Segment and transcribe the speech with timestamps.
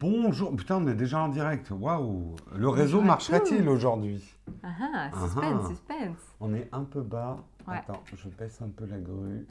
[0.00, 0.56] Bonjour.
[0.56, 1.70] Putain, on est déjà en direct.
[1.70, 2.34] Waouh.
[2.56, 3.70] Le réseau marchera-t-il tous.
[3.70, 4.24] aujourd'hui?
[4.64, 5.68] Ah ah, Ah suspense, ah.
[5.68, 6.18] suspense.
[6.40, 7.36] On est un peu bas.
[7.66, 7.76] Ouais.
[7.76, 9.46] Attends, je baisse un peu la grue.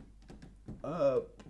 [0.83, 1.41] Hop.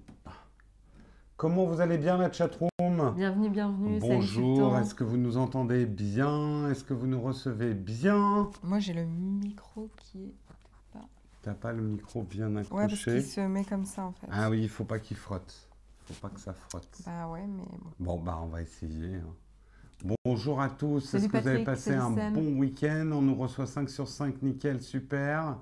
[1.37, 2.69] Comment vous allez bien la chatroom?
[3.15, 3.99] Bienvenue, bienvenue.
[3.99, 4.79] salut, Bonjour, Sultan.
[4.79, 6.69] est-ce que vous nous entendez bien?
[6.69, 8.49] Est-ce que vous nous recevez bien?
[8.63, 10.33] Moi, j'ai le micro qui est.
[11.43, 13.11] T'as pas le micro bien Ouais, parce accroché?
[13.13, 14.27] qu'il se met comme ça en fait.
[14.29, 15.66] Ah oui, il faut pas qu'il frotte.
[16.07, 17.01] Faut pas que ça frotte.
[17.05, 17.91] Bah ouais, mais bon.
[17.99, 19.15] Bon, bah on va essayer.
[19.15, 19.35] hein.
[20.23, 22.33] Bonjour à tous, est-ce que vous avez passé un Sam.
[22.33, 23.09] bon week-end?
[23.13, 25.57] On nous reçoit 5 sur 5, nickel, super.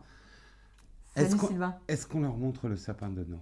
[1.15, 3.41] Qu'on est-ce qu'on leur montre le sapin de Noël?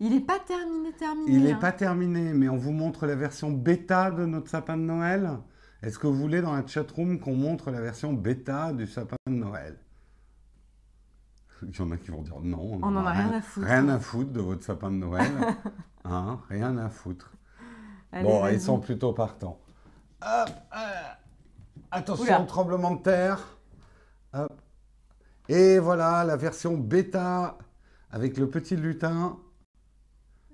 [0.00, 1.32] Il n'est pas terminé, terminé.
[1.32, 1.58] Il n'est hein.
[1.58, 5.38] pas terminé, mais on vous montre la version bêta de notre sapin de Noël.
[5.82, 9.32] Est-ce que vous voulez dans la chatroom qu'on montre la version bêta du sapin de
[9.32, 9.78] Noël?
[11.62, 12.78] Il y en a qui vont dire non.
[12.82, 13.66] On en a rien à foutre.
[13.66, 15.30] Rien à foutre de votre sapin de Noël.
[16.04, 17.32] Hein, rien à foutre.
[18.10, 19.60] Allez, bon, ils sont plutôt partants.
[20.20, 20.78] Hop, euh,
[21.92, 22.40] attention, Oula.
[22.44, 23.38] tremblement de terre.
[24.34, 24.52] Hop.
[25.48, 27.56] Et voilà la version bêta
[28.10, 29.38] avec le petit lutin.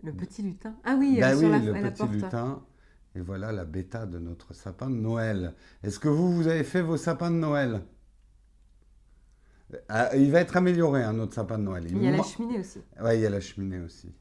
[0.02, 0.74] Le petit lutin.
[0.84, 2.12] Ah oui, Bah oui, sur la, le la petit porte.
[2.12, 2.62] lutin.
[3.14, 5.54] Et voilà la bêta de notre sapin de Noël.
[5.82, 7.80] Est-ce que vous, vous avez fait vos sapins de Noël?
[9.88, 11.86] Ah, Il va être amélioré, hein, notre sapin de Noël.
[11.88, 12.80] Il y a la cheminée aussi.
[13.00, 14.12] Ouais, il y a la cheminée aussi.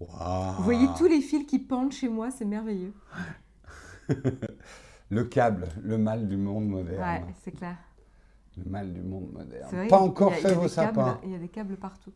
[0.00, 2.94] Vous voyez tous les fils qui pendent chez moi, c'est merveilleux.
[5.10, 7.24] Le câble, le mal du monde moderne.
[7.24, 7.76] Ouais, c'est clair.
[8.56, 9.68] Le mal du monde moderne.
[9.72, 11.18] Vrai, Pas encore a fait vos sapins.
[11.24, 12.12] Il y a des câbles partout.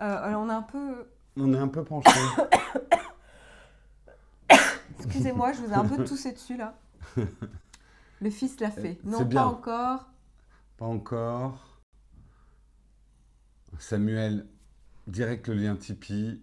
[0.00, 1.06] Euh, alors, on a un peu.
[1.36, 2.10] On est un peu penché.
[4.98, 6.76] Excusez-moi, je vous ai un peu toussé dessus là.
[8.20, 8.98] Le fils l'a fait.
[9.04, 9.44] Non, pas bien.
[9.44, 10.10] encore.
[10.76, 11.71] Pas encore.
[13.78, 14.46] Samuel,
[15.06, 16.40] direct le lien Tipeee.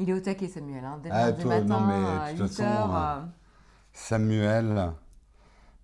[0.00, 0.84] Il est au taquet, Samuel.
[0.84, 2.96] Hein, dès Ah, toi, matin non, mais à de 8 toute façon, heures.
[2.96, 3.20] euh,
[3.92, 4.92] Samuel,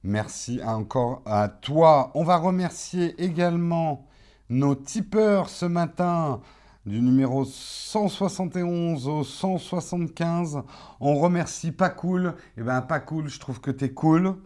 [0.05, 2.11] merci encore à toi.
[2.15, 4.07] On va remercier également
[4.49, 6.41] nos tipeurs ce matin
[6.87, 10.63] du numéro 171 au 175.
[11.01, 12.35] On remercie Pas Cool.
[12.57, 14.37] Eh ben Pas Cool, je trouve que t'es cool.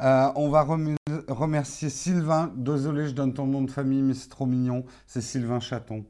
[0.00, 0.96] Euh, on va rem-
[1.32, 2.52] remercier Sylvain.
[2.56, 4.84] Désolé, je donne ton nom de famille, mais c'est trop mignon.
[5.06, 6.04] C'est Sylvain Chaton.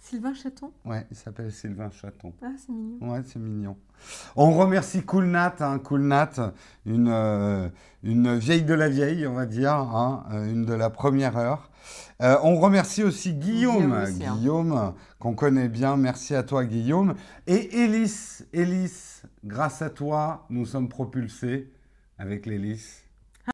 [0.00, 0.72] Sylvain Chaton?
[0.86, 2.32] Ouais, il s'appelle Sylvain Chaton.
[2.42, 3.12] Ah, c'est mignon.
[3.12, 3.76] Ouais, c'est mignon.
[4.36, 6.54] On remercie Cool Nat, hein, Cool Nat,
[6.86, 7.68] une, euh,
[8.02, 11.70] une vieille de la vieille, on va dire, hein, euh, une de la première heure.
[12.22, 14.36] Euh, on remercie aussi Guillaume, Guillaume aussi, hein.
[14.36, 15.98] Guillaume, qu'on connaît bien.
[15.98, 17.14] Merci à toi, Guillaume.
[17.46, 21.70] Et Élise, Élise, grâce à toi, nous sommes propulsés
[22.16, 23.04] avec l'hélice.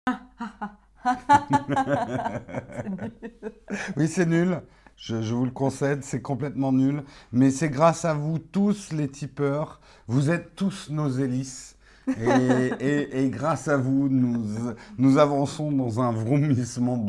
[3.97, 4.60] Oui, c'est nul.
[4.97, 7.03] Je, vous le concède, c'est complètement nul.
[7.32, 9.81] Mais c'est grâce à vous tous, les tipeurs.
[10.06, 11.77] Vous êtes tous nos hélices.
[12.06, 17.05] Et, grâce à vous, nous, avançons dans un vrombissement.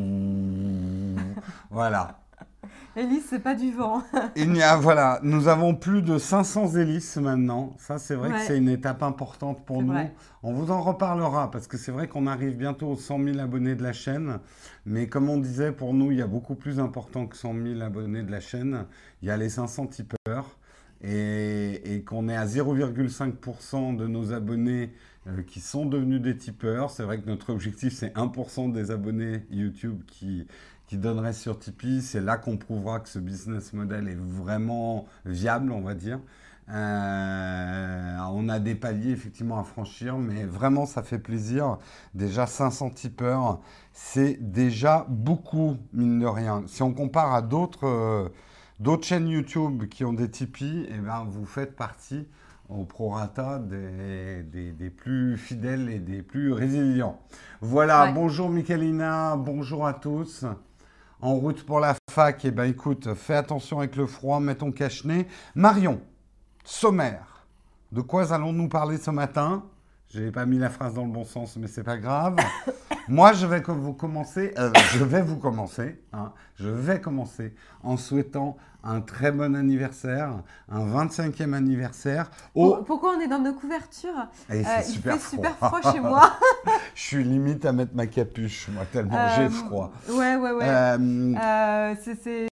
[1.70, 2.25] Voilà.
[2.96, 4.04] Élise, c'est pas du vent.
[4.36, 7.74] Il n'y a, voilà, nous avons plus de 500 hélices maintenant.
[7.78, 9.94] Ça, c'est vrai que c'est une étape importante pour nous.
[9.94, 10.14] vrai.
[10.44, 13.76] On vous en reparlera parce que c'est vrai qu'on arrive bientôt aux 100 000 abonnés
[13.76, 14.40] de la chaîne.
[14.86, 17.82] Mais comme on disait, pour nous, il y a beaucoup plus important que 100 000
[17.82, 18.86] abonnés de la chaîne.
[19.22, 20.58] Il y a les 500 tipeurs
[21.02, 24.94] et, et qu'on est à 0,5% de nos abonnés
[25.28, 26.92] euh, qui sont devenus des tipeurs.
[26.92, 30.46] C'est vrai que notre objectif, c'est 1% des abonnés YouTube qui,
[30.88, 32.02] qui donneraient sur Tipeee.
[32.02, 36.20] C'est là qu'on prouvera que ce business model est vraiment viable, on va dire.
[36.70, 41.78] Euh, on a des paliers effectivement à franchir, mais vraiment ça fait plaisir.
[42.16, 43.60] Déjà 500 tipeurs,
[43.94, 46.64] c'est déjà beaucoup, mine de rien.
[46.68, 48.30] Si on compare à d'autres euh,
[49.02, 52.28] chaînes YouTube qui ont des Tipeee, eh ben, vous faites partie
[52.70, 57.20] au prorata des, des, des plus fidèles et des plus résilients.
[57.62, 58.14] Voilà, Ouais.
[58.14, 60.46] bonjour Michalina, bonjour à tous.
[61.26, 64.72] En route pour la fac, eh ben écoute, fais attention avec le froid, mets ton
[64.72, 65.26] cache-nez.
[65.56, 66.00] Marion,
[66.64, 67.48] sommaire.
[67.92, 69.64] De quoi allons-nous parler ce matin?
[70.14, 72.36] Je n'ai pas mis la phrase dans le bon sens, mais c'est pas grave.
[73.08, 74.54] Moi, je vais vous commencer.
[74.60, 76.00] euh, je vais vous commencer.
[76.14, 78.56] hein, je vais commencer en souhaitant
[78.86, 80.32] un très bon anniversaire,
[80.70, 82.30] un 25e anniversaire.
[82.54, 84.28] au- Pour- Pourquoi on est dans nos couvertures?
[84.50, 85.20] Et Euh, Il fait froid.
[85.20, 86.32] super froid chez moi.
[86.96, 89.92] je suis limite à mettre ma capuche, moi, tellement Euh, j'ai froid.
[90.10, 90.66] Ouais, ouais, ouais.
[90.70, 91.96] Euh, Euh,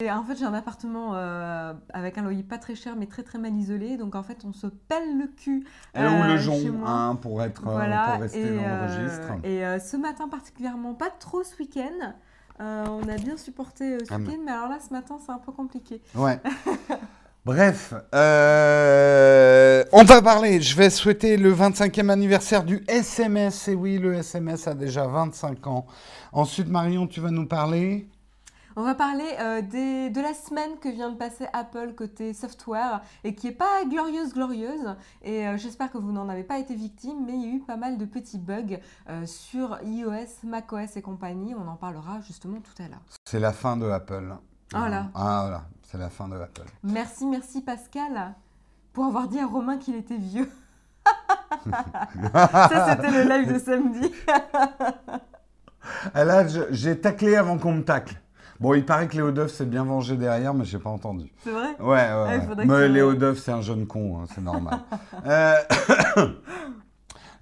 [0.09, 3.39] En fait, j'ai un appartement euh, avec un loyer pas très cher, mais très très
[3.39, 3.97] mal isolé.
[3.97, 5.65] Donc, en fait, on se pèle le cul.
[5.95, 8.11] et ou euh, le jonc, hein, pour, être, euh, voilà.
[8.11, 9.27] pour rester et, dans le euh, registre.
[9.43, 12.13] et euh, ce matin particulièrement, pas trop ce week-end.
[12.59, 15.17] Euh, on a bien supporté euh, ce Ah, mais- week-end, mais alors là, ce matin,
[15.23, 16.01] c'est un peu compliqué.
[16.15, 16.39] Ouais.
[17.45, 20.59] Bref, euh, on va parler.
[20.61, 23.67] Je vais souhaiter le 25e anniversaire du SMS.
[23.69, 25.85] Et oui, le SMS a déjà 25 ans.
[26.33, 28.07] Ensuite, Marion, tu vas nous parler
[28.79, 33.01] On va parler euh, des- de la semaine que vient de passer Apple côté software
[33.23, 34.95] et qui est pas glorieuse, glorieuse.
[35.23, 37.59] Et euh, j'espère que vous n'en avez pas été victime, mais il y a eu
[37.59, 38.77] pas mal de petits bugs
[39.09, 41.55] euh, sur iOS, macOS et compagnie.
[41.55, 43.01] On en parlera justement tout à l'heure.
[43.25, 44.35] C'est la fin de Apple.
[44.71, 45.07] Voilà.
[45.15, 45.63] Ah, voilà.
[45.81, 46.67] C'est la fin de Apple.
[46.83, 48.35] Merci, merci Pascal
[48.93, 50.51] pour avoir dit à Romain qu'il était vieux.
[51.65, 54.11] Ça, c'était le live de samedi.
[56.13, 58.21] Ah, Là, j'ai taclé avant qu'on me tacle.
[58.59, 61.31] Bon, il paraît que Léo Duff s'est bien vengé derrière, mais j'ai pas entendu.
[61.43, 61.75] C'est vrai?
[61.79, 62.07] Ouais, ouais.
[62.07, 62.63] Ah, ouais.
[62.63, 64.79] que Mais Léo Duff, c'est un jeune con, hein, c'est normal.
[65.25, 65.55] Euh,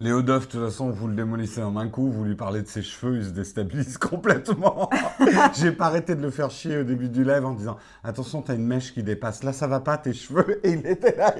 [0.01, 2.67] Léo Duff, de toute façon, vous le démolissez en un coup, vous lui parlez de
[2.67, 4.89] ses cheveux, il se déstabilise complètement.
[5.53, 8.55] J'ai pas arrêté de le faire chier au début du live en disant Attention, t'as
[8.55, 11.33] une mèche qui dépasse, là ça va pas tes cheveux, et il était là.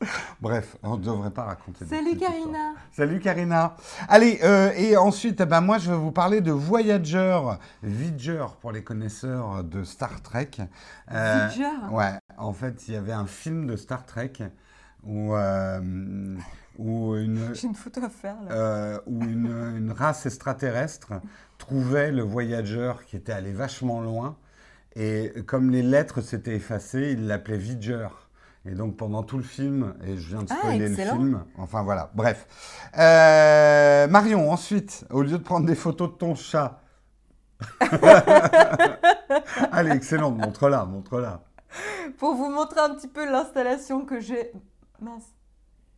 [0.40, 1.86] Bref, on ne devrait pas raconter.
[1.86, 2.16] Salut.
[2.16, 3.76] Karina Salut Karina.
[4.08, 7.40] Allez, euh, et ensuite, ben, moi, je vais vous parler de Voyager,
[7.82, 10.50] Voyager pour les connaisseurs de Star Trek.
[11.12, 11.76] Euh, Voyager?
[11.90, 14.32] Ouais, en fait, il y avait un film de Star Trek
[15.02, 16.36] où, euh,
[16.78, 19.00] où une, J'ai une photo à faire là.
[19.06, 19.46] où une,
[19.76, 21.12] une race extraterrestre
[21.56, 24.36] trouvait le Voyager qui était allé vachement loin.
[24.94, 28.08] Et comme les lettres s'étaient effacées, il l'appelait Voyager.
[28.68, 31.82] Et donc pendant tout le film, et je viens de Ah, spoiler le film, enfin
[31.82, 32.46] voilà, bref.
[32.98, 36.80] Euh, Marion, ensuite, au lieu de prendre des photos de ton chat.
[39.72, 41.42] Allez, excellente, montre-la, montre-la.
[42.18, 44.52] Pour vous montrer un petit peu l'installation que j'ai.
[45.00, 45.34] Mince.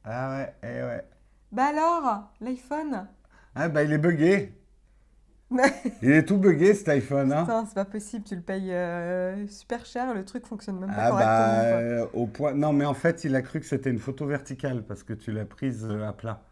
[0.04, 1.04] Ah ouais, eh ouais.
[1.52, 3.08] Bah alors, l'iPhone?
[3.54, 4.57] Ah bah il est buggé.
[6.02, 7.42] Il est tout buggé cet iPhone, hein.
[7.42, 10.94] Putain, c'est pas possible, tu le payes euh, super cher, le truc fonctionne même pas
[10.98, 11.70] Ah bah correctement.
[11.70, 11.78] quoi.
[11.80, 12.52] euh, au point.
[12.54, 15.32] Non mais en fait il a cru que c'était une photo verticale parce que tu
[15.32, 16.42] l'as prise euh, à plat.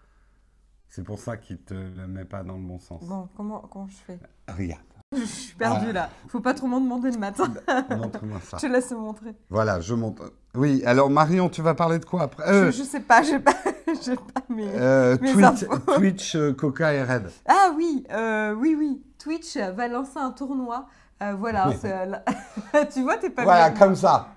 [0.89, 3.05] C'est pour ça qu'il te la met pas dans le bon sens.
[3.05, 4.19] Bon, comment, comment je fais?
[4.49, 4.81] Regarde,
[5.15, 6.09] Je suis perdue là.
[6.29, 7.53] Faut pas trop m'en demander le matin.
[7.91, 8.57] montre-moi ça.
[8.61, 9.35] Je te laisse montrer.
[9.51, 10.33] Voilà, je montre.
[10.55, 12.49] Oui, alors Marion, tu vas parler de quoi après?
[12.49, 13.53] Euh, Je, je sais pas, j'ai pas,
[14.05, 14.67] j'ai pas mes.
[14.75, 15.79] euh, mes Twitch, infos.
[15.97, 17.31] Twitch, euh, Coca et Red.
[17.47, 19.03] Ah oui, euh, oui, oui.
[19.19, 20.87] Twitch va lancer un tournoi.
[21.23, 21.71] Euh, voilà,
[22.93, 23.79] tu vois, t'es pas Voilà, bien.
[23.79, 24.29] comme ça.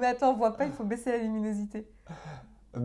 [0.00, 1.86] Mais attends, on voit pas, il faut baisser la luminosité.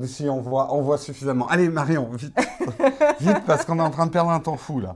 [0.06, 1.48] Si on voit, on voit suffisamment.
[1.48, 2.38] Allez Marion, vite,
[3.20, 4.96] vite parce qu'on est en train de perdre un temps fou là.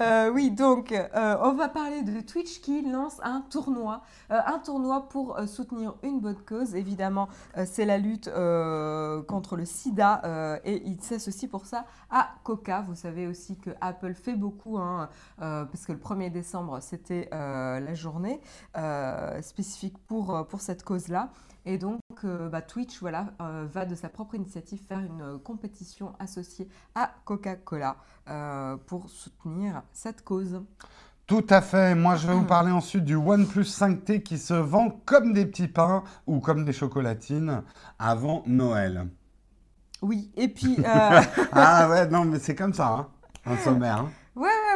[0.00, 4.58] Euh, oui, donc euh, on va parler de Twitch qui lance un tournoi, Euh, un
[4.58, 6.74] tournoi pour soutenir une bonne cause.
[6.74, 7.28] Évidemment,
[7.66, 8.30] c'est la lutte
[9.28, 12.82] contre le SIDA et il s'associe pour ça à Coca.
[12.82, 15.08] Vous savez aussi que Apple fait beaucoup, hein,
[15.38, 18.40] parce que le 1er décembre c'était la journée
[19.42, 21.30] spécifique pour, pour cette cause-là.
[21.66, 25.38] Et donc, euh, bah, Twitch voilà, euh, va de sa propre initiative faire une euh,
[25.38, 27.96] compétition associée à Coca-Cola
[28.86, 30.62] pour soutenir cette cause.
[31.26, 31.94] Tout à fait.
[31.94, 35.68] Moi, je vais vous parler ensuite du OnePlus 5T qui se vend comme des petits
[35.68, 37.62] pains ou comme des chocolatines
[37.98, 39.08] avant Noël.
[40.02, 43.08] Oui, et puis, Ah ouais, non, mais c'est comme ça, hein,
[43.46, 44.00] un sommaire.
[44.00, 44.10] hein.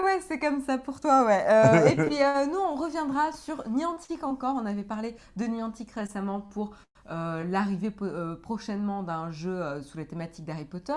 [0.08, 1.44] Ouais, c'est comme ça pour toi, ouais.
[1.48, 4.56] Euh, et puis, euh, nous, on reviendra sur Niantic encore.
[4.56, 6.74] On avait parlé de Niantic récemment pour
[7.10, 7.90] euh, l'arrivée
[8.42, 10.92] prochainement d'un jeu sous la thématique d'Harry Potter.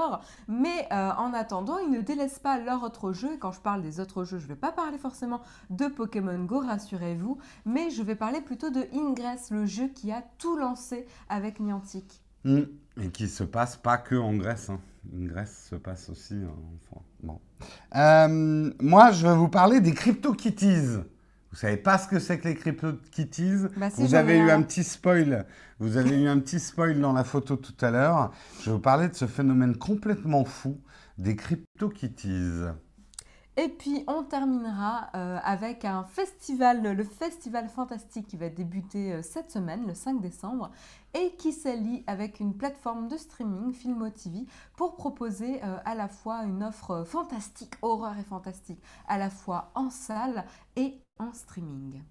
[0.47, 3.33] Mais en attendant, ils ne délaissent pas leur autre jeu.
[3.33, 6.43] Et quand je parle des autres jeux, je ne vais pas parler forcément de Pokémon
[6.43, 7.37] Go, rassurez-vous.
[7.65, 12.21] Mais je vais parler plutôt de Ingress, le jeu qui a tout lancé avec Niantic.
[12.43, 12.61] Mm.
[13.01, 14.69] Et qui se passe pas que en Grèce.
[14.69, 14.79] Hein.
[15.11, 16.35] Une Grèce se passe aussi.
[17.23, 17.39] Bon.
[17.95, 20.97] Euh, moi, je vais vous parler des CryptoKitties.
[21.51, 24.59] Vous savez pas ce que c'est que les CryptoKitties Bah si, Vous avez eu un.
[24.59, 25.45] un petit spoil.
[25.79, 28.31] Vous avez eu un petit spoil dans la photo tout à l'heure.
[28.61, 30.79] Je vais vous parler de ce phénomène complètement fou
[31.17, 32.67] des CryptoKitties.
[33.57, 39.21] Et puis on terminera euh, avec un festival, le Festival Fantastique qui va débuter euh,
[39.21, 40.71] cette semaine, le 5 décembre,
[41.13, 46.07] et qui s'allie avec une plateforme de streaming, Filmo TV, pour proposer euh, à la
[46.07, 52.01] fois une offre fantastique, horreur et fantastique, à la fois en salle et en streaming.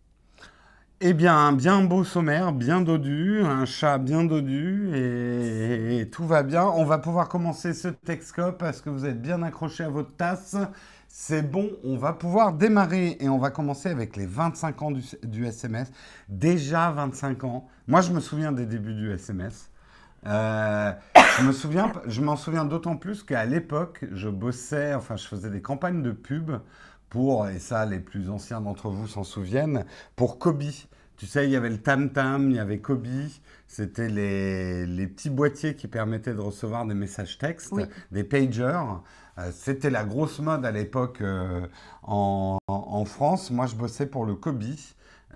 [1.02, 6.26] Eh bien, un bien beau sommaire, bien dodu, un chat bien dodu, et, et tout
[6.26, 6.64] va bien.
[6.66, 10.56] On va pouvoir commencer ce Texcope parce que vous êtes bien accrochés à votre tasse.
[11.12, 15.02] C'est bon, on va pouvoir démarrer et on va commencer avec les 25 ans du,
[15.24, 15.90] du SMS.
[16.28, 17.66] Déjà 25 ans.
[17.88, 19.70] Moi, je me souviens des débuts du SMS.
[20.26, 20.92] Euh,
[21.40, 25.50] je me souviens, je m'en souviens d'autant plus qu'à l'époque, je bossais, enfin, je faisais
[25.50, 26.52] des campagnes de pub
[27.08, 30.62] pour, et ça, les plus anciens d'entre vous s'en souviennent, pour Kobe.
[31.16, 33.06] Tu sais, il y avait le Tam Tam, il y avait Kobe.
[33.66, 37.82] C'était les, les petits boîtiers qui permettaient de recevoir des messages textes, Oui.
[38.12, 38.80] des pagers.
[39.38, 41.66] Euh, C'était la grosse mode à l'époque euh,
[42.02, 43.50] en, en France.
[43.50, 44.62] Moi, je bossais pour le Kobe.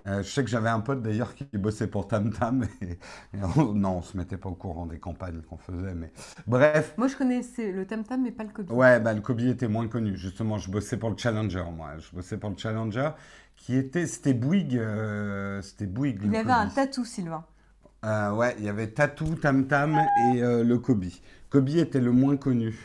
[0.07, 2.63] Euh, je sais que j'avais un pote d'ailleurs qui bossait pour Tam Tam.
[2.81, 2.97] Et, et
[3.57, 5.95] on- non, on se mettait pas au courant des campagnes qu'on faisait.
[5.95, 6.11] Mais
[6.45, 8.71] bref, Moi, je connaissais le tam tam, mais pas le Kobe.
[8.71, 10.15] Ouais, bah, le Kobe était moins connu.
[10.15, 11.97] Justement, je bossais pour le Challenger, moi.
[11.97, 13.09] Je bossais pour le Challenger,
[13.55, 14.05] qui était...
[14.05, 14.77] C'était Bouygues.
[14.77, 17.43] euh, C'était Bouygues, Il le avait un tatou, Sylvain.
[18.05, 19.97] Euh, ouais, il y avait Tatou, Tam Tam
[20.35, 21.05] et le Kobe.
[21.49, 22.75] Kobe était le moins connu.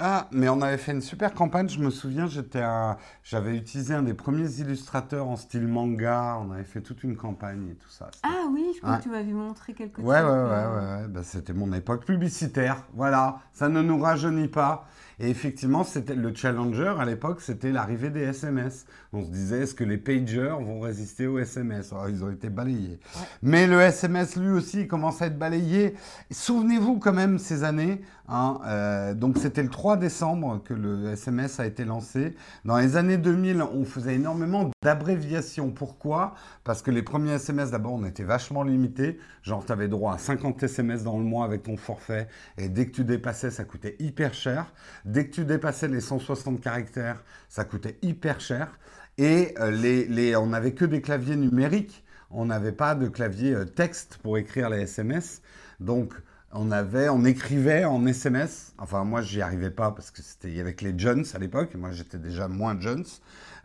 [0.00, 3.94] Ah, mais on avait fait une super campagne, je me souviens, j'étais un- j'avais utilisé
[3.94, 7.88] un des premiers illustrateurs en style manga, on avait fait toute une campagne et tout
[7.88, 8.10] ça.
[8.24, 8.98] Ah oui, je crois Ouais.
[8.98, 11.08] que tu m'avais montré quelques Ouais, ouais, ouais, euh, ouais, ouais.
[11.08, 12.82] Bah, c'était mon époque publicitaire.
[12.94, 14.84] Voilà, ça ne nous rajeunit pas.
[15.20, 18.86] Et effectivement, c'était le challenger à l'époque, c'était l'arrivée des SMS.
[19.16, 22.48] On se disait, est-ce que les pagers vont résister aux SMS Alors, Ils ont été
[22.50, 22.98] balayés.
[23.42, 25.94] Mais le SMS, lui aussi, commence à être balayé.
[26.32, 28.00] Souvenez-vous quand même ces années.
[28.28, 32.34] hein, euh, donc, c'était le 3 décembre que le SMS a été lancé.
[32.64, 35.70] Dans les années 2000, on faisait énormément d'abréviations.
[35.70, 36.34] Pourquoi?
[36.64, 39.20] Parce que les premiers SMS, d'abord, on était vachement limités.
[39.42, 42.26] Genre, tu avais droit à 50 SMS dans le mois avec ton forfait.
[42.58, 44.72] Et dès que tu dépassais, ça coûtait hyper cher.
[45.04, 48.76] Dès que tu dépassais les 160 caractères, ça coûtait hyper cher.
[49.18, 52.04] Et euh, les, on n'avait que des claviers numériques.
[52.30, 55.40] On n'avait pas de clavier euh, texte pour écrire les SMS.
[55.78, 56.12] Donc,
[56.52, 58.74] on avait, on écrivait en SMS.
[58.78, 61.74] Enfin, moi, j'y arrivais pas parce que c'était que les Jones à l'époque.
[61.76, 63.04] Moi, j'étais déjà moins Jones,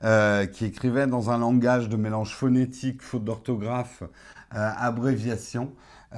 [0.04, 4.04] euh, qui écrivaient dans un langage de mélange phonétique, faute d'orthographe,
[4.52, 5.72] abréviation.
[6.14, 6.18] Et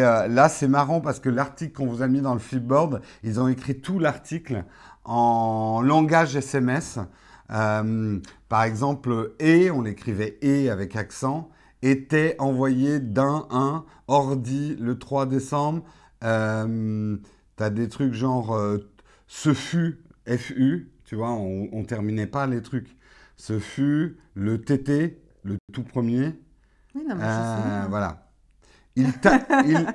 [0.00, 3.48] là, c'est marrant parce que l'article qu'on vous a mis dans le flipboard, ils ont
[3.48, 4.64] écrit tout l'article
[5.04, 6.98] en langage SMS.
[7.50, 8.18] Euh,
[8.48, 11.50] par exemple, et, on l'écrivait et avec accent,
[11.82, 15.84] était envoyé d'un un ordi le 3 décembre.
[16.24, 17.16] Euh,
[17.56, 18.78] T'as des trucs genre euh,
[19.26, 22.96] ce fut FU, tu vois, on, on terminait pas les trucs.
[23.36, 26.32] Ce fut le TT, le tout premier.
[26.94, 28.30] Oui, non, mais Euh, voilà.
[28.96, 29.86] Il t'a il,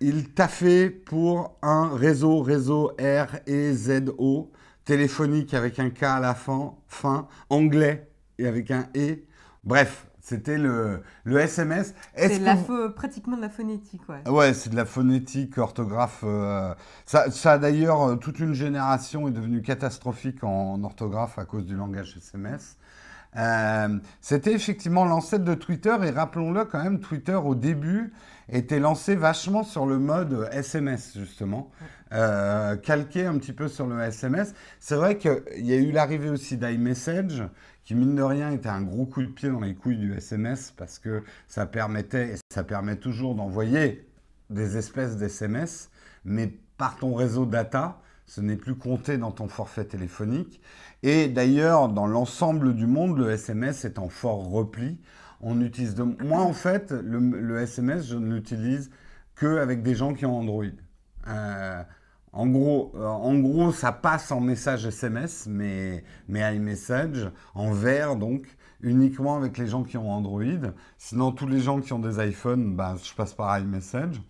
[0.00, 4.50] il t'a fait pour un réseau, réseau R E Z O,
[4.84, 8.08] téléphonique avec un K à la fin, fin anglais
[8.38, 9.18] et avec un E.
[9.64, 11.94] Bref, c'était le, le SMS.
[12.16, 14.28] C'est pho- pratiquement de la phonétique, ouais.
[14.28, 16.20] Ouais, c'est de la phonétique, orthographe.
[16.24, 16.74] euh,
[17.06, 21.64] Ça, ça d'ailleurs, euh, toute une génération est devenue catastrophique en, en orthographe à cause
[21.66, 22.76] du langage SMS.
[23.36, 28.12] Euh, C'était effectivement l'ancêtre de Twitter et rappelons-le quand même, Twitter au début
[28.52, 31.70] était lancé vachement sur le mode SMS justement,
[32.12, 34.54] euh, calqué un petit peu sur le SMS.
[34.78, 37.42] C'est vrai qu'il y a eu l'arrivée aussi d'iMessage
[37.84, 40.72] qui mine de rien était un gros coup de pied dans les couilles du SMS
[40.76, 44.06] parce que ça permettait, et ça permet toujours d'envoyer
[44.50, 45.88] des espèces d'SMS,
[46.24, 50.60] mais par ton réseau data, ce n'est plus compté dans ton forfait téléphonique.
[51.02, 54.98] Et d'ailleurs, dans l'ensemble du monde, le SMS est en fort repli.
[55.42, 56.02] On utilise de...
[56.02, 58.90] Moi, en fait, le, SMS, je ne l'utilise
[59.34, 60.64] qu'avec des gens qui ont Android.
[61.28, 61.82] Euh,
[62.32, 68.16] en gros, euh, en gros, ça passe en message SMS, mais, mais iMessage, en vert,
[68.16, 68.46] donc,
[68.80, 70.72] uniquement avec les gens qui ont Android.
[70.96, 74.22] Sinon, tous les gens qui ont des iPhones, bah, je passe par iMessage.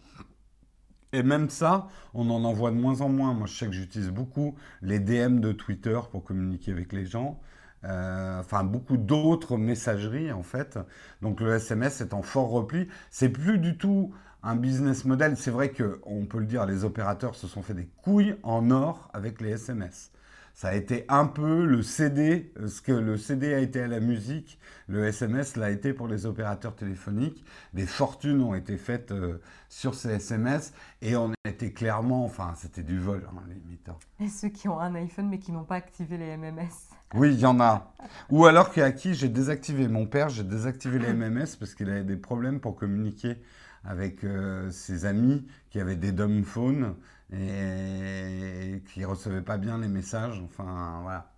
[1.12, 3.34] Et même ça, on en envoie de moins en moins.
[3.34, 7.38] Moi, je sais que j'utilise beaucoup les DM de Twitter pour communiquer avec les gens.
[7.84, 10.78] Euh, enfin, beaucoup d'autres messageries, en fait.
[11.20, 12.88] Donc, le SMS est en fort repli.
[13.10, 14.12] C'est plus du tout
[14.42, 15.36] un business model.
[15.36, 18.70] C'est vrai que, on peut le dire, les opérateurs se sont fait des couilles en
[18.70, 20.12] or avec les SMS.
[20.54, 23.88] Ça a été un peu le CD, euh, ce que le CD a été à
[23.88, 27.44] la musique, le SMS l'a été pour les opérateurs téléphoniques.
[27.72, 32.82] Des fortunes ont été faites euh, sur ces SMS et on était clairement, enfin, c'était
[32.82, 33.88] du vol, hein, limite.
[34.20, 36.91] Et ceux qui ont un iPhone mais qui n'ont pas activé les MMS.
[37.14, 37.92] Oui, il y en a.
[38.30, 42.04] Ou alors qu'à qui j'ai désactivé mon père, j'ai désactivé les MMS parce qu'il avait
[42.04, 43.36] des problèmes pour communiquer
[43.84, 46.94] avec euh, ses amis qui avaient des dumb phones
[47.32, 50.40] et qui recevaient pas bien les messages.
[50.44, 51.30] Enfin, voilà.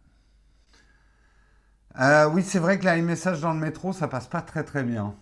[2.00, 4.83] Euh, oui, c'est vrai que les messages dans le métro, ça passe pas très très
[4.83, 5.14] bien.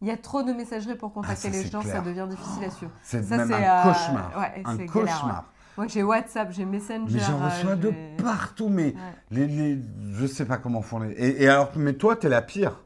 [0.00, 1.96] Il y a trop de messageries pour contacter Ah, ça, les gens, clair.
[1.96, 2.92] ça devient difficile à suivre.
[3.02, 4.38] C'est même un euh, cauchemar.
[4.38, 5.51] ouais, un galère, cauchemar.
[5.76, 7.04] Moi, j'ai WhatsApp, j'ai Messenger.
[7.08, 8.94] Mais j'en euh, reçois de partout, mais Ouais.
[9.30, 9.78] les, les,
[10.12, 11.12] je sais pas comment font les.
[11.12, 12.80] Et, et alors, mais toi, t'es la pire.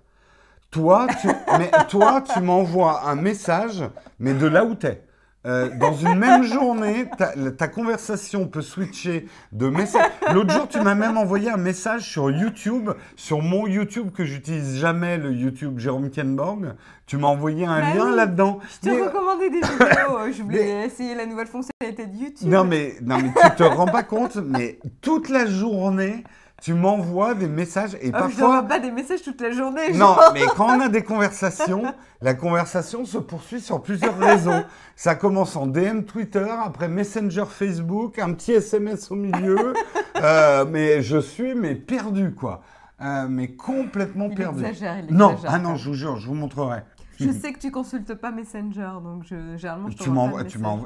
[0.70, 1.28] Toi, tu,
[1.58, 3.82] mais toi, tu m'envoies un message,
[4.18, 5.02] mais de là où t'es.
[5.46, 10.10] Euh, dans une même journée, ta, ta conversation peut switcher de message.
[10.34, 14.78] L'autre jour, tu m'as même envoyé un message sur YouTube, sur mon YouTube que j'utilise
[14.78, 16.74] jamais, le YouTube Jérôme Kenborg.
[17.06, 18.16] Tu m'as envoyé un Bah lien oui.
[18.16, 18.58] là-dedans.
[18.82, 20.32] Je te Mais- recommandais des vidéos.
[20.36, 22.48] Je voulais essayer la nouvelle fonctionnalité de YouTube.
[22.48, 26.24] Non mais, non mais tu te rends pas compte, mais toute la journée,
[26.62, 28.40] tu m'envoies des messages et Ah, je parfois...
[28.48, 29.90] n'envoie pas des messages toute la journée.
[29.92, 30.30] Non, genre.
[30.32, 31.82] mais quand on a des conversations,
[32.22, 34.62] la conversation se poursuit sur plusieurs réseaux.
[34.96, 39.74] Ça commence en DM Twitter, après Messenger Facebook, un petit SMS au milieu.
[40.22, 42.62] Euh, mais je suis mais perdu quoi.
[43.02, 44.60] Euh, mais complètement Il perdu.
[44.64, 45.50] exagère, il non, exagère.
[45.52, 46.80] ah non, je vous jure, je vous montrerai.
[47.20, 50.42] Je sais que tu consultes pas Messenger, donc je, généralement je Tu m'envoies,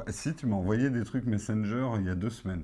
[0.09, 2.63] si tu m'as envoyé des trucs Messenger il y a deux semaines.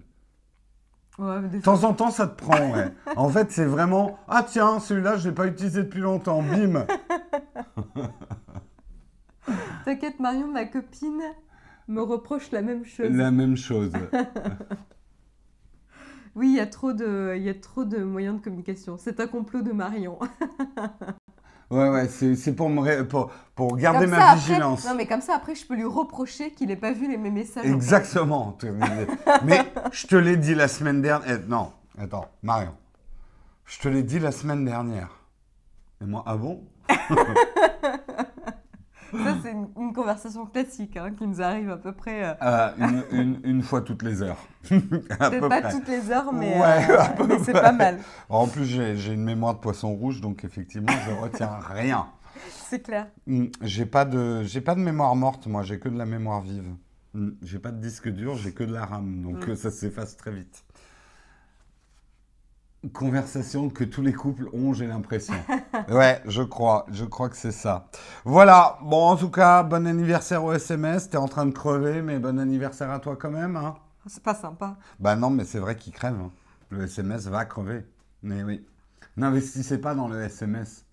[1.18, 2.94] Ouais, De temps en temps, ça te prend, ouais.
[3.16, 6.44] En fait, c'est vraiment ah tiens, celui-là, je l'ai pas utilisé depuis longtemps.
[6.44, 6.86] Bim.
[9.86, 11.22] T'inquiète, Marion, ma copine
[11.88, 13.10] me reproche la même chose.
[13.12, 13.92] La même chose.
[16.36, 18.96] Oui, il y a trop de, il y a trop de moyens de communication.
[19.00, 20.20] C'est un complot de Marion.
[21.70, 24.86] Ouais, ouais, c'est c'est pour, me ré- pour, pour garder Comme ma ça, après- vigilance.
[24.86, 27.30] Non, mais comme ça, après, je peux lui reprocher qu'il n'ait pas vu les, mes
[27.32, 27.66] messages.
[27.66, 27.74] en fait.
[27.74, 28.58] Exactement.
[29.44, 31.28] Mais je te l'ai dit la semaine dernière.
[31.44, 32.74] eh, Non, attends, Marion.
[33.66, 35.10] Je te l'ai dit la semaine dernière.
[36.02, 36.64] Et moi, ah bon?
[39.12, 42.24] Ça, c'est une, une conversation classique hein, qui nous arrive à peu près.
[42.24, 44.38] euh, Euh, une, une- une fois toutes les heures.
[44.70, 45.72] Peut-être peu pas près.
[45.72, 48.00] toutes les heures, mais, Ouais, euh, mais c'est pas mal.
[48.30, 52.08] En plus, j'ai une mémoire de poisson rouge, donc effectivement, je retiens rien.
[52.70, 53.08] C'est clair.
[53.26, 55.64] Hmm, J'ai pas de, pas de mémoire morte, moi.
[55.64, 56.70] J'ai que de la mémoire vive.
[57.14, 60.18] Hmm, J'ai pas de disque dur, j'ai que de la RAM, donc euh, ça s'efface
[60.18, 60.64] très vite.
[62.94, 65.34] Conversation que tous les couples ont, j'ai l'impression.
[65.90, 67.90] ouais, je crois, je crois que c'est ça.
[68.24, 68.78] Voilà.
[68.84, 71.10] Bon, en tout cas, bon anniversaire au SMS.
[71.10, 73.56] T'es en train de crever, mais bon anniversaire à toi quand même.
[73.58, 73.76] Hein.
[74.06, 74.78] C'est pas sympa.
[75.00, 76.16] Bah non, mais c'est vrai qu'il crève.
[76.16, 76.32] hein.
[76.70, 77.84] Le SMS va crever.
[78.22, 78.66] Mais oui.
[79.18, 80.86] N'investissez pas dans le SMS.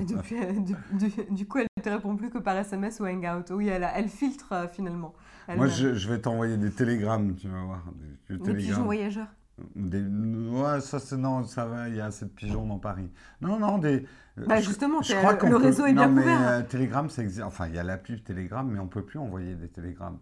[0.00, 3.00] Et depuis, euh, du, du- du coup, elle ne te répond plus que par SMS
[3.00, 3.50] ou Hangout.
[3.52, 5.14] Oui, elle, a- elle filtre euh, finalement.
[5.46, 7.82] Elle Moi, je, je vais t'envoyer des télégrammes, tu vas voir.
[8.28, 9.28] Des, des Des pigeons voyageurs.
[9.76, 13.08] Des- Ouais, ça c'est non, ça va, il y a assez de pigeons dans Paris.
[13.40, 14.04] Non, non, des.
[14.36, 16.48] Bah, je- justement, je t'es- crois le qu'on peut- réseau est bien non, mais, couvert.
[16.48, 17.42] euh, Telegram, ça existe.
[17.44, 20.18] Enfin, il y a l'appli Telegram, mais on peut plus envoyer des télégrammes.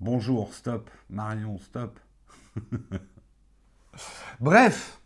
[0.00, 0.90] Bonjour, stop.
[1.08, 1.98] Marion, stop.
[4.40, 5.00] Bref.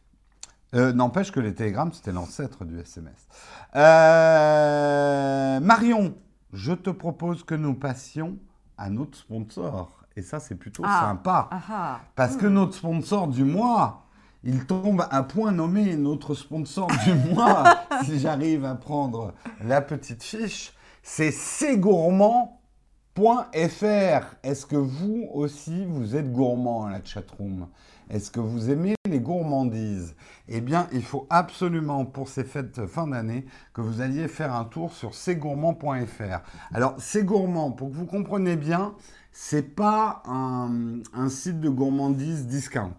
[0.74, 3.26] Euh, N'empêche que les télégrammes, c'était l'ancêtre du SMS.
[3.74, 6.14] Euh, Marion,
[6.52, 8.38] je te propose que nous passions
[8.78, 9.99] à notre sponsor.
[10.16, 11.06] Et ça, c'est plutôt Ah.
[11.08, 11.48] sympa.
[12.16, 14.04] Parce que notre sponsor du mois,
[14.42, 17.64] il tombe à point nommé notre sponsor du mois,
[18.04, 21.30] si j'arrive à prendre la petite fiche, c'est
[23.14, 24.36] cgourmand.fr.
[24.42, 27.68] Est-ce que vous aussi, vous êtes gourmand à la chatroom?
[28.08, 30.14] Est-ce que vous aimez les gourmandises?
[30.48, 34.64] Eh bien, il faut absolument, pour ces fêtes fin d'année, que vous alliez faire un
[34.64, 36.40] tour sur cgourmand.fr.
[36.72, 38.94] Alors, c'est gourmand, pour que vous compreniez bien,
[39.32, 42.96] c'est pas un, site de gourmandise discount.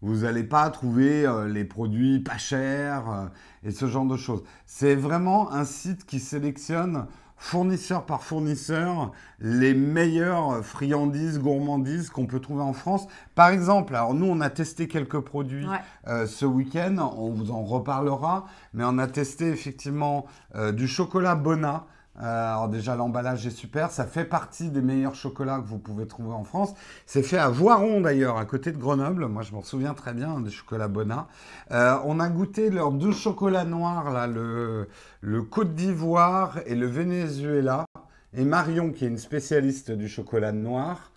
[0.00, 3.26] Vous n'allez pas trouver euh, les produits pas chers euh,
[3.62, 4.42] et ce genre de choses.
[4.66, 7.06] C'est vraiment un site qui sélectionne
[7.42, 13.08] fournisseur par fournisseur les meilleures friandises, gourmandises qu'on peut trouver en France.
[13.34, 15.76] Par exemple, alors nous on a testé quelques produits Ouais.
[16.06, 20.24] euh, ce week-end, on vous en reparlera, mais on a testé effectivement
[20.54, 21.86] euh, du chocolat Bona.
[22.20, 26.06] Euh, alors déjà l'emballage est super, ça fait partie des meilleurs chocolats que vous pouvez
[26.06, 26.74] trouver en France.
[27.06, 29.26] C'est fait à Voiron d'ailleurs, à côté de Grenoble.
[29.28, 31.26] Moi je m'en souviens très bien des chocolats Bona.
[31.70, 34.88] Euh, on a goûté leurs deux chocolats noirs là, le,
[35.22, 37.86] le Côte d'Ivoire et le Venezuela.
[38.34, 41.12] Et Marion qui est une spécialiste du chocolat noir,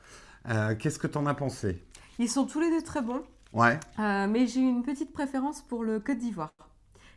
[0.50, 1.84] euh, qu'est-ce que t'en as pensé?
[2.20, 3.22] Ils sont tous les deux très bons,
[3.54, 3.78] Ouais.
[4.00, 6.54] euh, mais j'ai une petite préférence pour le Côte d'Ivoire,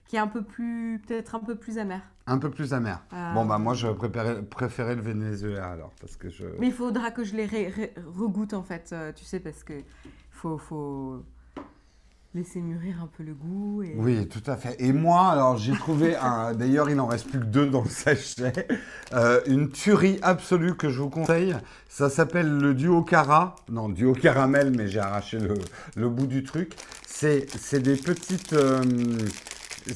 [0.06, 2.00] qui est un peu plus, peut-être un peu plus amer.
[2.28, 3.02] Un peu plus amer.
[3.12, 6.44] Euh, Bon, bah, moi, je préférais, préférais le Venezuela alors, parce que je.
[6.58, 7.46] Mais il faudra que je les
[8.16, 9.72] regoute en fait, euh, tu sais, parce que
[10.30, 11.24] faut, faut
[12.34, 13.82] laisser mûrir un peu le goût.
[13.82, 13.94] Et...
[13.96, 14.76] Oui, tout à fait.
[14.80, 16.52] Et moi, alors, j'ai trouvé un.
[16.54, 18.68] D'ailleurs, il n'en reste plus que deux dans le sachet.
[19.14, 21.56] Euh, une tuerie absolue que je vous conseille.
[21.88, 23.56] Ça s'appelle le duo cara.
[23.70, 25.54] Non, duo caramel, mais j'ai arraché le,
[25.96, 26.74] le bout du truc.
[27.06, 28.52] C'est c'est des petites.
[28.52, 28.82] euh,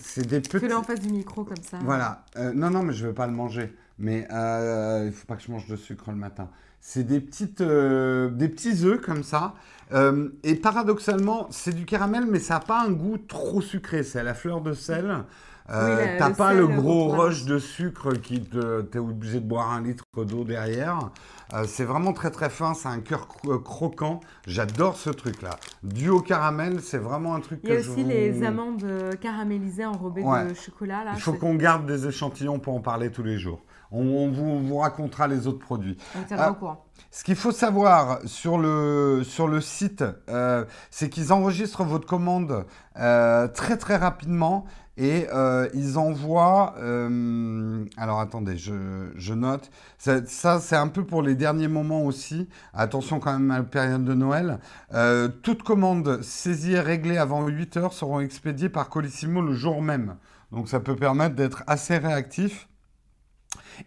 [0.03, 0.61] c'est des petites.
[0.61, 1.79] Fais-le en face du micro comme ça.
[1.83, 2.25] Voilà.
[2.37, 3.75] Euh, non, non, mais je ne veux pas le manger.
[3.99, 6.49] Mais euh, il ne faut pas que je mange de sucre le matin.
[6.81, 9.55] C'est des, petites, euh, des petits œufs comme ça.
[9.93, 14.03] Euh, et paradoxalement, c'est du caramel, mais ça n'a pas un goût trop sucré.
[14.03, 15.25] C'est à la fleur de sel.
[15.71, 19.83] Euh, t'as pas le gros rush de sucre qui te, t'es obligé de boire un
[19.83, 21.11] litre d'eau derrière.
[21.55, 24.21] Euh, c'est vraiment très très fin, c'est un cœur euh, croquant.
[24.47, 25.57] J'adore ce truc-là.
[25.83, 28.85] Du au caramel, c'est vraiment un truc Il y a aussi les amandes
[29.21, 31.05] caramélisées enrobées de chocolat.
[31.05, 33.63] Là, Il faut qu'on garde des échantillons pour en parler tous les jours.
[33.95, 35.99] On, vous, racontera les autres produits.
[36.17, 36.77] On au
[37.11, 40.03] Ce qu'il faut savoir sur le, sur le site,
[40.91, 44.65] c'est qu'ils enregistrent votre commande très très rapidement
[44.97, 46.75] et euh, ils envoient.
[46.79, 49.71] Euh, alors attendez, je, note.
[49.99, 52.49] Ça, c'est un peu pour les derniers moments aussi.
[52.75, 54.59] Attention quand même à la période de Noël.
[54.93, 59.83] Euh, toutes commandes saisies et réglées avant 8 heures seront expédiées par Colissimo le jour
[59.83, 60.17] même.
[60.51, 62.69] Donc ça peut permettre d'être assez réactif.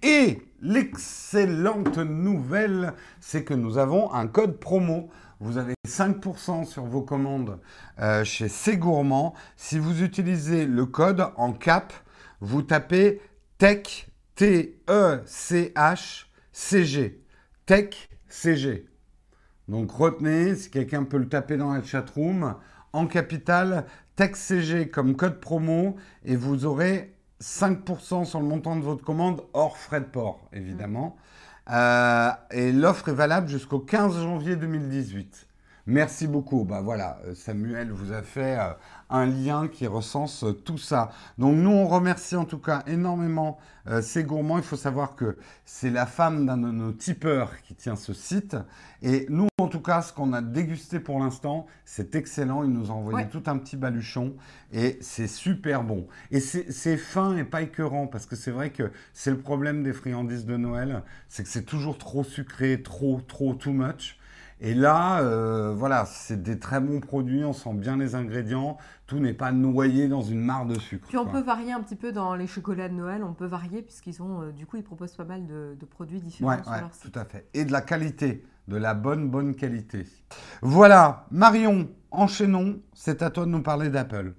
[0.02, 7.02] Et l'excellente nouvelle, c'est que nous avons un code promo vous avez 5% sur vos
[7.02, 7.60] commandes
[8.00, 9.34] euh, chez C'est Gourmand.
[9.58, 11.94] Si vous utilisez le code en cap,
[12.42, 13.22] vous tapez
[13.58, 17.22] TECH, T-E-C-H, C-G.
[17.66, 18.86] TECH, C-G.
[19.68, 22.56] Donc retenez, si quelqu'un peut le taper dans la chatroom,
[22.94, 28.82] en capital, TECH CG comme code promo et vous aurez 5% sur le montant de
[28.82, 31.18] votre commande hors frais de port, évidemment.
[31.72, 35.45] Euh, et l'offre est valable jusqu'au 15 janvier 2018.
[35.88, 36.64] Merci beaucoup.
[36.64, 38.74] Bah voilà, euh, Samuel vous a fait euh,
[39.10, 41.12] un lien qui recense tout ça.
[41.38, 43.60] Donc nous, on remercie en tout cas énormément
[44.02, 44.58] ces gourmands.
[44.58, 48.58] Il faut savoir que c'est la femme d'un de nos tipeurs qui tient ce site.
[49.04, 52.64] Et nous, en tout cas, ce qu'on a dégusté pour l'instant, c'est excellent.
[52.64, 54.36] Il nous a envoyé tout un petit baluchon
[54.72, 56.08] et c'est super bon.
[56.32, 59.94] Et c'est fin et pas écœurant parce que c'est vrai que c'est le problème des
[59.94, 64.18] friandises de Noël, c'est que c'est toujours trop sucré, trop, trop, too much.
[64.62, 69.20] Et là, euh, voilà, c'est des très bons produits, on sent bien les ingrédients, tout
[69.20, 71.08] n'est pas noyé dans une mare de sucre.
[71.10, 73.82] Puis on peut varier un petit peu dans les chocolats de Noël, on peut varier
[73.82, 77.12] puisqu'ils ont, euh, du coup, ils proposent pas mal de, produits différents sur leur site.
[77.12, 77.50] Tout à fait.
[77.54, 80.08] Et de la qualité de la bonne, bonne qualité.
[80.62, 84.34] Voilà, Marion, enchaînons, c'est à toi de nous parler d'Apple.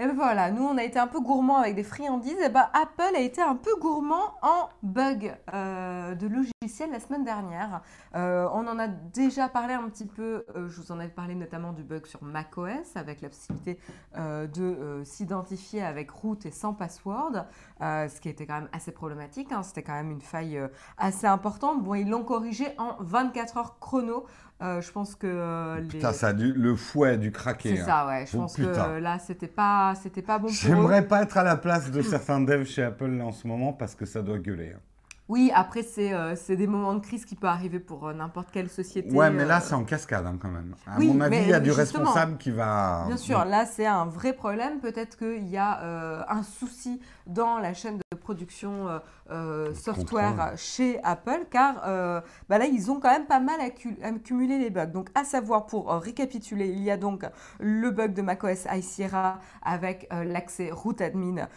[0.00, 3.16] Et voilà, nous on a été un peu gourmand avec des friandises, et ben Apple
[3.16, 7.82] a été un peu gourmand en bugs euh, de logiciels la semaine dernière.
[8.14, 11.34] Euh, on en a déjà parlé un petit peu, euh, je vous en avais parlé
[11.34, 13.80] notamment du bug sur macOS avec la possibilité
[14.14, 17.46] de s'identifier avec root et sans password,
[17.80, 19.64] ce qui était quand même assez problématique, hein.
[19.64, 20.60] c'était quand même une faille
[20.96, 21.82] assez importante.
[21.82, 24.26] Bon, ils l'ont corrigé en 24 heures chrono.
[24.60, 27.76] Euh, je pense que euh, Putain, ça a le fouet dû craquer.
[27.76, 27.86] C'est hein.
[27.86, 28.26] ça, ouais.
[28.26, 30.48] Je oh, pense que là, c'était pas, c'était pas bon.
[30.48, 33.94] J'aimerais pas être à la place de certains devs chez Apple en ce moment parce
[33.94, 34.72] que ça doit gueuler.
[34.74, 34.80] Hein.
[35.28, 39.10] Oui, après, c'est euh, des moments de crise qui peuvent arriver pour n'importe quelle société.
[39.10, 40.74] Ouais, mais là, c'est en cascade hein, quand même.
[40.86, 43.04] À mon avis, il y a du responsable qui va.
[43.06, 44.80] Bien sûr, là, c'est un vrai problème.
[44.80, 48.98] Peut-être qu'il y a un souci dans la chaîne de production euh,
[49.30, 53.58] euh, software chez Apple, car euh, bah là, ils ont quand même pas mal
[54.02, 54.86] accumulé les bugs.
[54.86, 57.24] Donc, à savoir, pour récapituler, il y a donc
[57.58, 61.48] le bug de macOS High Sierra avec l'accès root admin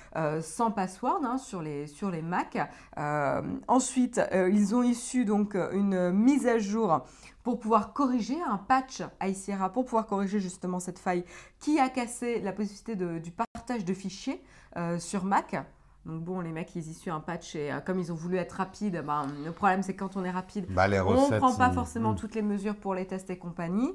[0.42, 2.58] sans password hein, sur, les, sur les Mac.
[3.68, 7.06] Ensuite, ils ont issu donc une mise à jour
[7.44, 11.24] pour pouvoir corriger un patch High Sierra, pour pouvoir corriger justement cette faille
[11.60, 14.42] qui a cassé la possibilité de, du partage de fichiers
[15.00, 15.56] sur Mac.
[16.06, 18.54] Donc bon, les mecs, ils issuent un patch et euh, comme ils ont voulu être
[18.54, 21.72] rapides, ben, le problème c'est que quand on est rapide, bah, on ne prend pas
[21.72, 23.94] forcément toutes les mesures pour les tests et compagnie.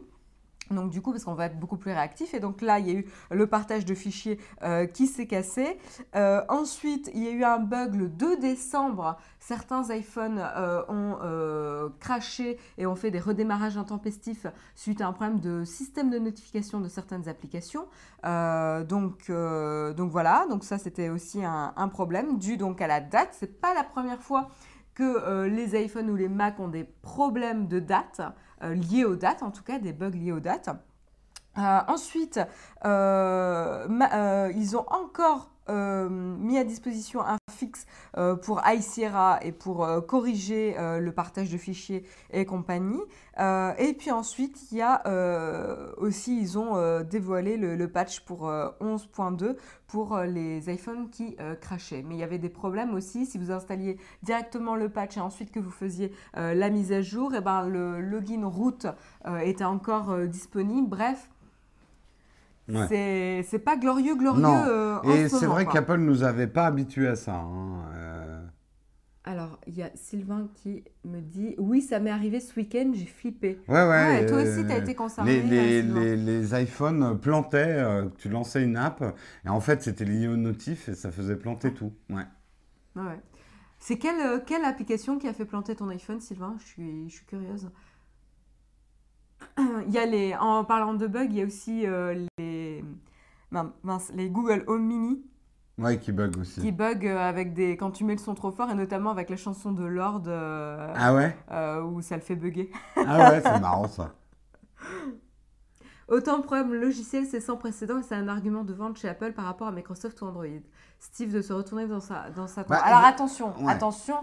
[0.71, 2.35] Donc du coup, parce qu'on va être beaucoup plus réactif.
[2.35, 5.79] Et donc là, il y a eu le partage de fichiers euh, qui s'est cassé.
[6.15, 9.17] Euh, ensuite, il y a eu un bug le 2 décembre.
[9.39, 11.17] Certains iPhones euh, ont
[12.01, 16.81] craché et ont fait des redémarrages intempestifs suite à un problème de système de notification
[16.81, 17.87] de certaines applications.
[18.25, 23.31] donc, donc voilà, donc ça c'était aussi un, un, problème dû donc à la date.
[23.33, 24.51] C'est pas la première fois
[24.95, 28.21] que les iPhones ou les Mac ont des problèmes de date.
[28.63, 30.71] Euh, liés aux dates, en tout cas des bugs liés aux dates.
[31.59, 32.41] Euh, ensuite,
[32.85, 37.87] euh, ils ont encore mis à disposition un fixe
[38.43, 43.01] pour iSierra et pour corriger le partage de fichiers et compagnie.
[43.39, 45.03] et puis ensuite, il y a
[45.99, 52.03] aussi, ils ont dévoilé le, patch pour 11.2 pour euh, les iPhones qui euh, crachaient.
[52.07, 53.27] Mais il y avait des problèmes aussi.
[53.27, 57.03] Si vous installiez directement le patch et ensuite que vous faisiez euh, la mise à
[57.03, 58.87] jour, et eh ben, le login root
[59.43, 60.89] était encore disponible.
[60.89, 61.31] Bref,
[62.69, 65.01] c'est pas glorieux, glorieux.
[65.05, 67.35] et c'est vrai qu'Apple nous avait pas habitués à ça.
[67.35, 68.47] Hein,
[69.25, 73.07] Alors, il y a Sylvain qui me dit Oui, ça m'est arrivé ce week-end, j'ai
[73.07, 73.59] flippé.
[73.69, 73.91] Ouais, ouais.
[73.91, 75.43] Ah, et toi aussi, euh, tu as été concerné.
[75.43, 79.03] Les, les, hein, les, les iPhones plantaient, euh, tu lançais une app,
[79.45, 81.93] et en fait, c'était lié au notif, et ça faisait planter tout.
[82.09, 82.23] Ouais.
[82.95, 83.21] Ouais, ouais.
[83.79, 86.57] C'est quelle, euh, quelle application qui a fait planter ton iPhone, Sylvain?
[86.59, 87.71] Je suis, je suis curieuse.
[89.87, 92.29] Il y a les, en parlant de bugs, il y a aussi euh, les,
[93.51, 95.23] min- mince, les Google Home Mini
[95.79, 96.61] Ouais, qui bug aussi.
[96.63, 99.29] qui bug euh, avec des, quand tu mets le son trop fort et notamment avec
[99.29, 101.37] la chanson de Lord euh, Ah ouais?
[101.51, 102.71] euh, où ça le fait bugger.
[102.97, 104.15] Ah ouais, c'est marrant ça.
[106.09, 109.33] Autant de problèmes logiciels, c'est sans précédent et c'est un argument de vente chez Apple
[109.33, 110.47] par rapport à Microsoft ou Android.
[110.99, 113.73] Steve de se retourner dans sa, dans sa Bah, Alors attention, ouais.
[113.73, 114.17] attention,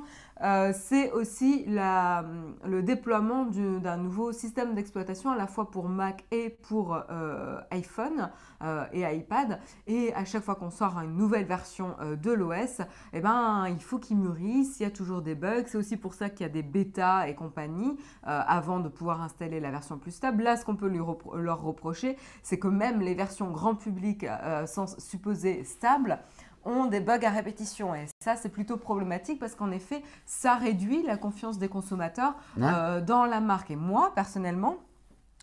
[0.44, 2.26] euh, c'est aussi la,
[2.66, 7.60] le déploiement du- d'un nouveau système d'exploitation à la fois pour Mac et pour euh,
[7.72, 8.30] iPhone
[8.64, 9.60] euh, et iPad.
[9.88, 12.82] Et à chaque fois qu'on sort une nouvelle version de l'OS,
[13.14, 15.64] eh ben, il faut qu'il mûrisse, il y a toujours des bugs.
[15.68, 19.60] C'est aussi pour ça qu'il y a des bêtas et compagnie avant de pouvoir installer
[19.60, 20.44] la version plus stable.
[20.44, 24.26] Là, ce qu'on peut lui repro- leur reprocher, c'est que même les versions grand public
[24.66, 26.20] sans supposées stables
[26.66, 27.94] ont des bugs à répétition.
[27.96, 32.64] Et ça, c'est plutôt problématique parce qu'en effet, ça réduit la confiance des consommateurs Ouais.
[32.66, 33.72] euh, dans la marque.
[33.72, 34.78] Et moi, personnellement,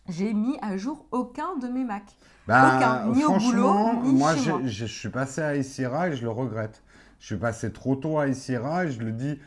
[0.08, 2.16] j'ai mis à jour aucun de mes Macs.
[2.46, 4.60] Bah, Aucun, ni au boulot, ni moi, chez moi.
[4.64, 6.82] j'ai- je suis passé à Icira et je le regrette.
[7.20, 9.38] Je suis passé trop tôt à Icira et je le dis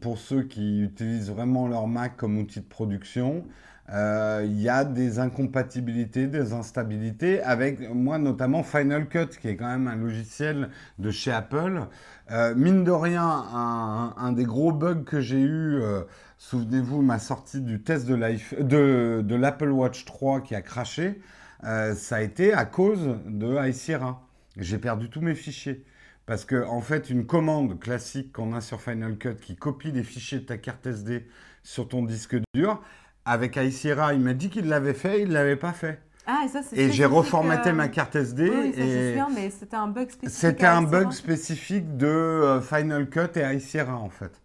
[0.00, 3.44] pour ceux qui utilisent vraiment leur Mac comme outil de production.
[3.90, 9.56] Euh, Il y a des incompatibilités, des instabilités avec moi notamment Final Cut qui est
[9.56, 11.82] quand même un logiciel de chez Apple.
[12.30, 13.26] Euh, mine de rien,
[14.16, 16.02] un, des gros bugs que j'ai eu, euh,
[16.38, 21.20] souvenez-vous, ma sortie du test de l'iPh- de, de l'Apple Watch 3 qui a craché,
[21.62, 24.22] ça a été à cause de iSierra.
[24.56, 25.84] J'ai perdu tous mes fichiers.
[26.26, 30.02] Parce que, en fait, une commande classique qu'on a sur Final Cut qui copie les
[30.02, 31.26] fichiers de ta carte SD
[31.62, 32.82] sur ton disque dur,
[33.24, 36.00] avec iSierra, il m'a dit qu'il l'avait fait, il ne l'avait pas fait.
[36.26, 38.86] Ah, et ça, c'est Et j'ai reformaté euh, ma carte SD Oui, oui, ça, je
[38.86, 40.40] et souviens, mais c'était un bug spécifique.
[40.40, 44.40] c'était un bug spécifique de euh, Final Cut et iSierra, en fait.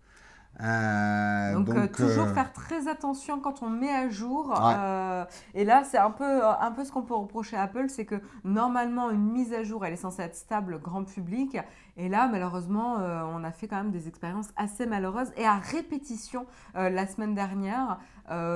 [0.61, 4.49] Euh, Donc, euh, toujours euh, faire très attention quand on met à jour.
[4.49, 5.25] Ouais.
[5.53, 8.21] et là, c'est un peu, un peu ce qu'on peut reprocher à Apple, c'est que
[8.43, 11.57] normalement, une mise à jour, elle est censée être stable, grand public.
[11.97, 16.45] Et là, malheureusement, on a fait quand même des expériences assez malheureuses et à répétition
[16.75, 17.99] la semaine dernière.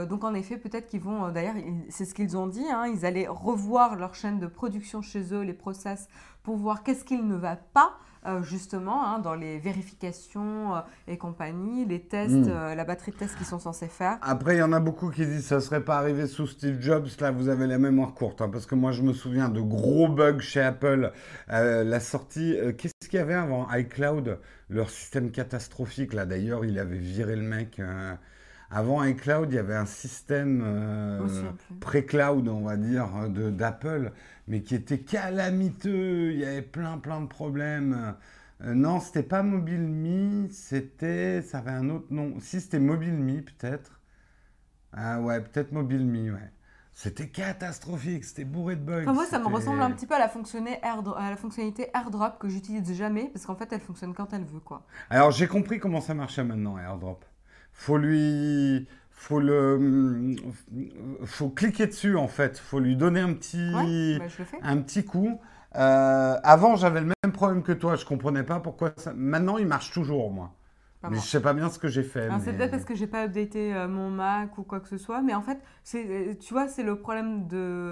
[0.10, 1.56] Donc, en effet, peut-être qu'ils vont, d'ailleurs,
[1.90, 5.42] c'est ce qu'ils ont dit, hein, ils allaient revoir leur chaîne de production chez eux,
[5.42, 6.08] les process,
[6.44, 7.94] pour voir qu'est-ce qu'il ne va pas.
[8.26, 12.50] Euh, justement, hein, dans les vérifications euh, et compagnie, les tests, Mm.
[12.50, 14.18] euh, la batterie de tests qu'ils sont censés faire.
[14.22, 17.08] Après, il y en a beaucoup qui disent ça serait pas arrivé sous Steve Jobs.
[17.20, 20.08] Là, vous avez la mémoire courte, hein, parce que moi, je me souviens de gros
[20.08, 21.12] bugs chez Apple.
[21.52, 23.68] Euh, la sortie, euh, qu'est-ce qu'il y avait avant?
[23.74, 26.14] iCloud Leur système catastrophique.
[26.14, 27.80] Là, d'ailleurs, il avait viré le mec.
[27.80, 28.14] euh.
[28.76, 31.28] Avant iCloud, il y avait un système euh,
[31.80, 34.12] pré-cloud, on va dire, d'Apple,
[34.48, 36.32] mais qui était calamiteux.
[36.32, 38.16] Il y avait plein, plein de problèmes.
[38.64, 42.34] Euh, non, c'était pas MobileMe, c'était, ça avait un autre nom.
[42.40, 44.02] Si c'était MobileMe, peut-être.
[44.92, 46.52] Ah ouais, peut-être MobileMe, ouais.
[46.94, 49.04] C'était catastrophique, c'était bourré de bugs.
[49.04, 52.50] Enfin, moi, ça me ressemble un petit peu à la, à la fonctionnalité AirDrop que
[52.50, 54.84] j'utilise jamais parce qu'en fait, elle fonctionne quand elle veut, quoi.
[55.12, 57.24] Alors j'ai compris comment ça marchait maintenant, AirDrop.
[57.74, 60.36] Faut lui, faut le,
[61.26, 62.58] faut cliquer dessus en fait.
[62.60, 64.26] Faut lui donner un petit, Ouais, bah,
[64.62, 65.40] un petit coup.
[65.76, 69.14] Euh, avant j'avais le même problème que toi, je comprenais pas pourquoi ça.
[69.16, 70.52] Maintenant il marche toujours moi.
[71.02, 71.24] Pas mais moi.
[71.26, 72.30] je sais pas bien ce que j'ai fait.
[72.40, 75.22] C'est peut-être parce que j'ai pas updaté euh, mon Mac ou quoi que ce soit,
[75.22, 75.60] mais en fait,
[75.96, 77.46] euh, tu vois, c'est le problème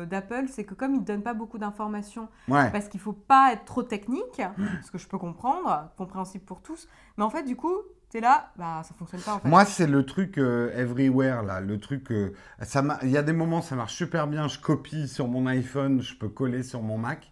[0.10, 2.72] d'Apple, c'est que comme ils donnent pas beaucoup d'informations, Ouais.
[2.72, 4.42] parce qu'il faut pas être trop technique,
[4.86, 7.76] ce que je peux comprendre, compréhensible pour tous, mais en fait, du coup,
[8.12, 9.48] tu es là, bah ça fonctionne pas en fait.
[9.48, 11.62] Moi, c'est le truc euh, everywhere, là.
[11.62, 12.12] Le truc.
[12.12, 14.48] euh, ça Il y a des moments, ça marche super bien.
[14.48, 17.32] Je copie sur mon iPhone, je peux coller sur mon Mac.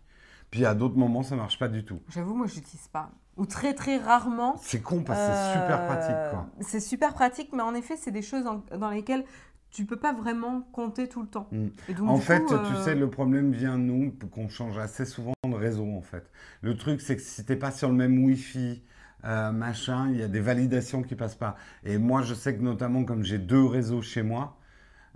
[0.51, 1.99] Puis à d'autres moments, ça marche pas du tout.
[2.09, 3.11] J'avoue, moi, j'utilise pas.
[3.37, 4.55] Ou très très rarement.
[4.61, 6.47] C'est con parce que c'est super Euh, pratique, quoi.
[6.61, 9.23] C'est super pratique, mais en effet, c'est des choses en- dans lesquelles
[9.71, 11.47] tu peux pas vraiment compter tout le temps.
[11.51, 11.67] Mm.
[11.89, 15.05] Et donc, En fait, coup, tu euh, sais, le problème vient nous qu'on change assez
[15.05, 16.29] souvent de réseau, en fait.
[16.63, 18.83] Le truc, c'est que si t'es pas sur le même Wi-Fi,
[19.25, 21.55] euh, machin, il y a des validations qui passent pas.
[21.83, 24.55] Et moi, je sais que notamment, comme j'ai deux réseaux chez moi,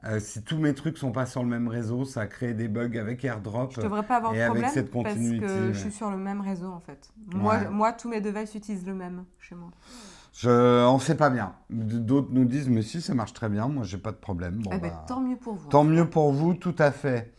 [0.05, 2.97] euh, si tous mes trucs sont pas sur le même réseau, ça crée des bugs
[2.99, 3.71] avec AirDrop.
[3.73, 6.17] Je devrais pas avoir de avec problème cette parce continuité, que je suis sur le
[6.17, 7.09] même réseau en fait.
[7.33, 7.69] Moi, Ouais.
[7.69, 9.69] moi tous mes devices utilisent le même chez moi.
[10.33, 10.49] Je,
[10.85, 11.53] on sait pas bien.
[11.69, 14.55] D'autres nous disent, mais si, ça marche très bien, moi, j'ai pas de problème.
[14.63, 15.69] Bon, eh ben, bah, tant mieux pour vous.
[15.69, 17.33] Tant mieux pour vous, tout à fait.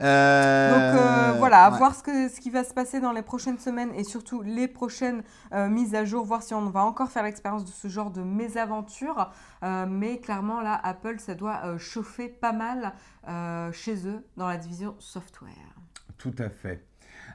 [0.00, 1.78] Euh, Donc euh, voilà, à ouais.
[1.78, 4.68] voir ce, que, ce qui va se passer dans les prochaines semaines et surtout les
[4.68, 8.10] prochaines euh, mises à jour, voir si on va encore faire l'expérience de ce genre
[8.10, 9.30] de mésaventure.
[9.62, 12.92] Mais clairement, là, Apple, ça doit chauffer pas mal
[13.72, 15.50] chez eux dans la division software.
[16.16, 16.87] Tout à fait.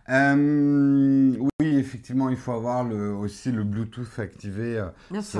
[0.10, 4.78] Euh, oui, effectivement, il faut avoir le, aussi le Bluetooth activé.
[4.78, 5.40] euh, Bien sûr.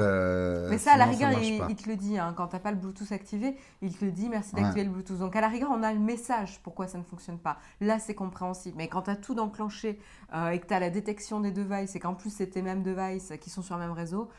[0.70, 2.18] Mais ça, à la rigueur, il, te le dit.
[2.18, 4.62] hein, quand tu n'as pas le Bluetooth activé, il te le dit merci Ouais.
[4.62, 5.20] d'activer le Bluetooth.
[5.20, 7.58] Donc, à la rigueur, on a le message pourquoi ça ne fonctionne pas.
[7.82, 8.76] Là, c'est compréhensible.
[8.78, 10.00] Mais quand tu as tout enclenché
[10.34, 12.84] euh, et que tu as la détection des devices et qu'en plus, c'est tes mêmes
[12.84, 14.30] devices qui sont sur le même réseau,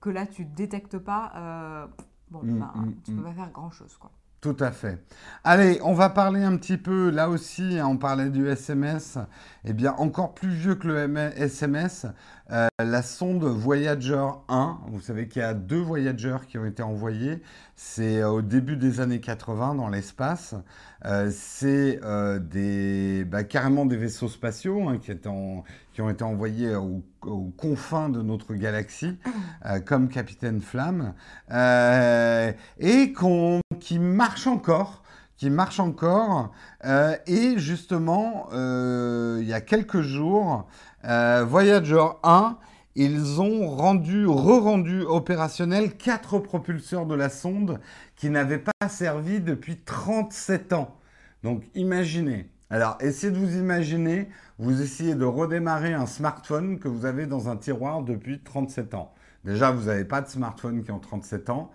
[0.00, 1.88] que là, tu ne détectes pas,
[2.30, 3.16] bon, Mm, ben, mm, tu mm.
[3.16, 3.96] peux pas faire grand-chose.
[3.96, 4.10] quoi.
[4.40, 4.98] Tout à fait.
[5.44, 9.18] Allez, on va parler un petit peu, là aussi, hein, on parlait du SMS,
[9.66, 12.06] eh bien, encore plus vieux que le SMS,
[12.50, 16.82] euh, la sonde Voyager 1, vous savez qu'il y a deux Voyager qui ont été
[16.82, 17.42] envoyés,
[17.76, 20.54] c'est euh, au début des années 80 dans l'espace,
[21.06, 21.98] Euh, c'est
[22.50, 25.12] des, bah, carrément des vaisseaux spatiaux hein, qui,
[26.02, 29.18] ont été envoyés aux, aux confins de notre galaxie,
[29.86, 31.14] comme Capitaine Flamme,
[31.50, 35.02] et qu'on qui marche encore,
[35.36, 36.52] qui marche encore.
[36.84, 40.66] euh, et justement, euh, il y a quelques jours,
[41.04, 42.58] euh, Voyager 1,
[42.96, 47.80] ils ont rendu, re-rendu opérationnel quatre propulseurs de la sonde
[48.16, 50.96] qui n'avaient pas servi depuis 37 ans.
[51.42, 52.50] Donc imaginez.
[52.68, 57.48] Alors essayez de vous imaginer, vous essayez de redémarrer un smartphone que vous avez dans
[57.48, 59.12] un tiroir depuis 37 ans.
[59.44, 61.70] Déjà, vous n'avez pas de smartphone qui ont 37 ans.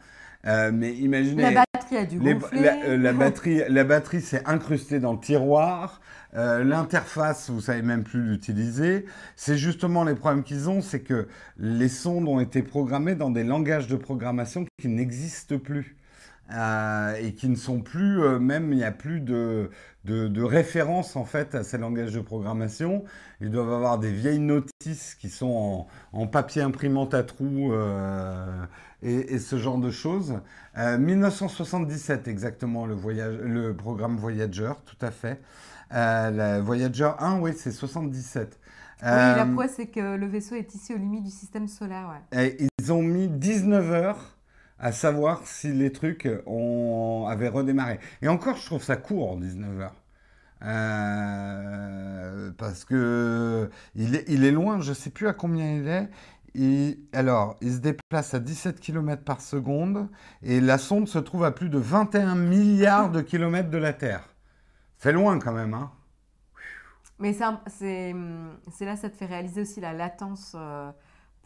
[0.47, 1.41] Euh, mais imaginez.
[1.51, 2.61] La batterie a dû Les- gonfler.
[2.61, 6.01] la, euh, la batterie, la batterie s'est incrustée dans le tiroir.
[6.35, 9.05] Euh, L'interface, vous savez même plus l'utiliser.
[9.35, 11.27] C'est justement les problèmes qu'ils ont, c'est que
[11.57, 15.95] les sondes ont été programmées dans des langages de programmation qui n'existent plus.
[16.51, 19.71] Euh, et qui ne sont plus, euh, même il n'y a plus de,
[20.03, 23.03] de, de référence en fait à ces langages de programmation.
[23.41, 28.63] Ils doivent avoir des vieilles notices qui sont en, en papier imprimante à trous euh,
[29.01, 30.39] et, et ce genre de choses.
[30.77, 35.41] Euh, 1977 exactement le, voyage, le programme Voyager, tout à fait.
[35.89, 38.59] La Voyager 1, oui, c'est 77.
[39.01, 42.09] Oui, la prouesse, c'est que le vaisseau est ici aux limites du système solaire.
[42.31, 42.45] Ouais.
[42.47, 44.34] et ils ont mis 19 heures
[44.85, 47.99] à savoir si les trucs ont, avaient redémarré.
[48.21, 49.95] Et encore, je trouve ça court, 19 heures.
[50.61, 55.87] Euh, parce que il est, il est loin, je ne sais plus à combien il
[55.87, 56.07] est.
[56.53, 60.07] Et, alors, il se déplace à 17 km par seconde
[60.43, 64.35] et la sonde se trouve à plus de 21 milliards de kilomètres de la Terre.
[64.97, 65.91] C'est loin quand même, hein
[67.17, 68.13] Mais c'est
[68.85, 70.91] là, ça te fait réaliser aussi la latence euh,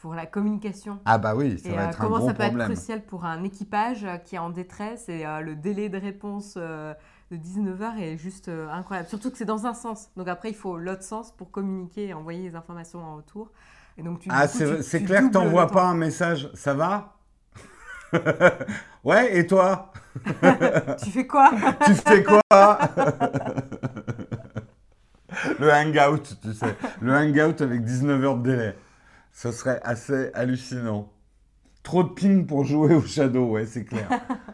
[0.01, 0.99] pour la communication.
[1.05, 2.67] Ah bah oui, ça Et va euh, être un comment gros ça peut être problème.
[2.73, 6.55] crucial pour un équipage euh, qui est en détresse et euh, le délai de réponse
[6.57, 6.95] de
[7.35, 9.07] 19 heures est juste incroyable.
[9.09, 10.09] Surtout que c'est dans un sens.
[10.17, 13.51] Donc après, il faut l'autre sens pour communiquer et envoyer les informations en retour.
[13.97, 15.73] Et donc, tu, Ah, c'est tu- tu clair que t'envoies temps.
[15.73, 16.49] pas un message.
[16.53, 17.15] Ça va?
[19.03, 19.91] Ouais, et toi?
[21.03, 21.51] Tu fais quoi?
[21.85, 22.41] Tu fais quoi?
[25.59, 26.75] Le hangout, tu sais.
[27.01, 28.75] Le hangout avec 19 heures de délai.
[29.41, 31.13] Ce serait assez hallucinant.
[31.81, 34.09] Trop de ping pour jouer au Shadow, ouais, c'est clair.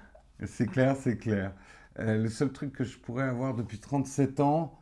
[0.46, 1.54] c'est clair, c'est clair.
[1.98, 4.78] Euh, le seul truc que je pourrais avoir depuis 37 ans,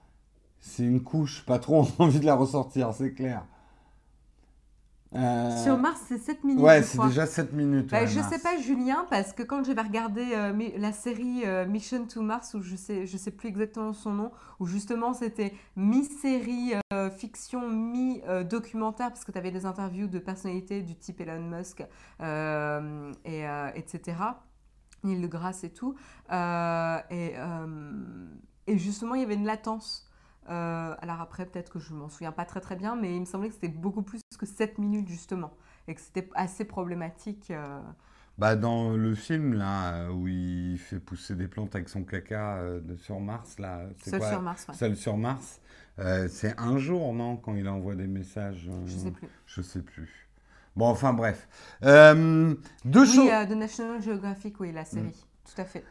[0.60, 1.46] c'est une couche.
[1.46, 3.46] Pas trop envie de la ressortir, c'est clair.
[5.16, 6.62] Euh, Sur Mars, c'est 7 minutes.
[6.64, 7.90] Ouais, c'est déjà 7 minutes.
[7.92, 8.34] Bah, ouais, je Mars.
[8.34, 12.54] sais pas Julien parce que quand j'avais regardé euh, la série euh, Mission to Mars
[12.56, 16.74] où je sais je sais plus exactement son nom où justement c'était mi-série
[17.18, 21.84] fiction mi-documentaire parce que tu avais des interviews de personnalités du type Elon Musk
[22.22, 23.46] et
[23.76, 24.18] etc
[25.04, 25.96] Neil deGrasse et tout
[26.32, 27.34] et,
[28.68, 30.08] et justement il y avait une latence
[30.50, 33.26] euh, alors après, peut-être que je m'en souviens pas très très bien, mais il me
[33.26, 35.54] semblait que c'était beaucoup plus que 7 minutes justement,
[35.88, 37.52] et que c'était assez problématique.
[37.52, 37.80] euh.
[38.40, 42.56] Bah, dans le film, là, euh, où il fait pousser des plantes avec son caca
[42.58, 44.76] euh, de- sur Mars, là, c'est Seul quoi sur Mars, ouais.
[44.76, 45.60] Seul sur Mars.
[46.30, 49.28] C'est un jour, non, quand il envoie des messages Je sais plus.
[49.46, 50.28] Je sais plus.
[50.76, 51.48] Bon, enfin, bref.
[51.84, 53.20] Deux choses.
[53.20, 55.84] Oui, euh, de National Geographic, oui, la série, tout à fait.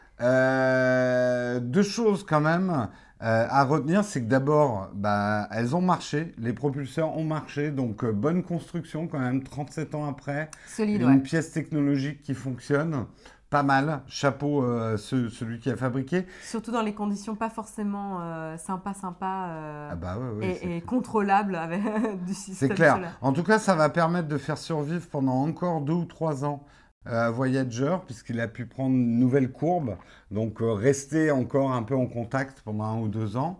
[1.61, 2.89] Deux choses quand même
[3.23, 8.03] euh, à retenir, c'est que d'abord, bah, elles ont marché, les propulseurs ont marché, donc
[8.03, 11.17] euh, bonne construction quand même, 37 ans après, Solide, une ouais.
[11.19, 13.05] pièce technologique qui fonctionne,
[13.49, 16.25] pas mal, chapeau euh, ce- celui qui a fabriqué.
[16.41, 18.19] Surtout dans les conditions pas forcément
[18.57, 21.81] sympa, sympa Ah bah ouais, ouais, c'est- et, et contrôlables avec
[22.25, 22.95] du c'est système clair.
[22.95, 23.17] solaire.
[23.21, 26.63] En tout cas, ça va permettre de faire survivre pendant encore deux ou trois ans
[27.07, 29.97] euh, Voyager, puisqu'il a pu prendre une nouvelle courbe,
[30.31, 33.59] donc euh, rester encore un peu en contact pendant un ou deux ans.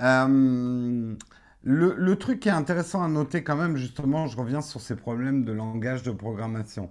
[0.00, 1.14] Euh,
[1.62, 4.96] le, le truc qui est intéressant à noter quand même, justement, je reviens sur ces
[4.96, 6.90] problèmes de langage de programmation.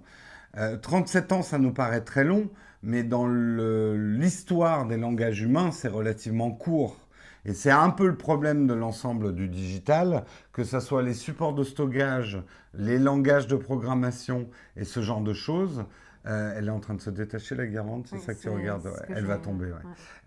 [0.56, 2.48] Euh, 37 ans, ça nous paraît très long,
[2.82, 7.03] mais dans l'histoire des langages humains, c'est relativement court.
[7.46, 11.54] Et c'est un peu le problème de l'ensemble du digital, que ce soit les supports
[11.54, 12.38] de stockage,
[12.74, 15.84] les langages de programmation et ce genre de choses.
[16.26, 18.48] Euh, elle est en train de se détacher, la guirlande, c'est Oui, ça que tu
[18.48, 19.72] regardes ouais, que Elle va tomber, ouais.
[19.72, 19.78] ouais.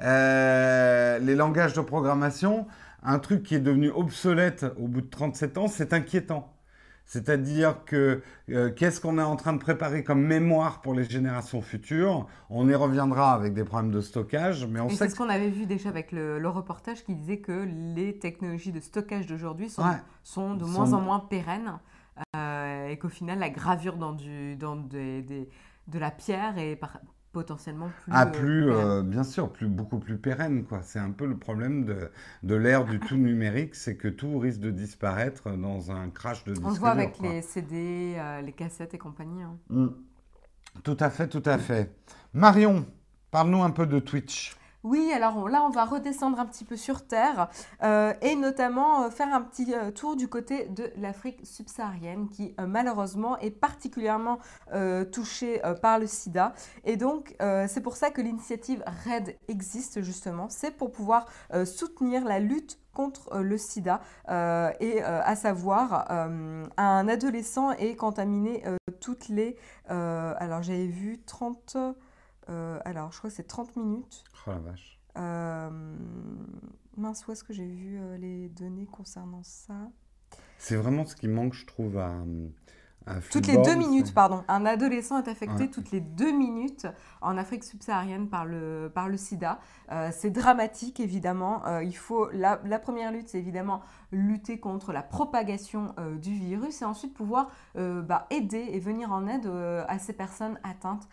[0.02, 2.68] Euh, les langages de programmation,
[3.02, 6.54] un truc qui est devenu obsolète au bout de 37 ans, c'est inquiétant.
[7.08, 11.62] C'est-à-dire que euh, qu'est-ce qu'on est en train de préparer comme mémoire pour les générations
[11.62, 12.28] futures?
[12.50, 15.30] On y reviendra avec des problèmes de stockage, mais on Et sait c'est ce qu'on
[15.30, 19.70] avait vu déjà avec le, le reportage qui disait que les technologies de stockage d'aujourd'hui
[19.70, 19.96] sont, Ouais.
[20.22, 21.80] sont de Sont- moins en moins pérennes
[22.36, 25.50] euh, et qu'au final, la gravure dans, du, dans des- des-
[25.88, 27.00] de la pierre est par-
[27.32, 28.12] potentiellement plus.
[28.14, 30.82] Ah, euh, plus, euh, bien sûr, plus, beaucoup plus pérenne, quoi.
[30.84, 32.10] C'est un peu le problème de,
[32.44, 36.54] de l'ère du tout numérique, c'est que tout risque de disparaître dans un crash de
[36.54, 37.30] disque On le voit avec quoi.
[37.30, 39.44] les CD, euh, les cassettes et compagnie.
[39.44, 39.58] hein.
[39.70, 39.88] Mm.
[40.84, 41.96] Tout à fait, tout à fait.
[42.34, 42.86] Marion,
[43.32, 44.56] parle-nous un peu de Twitch.
[44.90, 47.50] Oui, alors là, on va redescendre un petit peu sur Terre
[47.84, 52.56] euh, et notamment euh, faire un petit euh, tour du côté de l'Afrique subsaharienne qui
[52.66, 54.40] malheureusement est particulièrement
[55.12, 56.54] touchée par le sida.
[56.86, 57.36] Et donc,
[57.68, 60.48] c'est pour ça que l'initiative RED existe justement.
[60.50, 61.26] C'est pour pouvoir
[61.66, 68.64] soutenir la lutte contre le sida et à savoir un adolescent est contaminé
[69.00, 69.58] toutes les...
[69.88, 71.78] alors j'avais vu 30...
[72.50, 74.24] euh, alors je crois que c'est 30 minutes.
[74.46, 75.00] Oh la vache.
[75.18, 75.70] Euh,
[76.96, 79.90] mince, où est-ce que j'ai vu euh, les données concernant ça?
[80.58, 82.24] C'est vraiment ce qui manque, je trouve, à, à
[83.32, 84.44] Toutes les deux minutes, pardon.
[84.48, 85.70] Un adolescent est affecté Ouais.
[85.70, 86.88] toutes les deux minutes
[87.22, 89.60] en Afrique subsaharienne par le, par le sida.
[89.92, 91.66] Euh, c'est dramatique, évidemment.
[91.66, 93.82] Euh, il faut, la, la première lutte, c'est évidemment
[94.12, 99.28] lutter contre la propagation euh, du virus et ensuite pouvoir bah, aider et venir en
[99.28, 99.50] aide
[99.88, 101.08] à ces personnes atteintes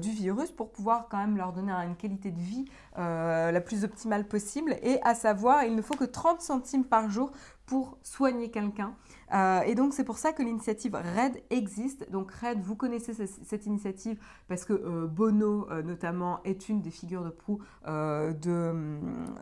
[0.00, 2.64] du virus pour pouvoir quand même leur donner une qualité de vie
[2.96, 4.76] la plus optimale possible.
[4.82, 7.32] Et à savoir, il ne faut que 30 centimes par jour
[7.66, 8.94] pour soigner quelqu'un.
[9.32, 12.10] Euh, et donc c'est pour ça que l'initiative RED existe.
[12.10, 14.18] Donc RED, vous connaissez ce- cette initiative
[14.48, 18.98] parce que euh, Bono euh, notamment est une des figures de proue de,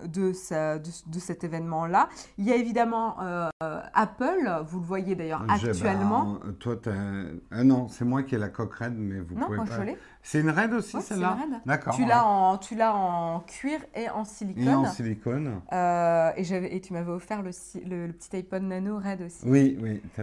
[0.07, 2.09] de, sa- de- de cet événement-là.
[2.39, 3.17] Il y a évidemment
[3.95, 6.35] Apple, vous le voyez d'ailleurs J'ai- actuellement.
[6.45, 6.77] bah, toi,
[7.51, 9.85] ah non, c'est moi qui ai la coque raide, mais vous non, pouvez moi pas.
[9.87, 9.97] je.
[10.23, 11.61] C'est une raide aussi, Ouais, c'est celle-là raide.
[11.65, 11.95] D'accord.
[11.95, 14.65] Tu l'as en, tu l'as en cuir et en silicone.
[14.69, 15.61] Et en silicone.
[15.73, 19.23] Euh, et, j'avais- et tu m'avais offert le, si- le- le petit iPod Nano Red
[19.23, 19.41] aussi.
[19.47, 20.23] Oui, oui, Euh,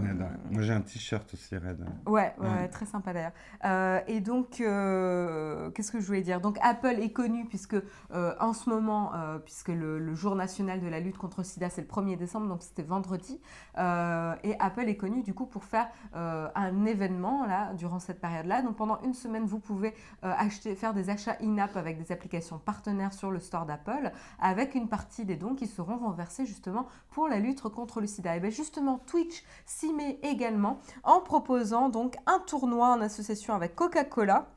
[0.00, 0.38] nano raide.
[0.50, 1.84] Moi, j'ai un t-shirt aussi raide.
[2.06, 3.32] Ouais, ouais, très sympa d'ailleurs.
[3.66, 6.40] Euh, et donc, euh, qu'est-ce que je voulais dire?
[6.40, 7.76] Donc, Apple est connu puisque
[8.14, 11.44] euh, en ce moment, euh, puisque le, le jour national de la lutte contre le
[11.44, 13.38] SIDA, c'est le 1er décembre, donc c'était vendredi.
[13.78, 18.20] Euh, et Apple est connu du coup pour faire euh, un événement là durant cette
[18.20, 18.62] période-là.
[18.62, 20.34] Donc, pendant une semaine, vous pouvez euh,
[20.76, 25.24] faire des achats in-app avec des applications partenaires sur le store d'Apple, avec une partie
[25.24, 28.36] des dons qui seront renversés justement pour la lutte contre le SIDA.
[28.36, 33.74] Et bien justement, Twitch s'y met également en proposant donc un tournoi en association avec
[33.74, 34.48] Coca-Cola.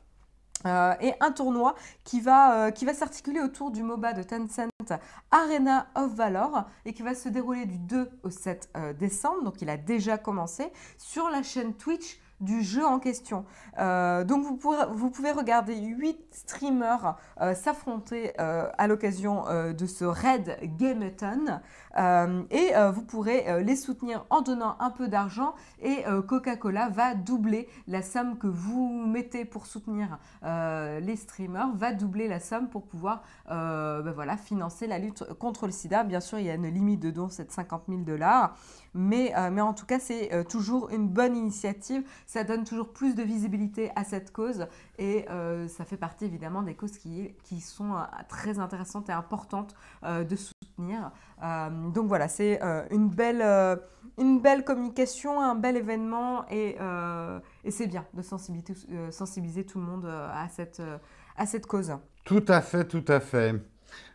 [0.65, 4.70] euh, et un tournoi qui va, euh, qui va s'articuler autour du MOBA de Tencent
[5.32, 9.43] Arena of Valor et qui va se dérouler du 2 au 7 euh, décembre.
[9.43, 13.45] Donc il a déjà commencé sur la chaîne Twitch du jeu en question.
[13.79, 20.57] Euh, donc vous, pouvez regarder 8 streamers euh, s'affronter euh, à l'occasion de ce raid
[20.77, 21.61] Gameton
[22.49, 28.01] et vous pourrez les soutenir en donnant un peu d'argent et Coca-Cola va doubler la
[28.01, 34.37] somme que vous mettez pour soutenir les streamers, va doubler la somme pour pouvoir ben
[34.37, 36.03] financer la lutte contre le sida.
[36.03, 38.55] Bien sûr, il y a une limite de dons, c'est de 50 000 dollars.
[38.93, 42.03] Mais, euh, mais en tout cas, c'est euh, toujours une bonne initiative.
[42.25, 44.67] Ça donne toujours plus de visibilité à cette cause
[44.97, 47.95] et euh, ça fait partie évidemment des causes qui, qui sont
[48.27, 51.11] très intéressantes et importantes de soutenir.
[51.93, 52.59] Donc voilà, c'est
[52.91, 53.41] une, belle,
[54.17, 56.77] une belle communication, un bel événement et,
[57.63, 58.75] et c'est bien de sensibiliser,
[59.11, 60.81] sensibiliser tout le monde à, cette,
[61.37, 61.93] à cette cause.
[62.25, 63.55] Tout à fait, tout à fait.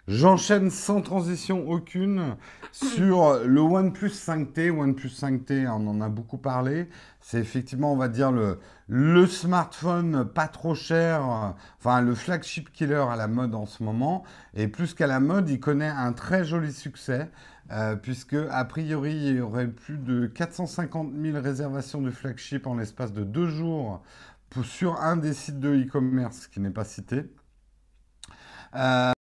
[0.06, 2.36] J'enchaîne sans transition aucune
[2.72, 4.70] sur le OnePlus 5T.
[4.70, 6.90] OnePlus 5T, on en a beaucoup parlé.
[7.20, 11.22] C'est effectivement, on va dire, le, smartphone pas trop cher,
[11.78, 14.24] enfin le flagship killer à la mode en ce moment.
[14.54, 17.30] Et plus qu'à la mode, il connaît un très joli succès.
[17.72, 22.74] euh, puisque a priori il y aurait plus de 450 000 réservations du flagship en
[22.74, 24.02] l'espace de deux jours
[24.62, 27.24] sur un des sites de e-commerce qui n'est pas cité.
[28.76, 29.12] Euh,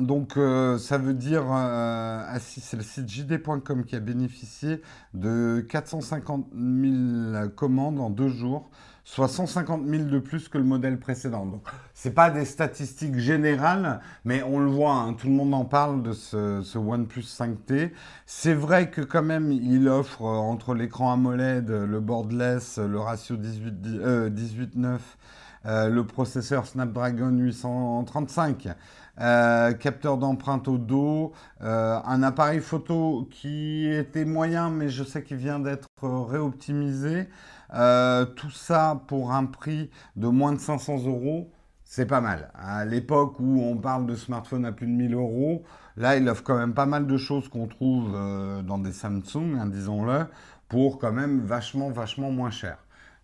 [0.00, 4.80] donc euh, ça veut dire, euh, c'est le site jd.com qui a bénéficié
[5.14, 8.70] de 450 000 commandes en deux jours,
[9.04, 11.44] soit 150 000 de plus que le modèle précédent.
[11.44, 11.62] Donc
[11.92, 16.02] c'est pas des statistiques générales, mais on le voit, hein, tout le monde en parle
[16.02, 17.90] de ce, OnePlus 5T.
[18.24, 24.98] C'est vrai que quand même il offre entre l'écran AMOLED, le bordless, le ratio 18-9.
[25.64, 28.68] 18 euh, le processeur Snapdragon 835,
[29.20, 31.32] euh, capteur d'empreinte au dos,
[31.62, 37.28] euh, un appareil photo qui était moyen, mais je sais qu'il vient d'être réoptimisé.
[38.36, 41.50] tout ça pour un prix de moins de 500 euros.
[41.84, 42.50] C'est pas mal.
[42.54, 45.62] À l'époque où on parle de smartphone à plus de 1000 euros,
[45.96, 48.12] là, il offre quand même pas mal de choses qu'on trouve
[48.64, 50.26] dans des Samsung, hein, disons-le,
[50.68, 52.78] pour quand même vachement, vachement moins cher.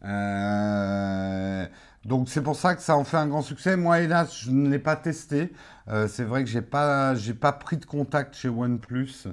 [0.04, 1.66] Euh,
[2.04, 3.76] donc c'est pour ça que ça en fait un grand succès.
[3.76, 5.52] Moi, hélas, je ne l'ai pas testé.
[5.88, 9.26] Euh, c'est vrai que j'ai pas, j'ai pas pris de contact chez OnePlus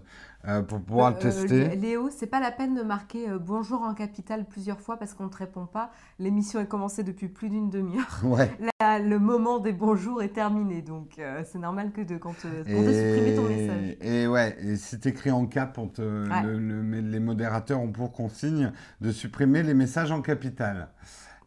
[0.47, 1.75] euh, pour pouvoir le tester.
[1.75, 5.29] Léo, c'est pas la peine de marquer bonjour en capital plusieurs fois parce qu'on ne
[5.29, 5.91] te répond pas.
[6.17, 8.21] L'émission est commencée depuis plus d'une demi-heure.
[8.23, 8.49] Ouais.
[8.81, 13.35] le moment des bonjours est terminé, donc c'est normal que de, quand on t'a supprimé
[13.35, 13.97] ton message.
[14.01, 19.73] Et ouais, et c'est écrit en cap, les modérateurs ont pour consigne de supprimer les
[19.73, 20.89] messages en capital.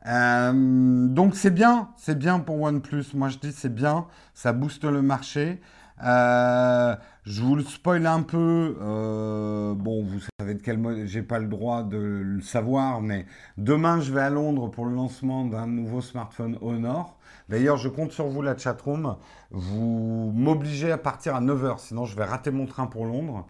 [0.07, 3.05] Euh, donc c'est bien, c'est bien pour OnePlus.
[3.15, 5.61] Moi je dis c'est bien, ça booste le marché.
[6.05, 6.95] Euh,
[7.25, 8.77] je vous le spoil un peu.
[8.81, 13.27] Euh, bon, vous savez de quel mode, j'ai pas le droit de le savoir, mais
[13.57, 17.17] demain je vais à Londres pour le lancement d'un nouveau smartphone Honor.
[17.49, 19.17] D'ailleurs, je compte sur vous, la chatroom.
[19.51, 23.47] Vous m'obligez à partir à 9h, sinon je vais rater mon train pour Londres.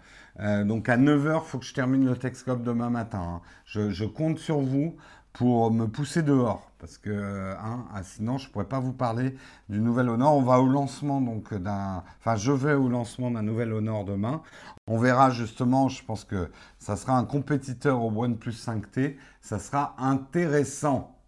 [0.64, 3.20] donc à 9h, il faut que je termine le Texcope demain matin.
[3.20, 3.40] Hein.
[3.64, 4.94] Je, je compte sur vous
[5.32, 6.70] pour me pousser dehors.
[6.78, 9.36] Parce que hein, ah, sinon, je ne pourrais pas vous parler
[9.68, 10.36] du nouvel Honor.
[10.36, 12.04] On va au lancement donc d'un.
[12.20, 14.42] Enfin, je vais au lancement d'un nouvel Honor demain.
[14.86, 19.16] On verra justement, je pense que ça sera un compétiteur au OnePlus 5T.
[19.40, 21.18] Ça sera intéressant.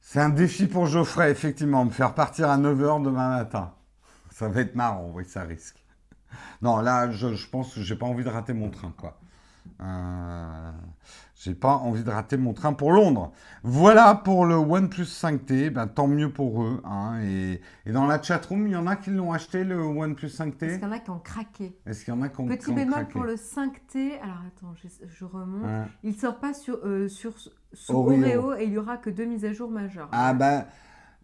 [0.00, 3.72] C'est un défi pour Geoffrey, effectivement, me faire partir à 9h demain matin.
[4.30, 5.82] Ça va être marrant, oui, ça risque.
[6.60, 9.18] Non, là, je, pense que j'ai pas envie de rater mon train, quoi.
[9.80, 10.70] Euh,
[11.34, 13.32] j'ai pas envie de rater mon train pour Londres.
[13.62, 15.70] Voilà pour le OnePlus 5T.
[15.70, 16.80] Ben, tant mieux pour eux.
[16.84, 17.20] Hein.
[17.22, 17.60] Et,
[17.92, 20.82] dans la chatroom, il y en a qui l'ont acheté, le OnePlus 5T Est-ce qu'il
[20.82, 21.76] y en a qui ont craqué?
[21.86, 24.20] Est-ce qu'il y en a qui ont, Petit bémol pour le 5T.
[24.22, 24.74] Alors attends,
[25.06, 25.88] je, remonte.
[26.02, 27.34] Il ne sort pas sur, euh, sur,
[27.88, 28.54] Oreo.
[28.54, 30.08] et il n'y aura que deux mises à jour majeures.
[30.12, 30.64] Ah ben.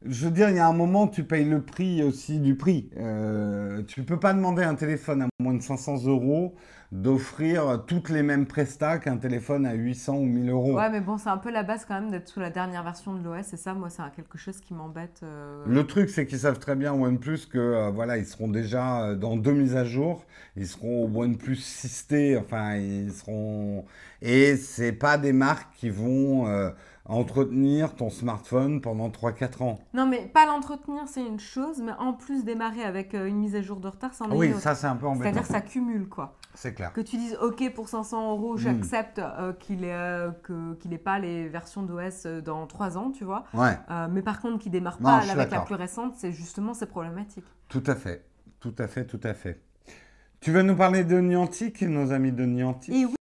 [0.03, 2.89] Je veux dire, il y a un moment, tu payes le prix aussi du prix.
[2.97, 6.55] Euh, tu ne peux pas demander un téléphone à moins de 500 euros
[6.93, 10.75] d'offrir toutes les mêmes prestats qu'un téléphone à 800 ou 1000 euros.
[10.75, 13.15] Ouais, mais bon, c'est un peu la base quand même d'être sous la dernière version
[13.15, 15.21] de l'OS, et ça, moi, c'est quelque chose qui m'embête.
[15.23, 15.63] Euh.
[15.67, 19.15] Le truc, c'est qu'ils savent très bien OnePlus que euh, voilà, ils seront déjà euh,
[19.15, 20.25] dans deux mises à jour,
[20.57, 23.85] ils seront au OnePlus 6T, enfin, ils seront.
[24.21, 26.47] Et c'est pas des marques qui vont
[27.11, 29.79] entretenir ton smartphone pendant 3-4 ans.
[29.95, 33.63] Non, mais pas l'entretenir, c'est une chose, mais en plus démarrer avec une mise à
[33.63, 35.25] jour de retard, c'en est Oui, ça, c'est un peu embêtant.
[35.25, 36.37] C'est-à-dire que ça cumule, quoi.
[36.55, 36.93] C'est clair.
[36.93, 38.59] Que tu dises, OK, pour 500 euros, hmm.
[38.59, 40.31] j'accepte euh, qu'il n'ait euh,
[41.03, 43.45] pas les versions d'OS euh, dans 3 ans, tu vois.
[43.55, 43.77] Ouais.
[44.11, 47.45] mais par contre, qui ne démarre pas avec la plus récente, c'est justement, c'est problématique.
[47.69, 48.25] Tout à fait.
[48.61, 49.61] Tout à fait, tout à fait.
[50.41, 52.95] Tu veux nous parler de Niantic, nos amis de Niantic?
[52.95, 53.15] Et oui,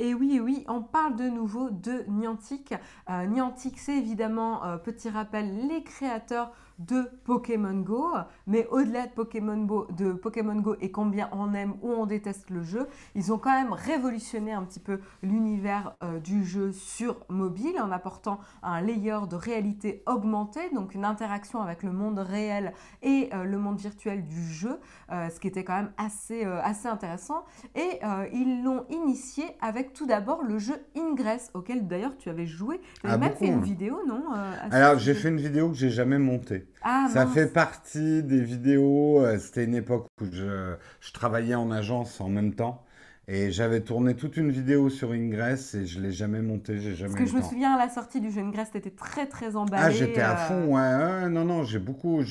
[0.00, 2.74] et oui, oui, on parle de nouveau de Niantic.
[3.08, 6.52] Niantic, c'est évidemment, petit rappel, les créateurs
[6.86, 8.08] de Pokémon Go,
[8.46, 12.50] mais au-delà de Pokémon, Go, de Pokémon Go et combien on aime ou on déteste
[12.50, 17.16] le jeu, ils ont quand même révolutionné un petit peu l'univers euh, du jeu sur
[17.28, 22.72] mobile en apportant un layer de réalité augmentée, donc une interaction avec le monde réel
[23.02, 24.78] et euh, le monde virtuel du jeu,
[25.12, 27.44] euh, ce qui était quand même assez, assez intéressant.
[27.74, 28.00] Et
[28.32, 32.80] ils l'ont initié avec tout d'abord le jeu Ingress, auquel d'ailleurs tu avais joué.
[33.00, 34.24] Tu avais ah, même fait une vidéo, non
[34.70, 36.69] Alors j'ai fait une vidéo que j'ai jamais montée.
[36.82, 39.24] Ah, ça fait partie des vidéos.
[39.24, 40.74] Euh, c'était une époque où je,
[41.12, 42.84] travaillais en agence en même temps.
[43.28, 46.96] Et j'avais tourné toute une vidéo sur Ingress et je ne l'ai jamais montée, j'ai
[46.96, 49.26] jamais Parce que je me souviens à la sortie du jeu Ingress, tu étais très
[49.26, 49.82] très emballé.
[49.86, 50.36] Ah, j'étais à euh.
[50.36, 52.22] fond, ouais, Non, non, j'ai beaucoup,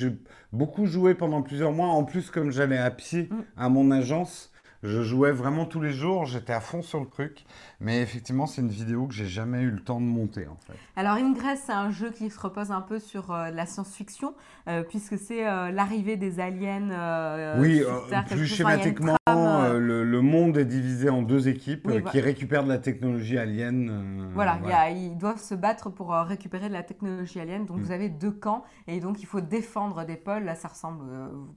[0.51, 1.87] beaucoup joué pendant plusieurs mois.
[1.87, 3.43] En plus, comme j'allais à pied mm.
[3.55, 4.48] à mon agence,
[4.83, 7.45] je jouais vraiment tous les jours, j'étais à fond sur le truc.
[7.81, 10.73] Mais effectivement, c'est une vidéo que j'ai jamais eu le temps de monter en fait.
[10.95, 14.33] Alors Ingress, c'est un jeu qui se repose un peu sur euh, la science-fiction,
[14.67, 17.57] euh, puisque c'est euh, l'arrivée des aliens.
[17.59, 17.81] oui,
[18.29, 22.77] plus schématiquement, le, le monde est divisé en deux équipes Oui, qui récupèrent de la
[22.79, 24.29] technologie alien.
[24.33, 27.65] Voilà, a- ils doivent se battre pour récupérer de la technologie alien.
[27.65, 27.81] Donc Mm.
[27.81, 30.43] vous avez deux camps et donc il faut défendre des pôles.
[30.43, 31.03] Là, ça ressemble,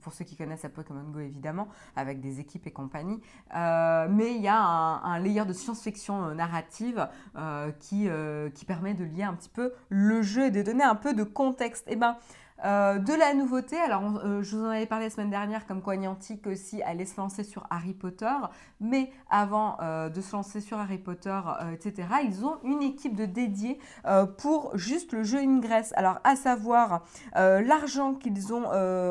[0.01, 3.12] pour ceux qui connaissent à Pokémon Go évidemment, avec des équipes et compagnie.
[3.55, 7.07] Euh, mais il y a un, layer de science-fiction euh, narrative
[7.37, 8.07] euh, qui,
[8.53, 11.23] qui permet de lier un petit peu le jeu et de donner un peu de
[11.23, 11.85] contexte.
[11.87, 12.17] Et ben.
[12.65, 15.97] euh, de la nouveauté, alors je vous en avais parlé la semaine dernière, comme quoi
[15.97, 18.33] Niantic aussi allait se lancer sur Harry Potter,
[18.79, 21.37] mais avant de se lancer sur Harry Potter,
[21.73, 23.79] etc., ils ont une équipe de dédiés
[24.37, 25.93] pour juste le jeu Ingress.
[25.97, 27.03] Alors, à savoir,
[27.35, 28.65] l'argent qu'ils ont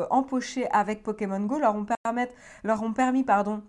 [0.09, 1.85] empoché avec Pokémon Go leur ont,
[2.63, 3.61] leur ont permis pardon,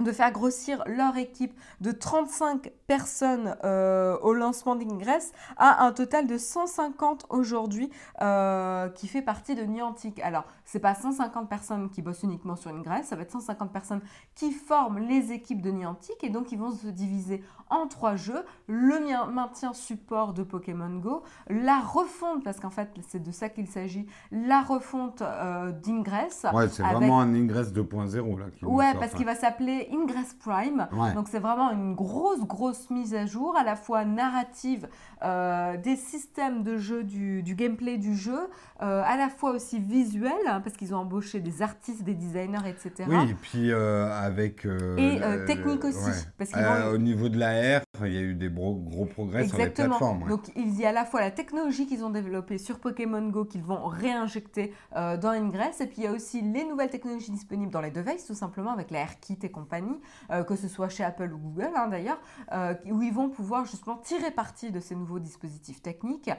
[0.00, 6.26] de faire grossir leur équipe de 35 personnes euh, au lancement d'Ingress à un total
[6.26, 7.90] de 150 aujourd'hui
[8.20, 10.20] euh, qui fait partie de Niantic.
[10.20, 14.00] Alors, c'est pas 150 personnes qui bossent uniquement sur Ingress, ça va être 150 personnes
[14.34, 18.44] qui forment les équipes de Niantic et donc ils vont se diviser en trois jeux
[18.68, 18.96] le
[19.32, 24.06] maintien support de Pokémon Go, la refonte, parce qu'en fait c'est de ça qu'il s'agit,
[24.30, 26.46] la refonte euh, d'Ingress.
[26.52, 28.46] Ouais, c'est avec- vraiment un Ingress 2.0 là.
[28.56, 29.16] qui Ouais, parce là.
[29.16, 30.86] qu'il va s'appeler Ingress Prime.
[30.92, 31.12] Ouais.
[31.14, 34.88] Donc c'est vraiment une grosse, grosse mise à jour, à la fois narrative
[35.22, 38.38] euh, des systèmes de jeu, du, du gameplay du jeu,
[38.82, 42.68] euh, à la fois aussi visuel, hein, parce qu'ils ont embauché des artistes, des designers,
[42.68, 43.08] etc.
[43.08, 44.66] Oui, et puis avec.
[44.98, 46.12] Et, technique aussi, ouais.
[46.38, 47.55] parce vont- Au niveau de la
[48.04, 50.22] Il y a eu des gros, progrès sur les plateformes.
[50.22, 50.28] ouais.
[50.28, 53.44] Donc il y a à la fois la technologie qu'ils ont développée sur Pokémon Go
[53.44, 57.30] qu'ils vont réinjecter euh, dans Ingress et puis il y a aussi les nouvelles technologies
[57.30, 60.00] disponibles dans les devices tout simplement avec la AirKit et compagnie,
[60.30, 62.20] euh, que ce soit chez Apple ou Google hein, d'ailleurs,
[62.52, 66.30] euh, où ils vont pouvoir justement tirer parti de ces nouveaux dispositifs techniques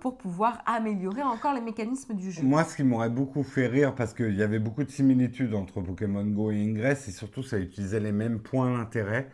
[0.00, 2.42] pour pouvoir améliorer encore les mécanismes du jeu.
[2.42, 5.80] Moi, ce qui m'aurait beaucoup fait rire, parce qu'il y avait beaucoup de similitudes entre
[5.80, 9.28] Pokémon Go et Ingress, et surtout, ça utilisait les mêmes points d'intérêt.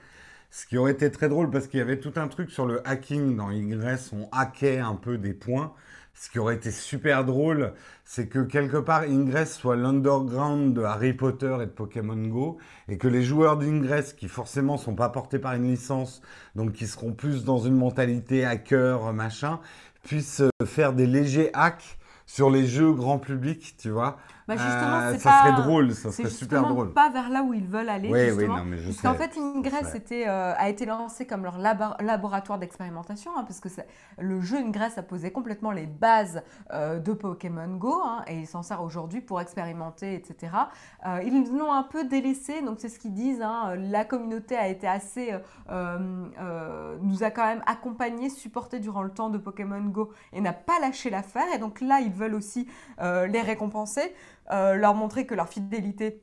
[0.51, 2.87] Ce qui aurait été très drôle, parce qu'il y avait tout un truc sur le
[2.89, 5.73] hacking dans Ingress, on hackait un peu des points.
[6.15, 7.75] Ce qui aurait été super drôle,
[8.05, 12.99] c'est que quelque part Ingress soit l'underground de Harry Potter et de Pokémon Go, et
[12.99, 16.23] que les joueurs d'Ingress, qui forcément sont pas portés par une licence,
[16.57, 19.61] donc qui seront plus dans une mentalité hacker, machin,
[20.03, 24.19] puissent euh, faire des légers hacks sur les jeux grand public, tu vois.
[24.49, 26.31] Bah, justement, Euh, c'est ça pas- serait drôle, ça serait super
[26.61, 26.93] justement drôle.
[26.95, 28.09] pas vers là où ils veulent aller.
[28.11, 28.57] Oui, oui, justement.
[28.57, 31.95] non, mais je Parce qu'en fait, Ingress était, euh, a été lancé comme leur labo-
[32.03, 33.69] laboratoire d'expérimentation, hein, parce que
[34.19, 36.43] le jeu Ingress a posé complètement les bases
[36.73, 40.51] euh, de Pokémon Go, hein, et il s'en sert aujourd'hui pour expérimenter, etc.
[41.23, 43.43] Ils l'ont un peu délaissé, donc c'est ce qu'ils disent.
[43.43, 45.35] hein, la communauté a été assez,
[47.03, 50.79] nous a quand même accompagnés, supportés durant le temps de Pokémon Go, et n'a pas
[50.81, 51.45] lâché l'affaire.
[51.55, 52.67] Et donc là, ils veulent aussi
[53.01, 54.15] les récompenser,
[54.51, 56.23] euh, leur montrer que leur fidélité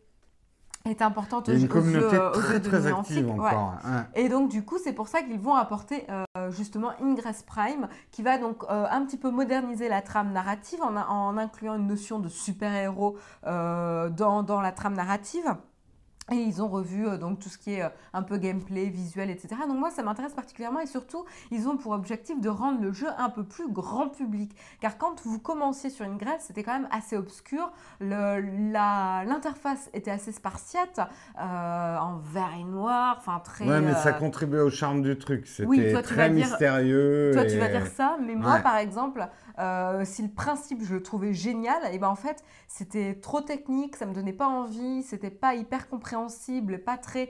[0.86, 3.34] est importante aux une aux communauté aux très jeux de très active Ouais.
[3.50, 3.74] encore.
[3.86, 4.06] hein.
[4.14, 8.22] Et donc, du coup, c'est pour ça qu'ils vont apporter euh, justement Ingress Prime, qui
[8.22, 12.20] va donc euh, un petit peu moderniser la trame narrative en, en incluant une notion
[12.20, 13.18] de super-héros
[13.48, 15.56] euh, dans, dans la trame narrative.
[16.32, 19.30] Et ils ont revu euh, donc tout ce qui est euh, un peu gameplay, visuel,
[19.30, 19.62] etc.
[19.68, 23.06] Donc moi, ça m'intéresse particulièrement et surtout, ils ont pour objectif de rendre le jeu
[23.20, 24.56] un peu plus grand public.
[24.82, 27.72] Car quand vous commenciez sur Ingress, c'était quand même assez obscur.
[28.02, 31.00] L'interface était assez spartiate,
[31.40, 33.68] euh, en vert et noir, enfin très...
[33.68, 35.46] Ouais, mais ça contribuait au charme du truc.
[35.48, 37.32] C'était Oui, très dire- mystérieux.
[37.34, 38.62] toi, et- tu vas dire ça, mais moi, Ouais.
[38.64, 39.28] par exemple,
[39.60, 43.96] euh, si le principe, je le trouvais génial, et ben en fait, c'était trop technique,
[43.96, 47.30] ça me donnait pas envie, c'était pas hyper compréhensible, pas très.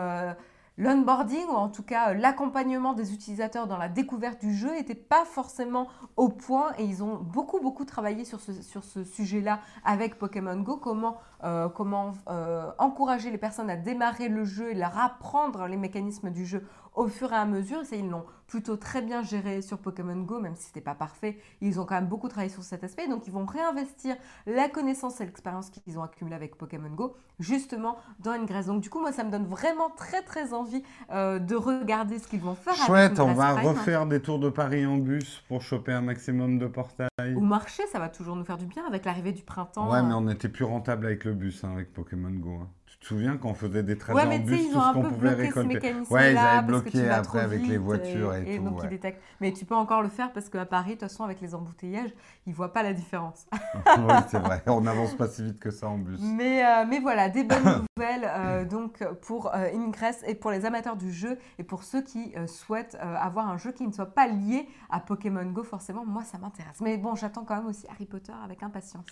[0.00, 0.32] euh,
[0.80, 5.24] L'onboarding, ou en tout cas l'accompagnement des utilisateurs dans la découverte du jeu, n'était pas
[5.24, 10.76] forcément au point et ils ont beaucoup beaucoup travaillé sur ce, sujet-là avec Pokémon Go,
[10.76, 16.46] comment, euh, encourager les personnes à démarrer le jeu et leur apprendre les mécanismes du
[16.46, 16.64] jeu
[16.94, 17.84] au fur et à mesure.
[17.84, 21.38] Ça, ils l'ont plutôt très bien géré sur Pokémon Go, même si c'était pas parfait.
[21.60, 23.06] Ils ont quand même beaucoup travaillé sur cet aspect.
[23.06, 24.16] Donc, ils vont réinvestir
[24.46, 28.66] la connaissance et l'expérience qu'ils ont accumulée avec Pokémon Go, justement dans Ingress.
[28.66, 32.26] Donc, du coup, moi, ça me donne vraiment très, très envie euh, de regarder ce
[32.26, 32.72] qu'ils vont faire.
[32.72, 33.66] avec Chouette, on va Prime.
[33.66, 37.08] refaire des tours de Paris en bus pour choper un maximum de portails.
[37.36, 39.90] Au marché, ça va toujours nous faire du bien avec l'arrivée du printemps.
[39.90, 42.60] Ouais, mais on était plus rentable avec le bus, hein, avec Pokémon Go.
[42.62, 42.68] hein.
[42.90, 44.72] Tu te souviens quand on faisait des trajets Ouais, mais en tu sais, bus, ils
[44.72, 45.94] tout ont ce un qu'on peu pouvait ce récolter.
[46.10, 48.64] Ouais, ils avaient bloqué après avec les voitures et, tout.
[48.64, 48.84] donc, ouais.
[48.84, 49.22] ils détectent.
[49.40, 52.10] Mais tu peux encore le faire parce qu'à Paris, de toute façon, avec les embouteillages,
[52.46, 53.46] ils voient pas la différence.
[53.52, 54.62] oui, c'est vrai.
[54.66, 56.18] On n'avance pas si vite que ça en bus.
[56.22, 60.64] Mais, euh, mais voilà, des bonnes nouvelles euh, donc pour euh, Ingress et pour les
[60.64, 64.26] amateurs du jeu et pour ceux qui souhaitent avoir un jeu qui ne soit pas
[64.26, 66.80] lié à Pokémon Go, forcément, moi ça m'intéresse.
[66.80, 69.04] Mais bon, j'attends quand même aussi Harry Potter avec impatience.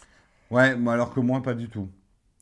[0.50, 1.88] Ouais, alors que moi, pas du tout.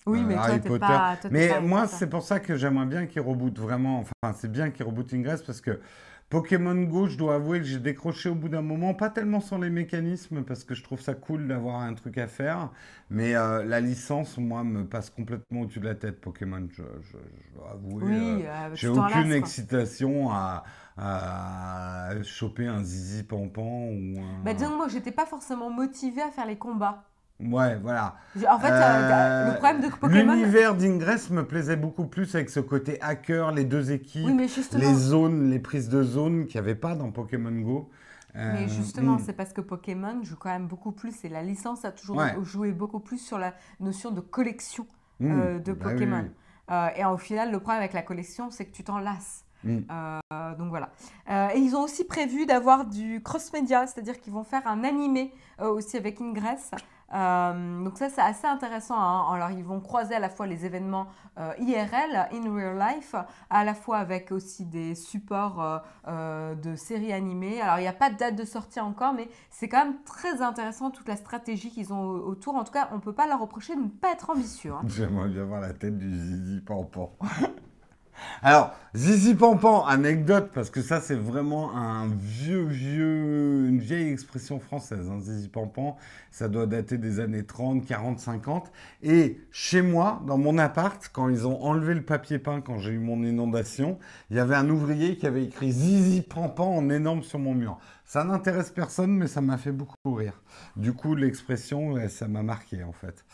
[0.07, 0.99] Oui, euh, mais toi, Harry t'es Potter.
[0.99, 1.17] pas.
[1.17, 4.01] toi, Mais moi, c'est pour ça que j'aimerais bien qu'ils rebootent vraiment.
[4.01, 5.81] Enfin, c'est bien qu'ils rebootent Ingress parce que
[6.29, 8.93] Pokémon Go, je dois avouer que j'ai décroché au bout d'un moment.
[8.95, 12.27] Pas tellement sur les mécanismes parce que je trouve ça cool d'avoir un truc à
[12.27, 12.71] faire.
[13.09, 16.69] Mais euh, la licence, moi, me passe complètement au-dessus de la tête, Pokémon.
[16.71, 18.19] Je, je- je dois avouer.
[18.19, 20.65] euh, Oui, euh, j'ai tu t'en aucune excitation à,
[20.99, 24.45] à choper un zizi pampan ou un...
[24.45, 27.05] Bah, disons que moi, j'étais pas forcément motivée à faire les combats.
[27.41, 28.15] Ouais, voilà.
[28.49, 30.33] En fait, euh, Euh, le problème de Pokémon.
[30.35, 34.95] L'univers d'Ingress me plaisait beaucoup plus avec ce côté hacker, les deux équipes, Oui, les
[34.95, 37.91] zones, les prises de zones qu'il n'y avait pas dans Pokémon Go.
[38.37, 39.23] Euh, mais justement, hmm.
[39.27, 42.35] c'est parce que Pokémon joue quand même beaucoup plus et la licence a toujours Ouais.
[42.43, 44.87] joué beaucoup plus sur la notion de collection
[45.21, 45.31] Hmm.
[45.41, 46.23] euh, de Bah Pokémon.
[46.25, 46.31] oui.
[46.73, 49.45] Euh, et au final, le problème avec la collection, c'est que tu t'en lasses.
[49.63, 49.81] Hmm.
[49.91, 50.91] Euh, donc voilà.
[51.31, 55.33] Euh, et ils ont aussi prévu d'avoir du cross-média, c'est-à-dire qu'ils vont faire un animé
[55.61, 56.73] euh, aussi avec Ingress.
[57.15, 58.97] Euh, donc ça, c'est assez intéressant.
[58.99, 59.33] hein.
[59.33, 61.07] Alors, ils vont croiser à la fois les événements
[61.39, 63.15] euh, IRL, in real life,
[63.51, 67.61] à la fois avec aussi des supports euh, de séries animées.
[67.61, 70.43] Alors, il n'y a pas de date de sortie encore, mais c'est quand même très
[70.43, 72.57] intéressant toute la stratégie qu'ils ont au- autour.
[72.57, 74.73] En tout cas, on ne peut pas leur reprocher de ne pas être ambitieux.
[74.73, 74.83] hein.
[74.87, 77.13] J'aimerais bien voir la tête du Zizi Pampan.
[78.43, 84.61] Alors, Zizi Pampan, anecdote, parce que ça, c'est vraiment un vieux, vieux, une vieille expression
[84.61, 85.11] française.
[85.11, 85.97] Hein, Zizi Pampan,
[86.31, 88.71] ça doit dater des années 30, 40, 50.
[89.03, 92.93] Et chez moi, dans mon appart, quand ils ont enlevé le papier peint, quand j'ai
[92.93, 93.99] eu mon inondation,
[94.31, 97.79] il y avait un ouvrier qui avait écrit Zizi Pampan en énorme sur mon mur.
[98.07, 100.43] Ça n'intéresse personne, mais ça m'a fait beaucoup rire.
[100.77, 103.25] Du coup, l'expression, ça m'a marqué, en fait.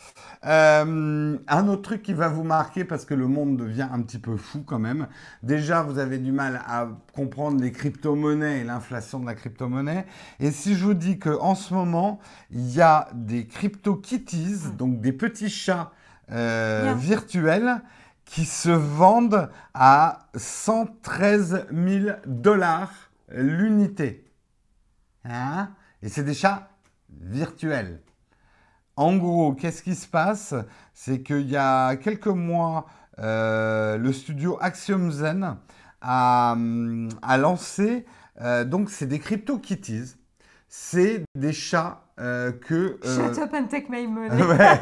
[0.47, 4.21] Euh, un autre truc qui va vous marquer parce que le monde devient un petit
[4.21, 5.09] peu fou quand même.
[5.43, 10.07] Déjà, vous avez du mal à comprendre les crypto-monnaies et l'inflation de la crypto-monnaie.
[10.39, 15.13] Et si je vous dis qu'en ce moment, il y a des crypto-kitties, donc des
[15.13, 15.93] petits chats
[16.31, 17.83] euh, virtuels
[18.25, 22.93] qui se vendent à 113 000 dollars
[23.33, 24.30] l'unité.
[25.25, 25.71] Hein?
[26.03, 26.71] Et c'est des chats
[27.21, 28.01] virtuels.
[28.97, 30.55] En gros, qu'est-ce qui se passe?
[30.95, 32.87] C'est qu'il y a quelques mois,
[33.19, 35.57] euh, le studio Axiom Zen
[36.01, 37.09] a, hum,
[37.39, 38.07] lancé,
[38.41, 40.17] euh, donc c'est des CryptoKitties.
[40.69, 42.99] C'est des chats euh, que...
[43.05, 44.43] euh, Shut up and take my money.
[44.43, 44.79] ouais.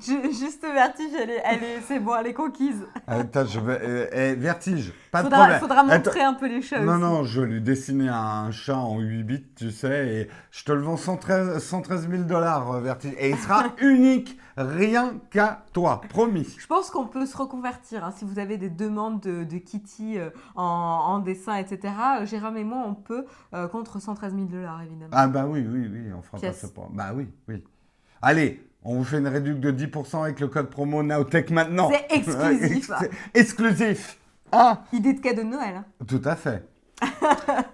[0.32, 2.84] Juste vertige, elle est, elle est, c'est bon, elle est conquise.
[3.06, 3.78] Attends, je vais...
[3.82, 5.60] euh, eh, vertige, pas de faudra, problème.
[5.60, 8.98] faudra Attends, montrer un peu les chats Non, non, je lui dessiner un chat en
[9.00, 13.14] 8 bits, tu sais, et je te le vends 113, 113 000 dollars, euh, Vertige.
[13.18, 16.46] Et il sera unique, rien qu'à toi, promis.
[16.58, 18.04] Je pense qu'on peut se reconvertir.
[18.04, 18.12] hein.
[18.16, 22.56] Si vous avez des demandes de, de Kitty euh, en, en dessin, etc., euh, Jérôme
[22.56, 23.24] et moi, on peut
[23.54, 25.10] euh, contre 113 000 dollars, évidemment.
[25.12, 26.60] Ah bah oui, oui, oui, on fera Pièce.
[26.60, 26.88] pas ça pour...
[26.90, 27.64] Bah oui, oui.
[28.22, 31.90] Allez, on vous fait une réduction de 10% avec le code promo Nowtech maintenant.
[31.90, 32.90] C'est exclusif.
[33.00, 34.18] C'est exclusif.
[34.52, 35.76] Ah Idée de cadeau de Noël.
[35.76, 35.84] hein.
[36.06, 36.66] Tout à fait.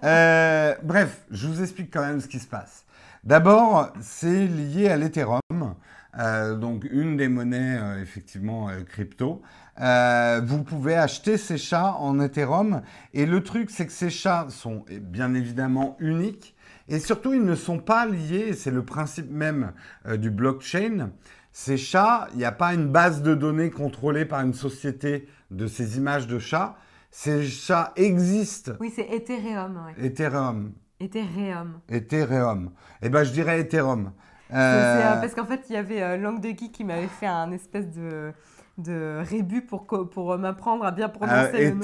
[0.03, 2.85] Euh, bref, je vous explique quand même ce qui se passe.
[3.23, 5.75] D'abord, c'est lié à l'Ethereum,
[6.19, 9.41] euh, donc une des monnaies euh, effectivement euh, crypto.
[9.77, 12.81] Vous pouvez acheter ces chats en Ethereum
[13.13, 16.55] et le truc, c'est que ces chats sont eh, bien évidemment uniques
[16.87, 18.53] et surtout ils ne sont pas liés.
[18.53, 19.71] C'est le principe même
[20.17, 21.11] du blockchain.
[21.51, 25.67] Ces chats, il n'y a pas une base de données contrôlée par une société de
[25.67, 26.75] ces images de chats.
[27.09, 28.73] Ces chats existent.
[28.79, 29.81] Oui, c'est Ethereum.
[29.85, 30.05] ouais.
[30.05, 30.73] Ethereum.
[30.99, 31.79] Ethereum.
[31.89, 32.71] Ethereum.
[33.01, 34.11] Eh ben, je dirais Ethereum.
[34.53, 37.51] Euh, parce qu'en fait, il y avait euh, Langue de Geek qui m'avait fait un
[37.51, 38.31] espèce de,
[38.77, 41.79] de rébut pour, pour euh, m'apprendre à bien prononcer euh, le nom.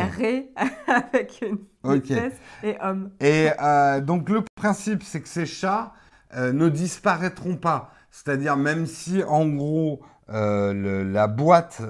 [0.00, 0.16] Ok.
[0.16, 0.52] ré
[0.86, 2.10] avec une Ok.
[2.10, 3.10] S et homme.
[3.20, 5.92] Et euh, donc le principe, c'est que ces chats
[6.36, 7.92] euh, ne disparaîtront pas.
[8.10, 10.00] C'est-à-dire même si en gros
[10.30, 11.80] le- la boîte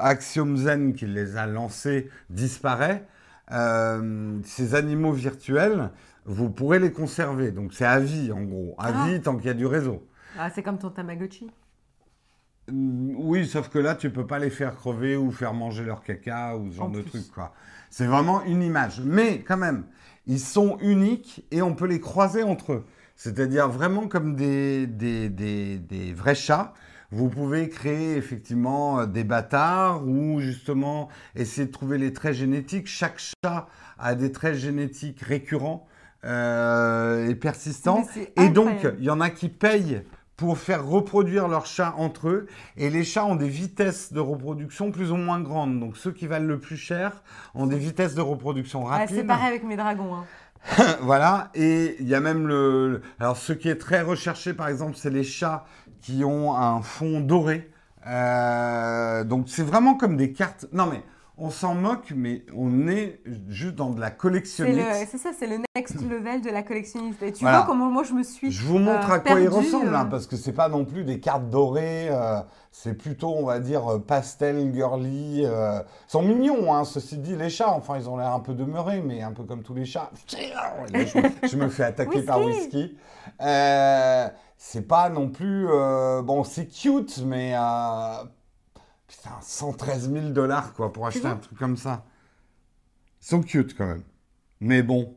[0.00, 3.04] Axiom Zen qui les a lancés disparaît,
[4.44, 5.90] ces animaux virtuels,
[6.28, 7.50] vous pourrez les conserver.
[7.50, 9.06] Donc c'est à vie en gros, à Ah.
[9.06, 10.06] vie tant qu'il y a du réseau.
[10.38, 11.50] Ah, c'est comme ton Tamagotchi.
[12.70, 16.02] Mm, Oui, sauf que là, tu peux pas les faire crever ou faire manger leur
[16.02, 17.52] caca ou ce genre En de truc, quoi.
[17.90, 19.00] C'est vraiment une image.
[19.04, 19.84] Mais quand même,
[20.26, 22.84] ils sont uniques et on peut les croiser entre eux.
[23.16, 26.74] C'est-à-dire vraiment comme des, des, des, des vrais chats.
[27.10, 32.86] Vous pouvez créer effectivement euh, des bâtards ou justement essayer de trouver les traits génétiques.
[32.86, 33.66] Chaque chat
[33.98, 35.86] a des traits génétiques récurrents
[36.24, 40.02] euh, et c'est Et donc, il y en a qui payent
[40.36, 42.46] pour faire reproduire leurs chats entre eux.
[42.76, 45.80] Et les chats ont des vitesses de reproduction plus ou moins grandes.
[45.80, 47.22] Donc, ceux qui valent le plus cher
[47.54, 49.16] ont des vitesses de reproduction Ouais, rapides.
[49.16, 50.14] c'est pareil avec mes dragons.
[50.14, 50.24] hein.
[51.02, 51.50] voilà.
[51.54, 52.88] Et il y a même le.
[52.92, 55.64] le- Alors, ce qui est très recherché, par exemple, c'est les chats
[56.00, 57.70] qui ont un fond doré.
[58.06, 60.66] Euh, donc c'est vraiment comme des cartes.
[60.72, 61.02] Non mais
[61.40, 64.78] on s'en moque, mais on est juste dans de la collectionniste.
[64.78, 67.22] le- c'est ça, c'est le next level de la collectionniste.
[67.22, 67.58] Et tu Voilà.
[67.58, 68.50] vois comment moi je me suis.
[68.50, 70.10] Je vous montre euh, à quoi il perdue, ressemble, hein, euh.
[70.10, 72.08] parce que c'est pas non plus des cartes dorées.
[72.10, 72.40] euh,
[72.72, 75.42] c'est plutôt, on va dire, euh, pastel, girly.
[75.44, 75.80] euh.
[76.08, 77.70] Ils sont mignons, hein, ceci dit, les chats.
[77.72, 80.10] Enfin, ils ont l'air un peu demeurés, mais un peu comme tous les chats.
[80.28, 82.96] Je, me- je me fais attaquer par Whisky.
[83.40, 85.66] Euh, c'est pas non plus.
[85.70, 87.54] euh, bon, c'est cute, mais.
[89.08, 92.04] Putain, 113 000 dollars, quoi, pour acheter un truc comme ça.
[93.22, 94.04] Ils sont cute, quand même.
[94.60, 95.16] Mais bon.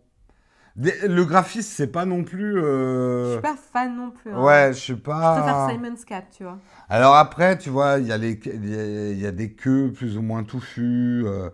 [0.78, 2.54] Des- le graphisme, c'est pas non plus.
[2.54, 4.32] Je euh, suis pas fan non plus.
[4.34, 4.42] hein.
[4.42, 5.70] Ouais, je sais Je préfère pas.
[5.70, 6.60] Simon's Cat, tu vois.
[6.88, 9.52] Alors après, tu vois, il y, a les- il y, a, il y a des
[9.54, 11.24] queues plus ou moins touffues.
[11.28, 11.50] euh,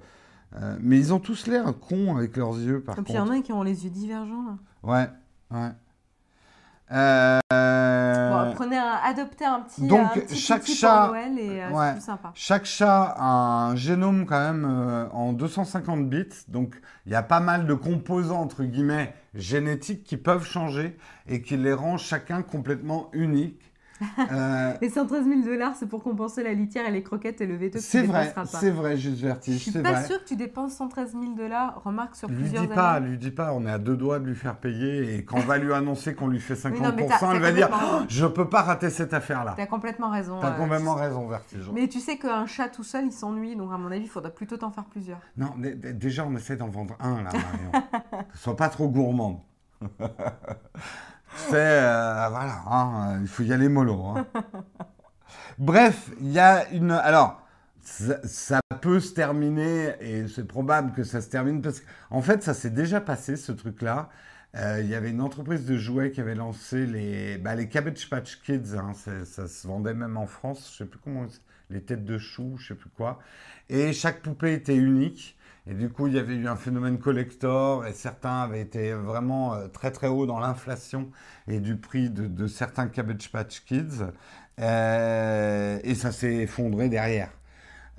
[0.61, 3.19] euh, mais ils ont tous l'air cons avec leurs yeux, par Et puis il y
[3.19, 3.39] en contre.
[3.39, 4.45] a qui ont les yeux divergents.
[4.45, 4.57] là.
[4.83, 5.09] Ouais,
[5.57, 5.71] ouais.
[6.91, 7.39] Euh,
[8.45, 11.85] Bon, prenez un, adoptez un petit, donc, un petit chaque chat- Noël et euh, ouais.
[11.87, 12.31] c'est plus sympa.
[12.33, 17.23] Chaque chat a un génome quand même euh, en 250 bits, donc il y a
[17.23, 22.41] pas mal de composants entre guillemets génétiques qui peuvent changer et qui les rend chacun
[22.41, 23.66] complètement unique.
[24.31, 27.55] Euh, Les 113 000 dollars, c'est pour compenser la litière et les croquettes et le
[27.55, 28.59] veto que tu c'est vrai, dépasseras pas.
[28.59, 31.81] c'est vrai, juste Je vertige, suis c'est pas sûre que tu dépenses 113 000 dollars,
[31.83, 33.09] remarque, sur Lui plusieurs dis pas, années.
[33.09, 35.41] lui dis pas, on est à deux doigts de lui faire payer et quand on
[35.41, 38.47] va lui annoncer qu'on lui fait 50%, Oui, non, elle va dire Oh, je peux
[38.49, 39.53] pas rater cette affaire-là.
[39.57, 40.39] T'as complètement raison.
[40.41, 41.69] T'as euh, complètement tu- raison, Vertige.
[41.73, 44.29] Mais tu sais qu'un chat tout seul, il s'ennuie, donc à mon avis, il faudra
[44.29, 45.19] plutôt t'en faire plusieurs.
[45.37, 47.85] Non, dé- dé- déjà on essaie d'en vendre un là, Marion.
[48.35, 49.39] Soit pas trop gourmande.
[51.39, 54.03] Sais, euh, voilà, hein, euh, il faut y aller mollo.
[54.05, 54.27] hein.
[55.57, 56.91] Bref, il y a une.
[56.91, 57.41] Alors,
[57.81, 62.53] ça, peut se terminer, et c'est probable que ça se termine, parce qu'en fait, ça
[62.53, 64.09] s'est déjà passé, ce truc-là.
[64.55, 68.09] Euh, Il y avait une entreprise de jouets qui avait lancé les, bah, les Cabbage
[68.09, 68.75] Patch Kids.
[68.77, 70.69] hein, c'est- ça se vendait même en France.
[70.71, 71.25] Je sais plus comment.
[71.69, 73.19] Les têtes de choux, je sais plus quoi.
[73.69, 75.36] Et chaque poupée était unique.
[75.69, 79.53] Et du coup, il y avait eu un phénomène collector et certains avaient été vraiment
[79.53, 81.09] euh, très très haut dans l'inflation
[81.47, 84.05] et du prix de, certains Cabbage Patch Kids.
[84.61, 87.31] Euh, et ça s'est effondré derrière.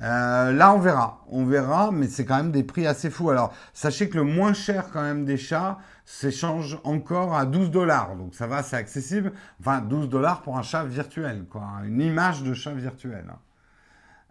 [0.00, 1.24] Euh, là, on verra.
[1.28, 3.30] On verra, mais c'est quand même des prix assez fous.
[3.30, 8.16] Alors, sachez que le moins cher quand même des chats s'échange encore à 12 dollars.
[8.16, 9.32] Donc ça va, c'est accessible.
[9.60, 11.66] Enfin, 12 dollars pour un chat virtuel, quoi.
[11.84, 13.26] Une image de chat virtuel.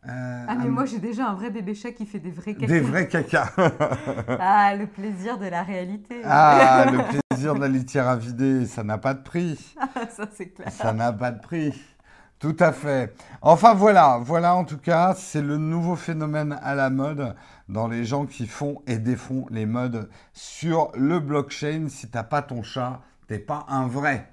[0.09, 2.53] Euh, Ah, mais un- moi, j'ai déjà un vrai bébé chat qui fait des vrais
[2.53, 2.67] caca.
[2.67, 3.49] des vrais caca.
[4.39, 6.21] Ah, le plaisir de la réalité.
[6.23, 9.75] ah, le plaisir de la litière à vider, ça n'a pas de prix.
[10.15, 10.71] ça, c'est clair.
[10.71, 11.73] Ça n'a pas de prix.
[12.39, 13.15] Tout à fait.
[13.41, 17.35] Enfin voilà, voilà en tout cas, c'est le nouveau phénomène à la mode
[17.67, 21.87] dans les gens qui font et défont les modes sur le blockchain.
[21.89, 24.29] Si t'as pas ton chat, t'es pas un vrai.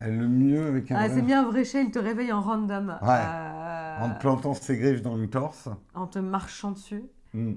[0.00, 2.98] Le mieux avec un Ah, c'est bien un vrai chat, il te réveille en random.
[3.02, 3.08] Ouais.
[3.08, 5.68] Euh, en te plantant ses griffes dans le torse.
[5.94, 7.02] en te marchant dessus.
[7.32, 7.54] Mm.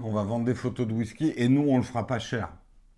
[0.00, 2.52] On va vendre des photos de whisky et nous on le fera pas cher.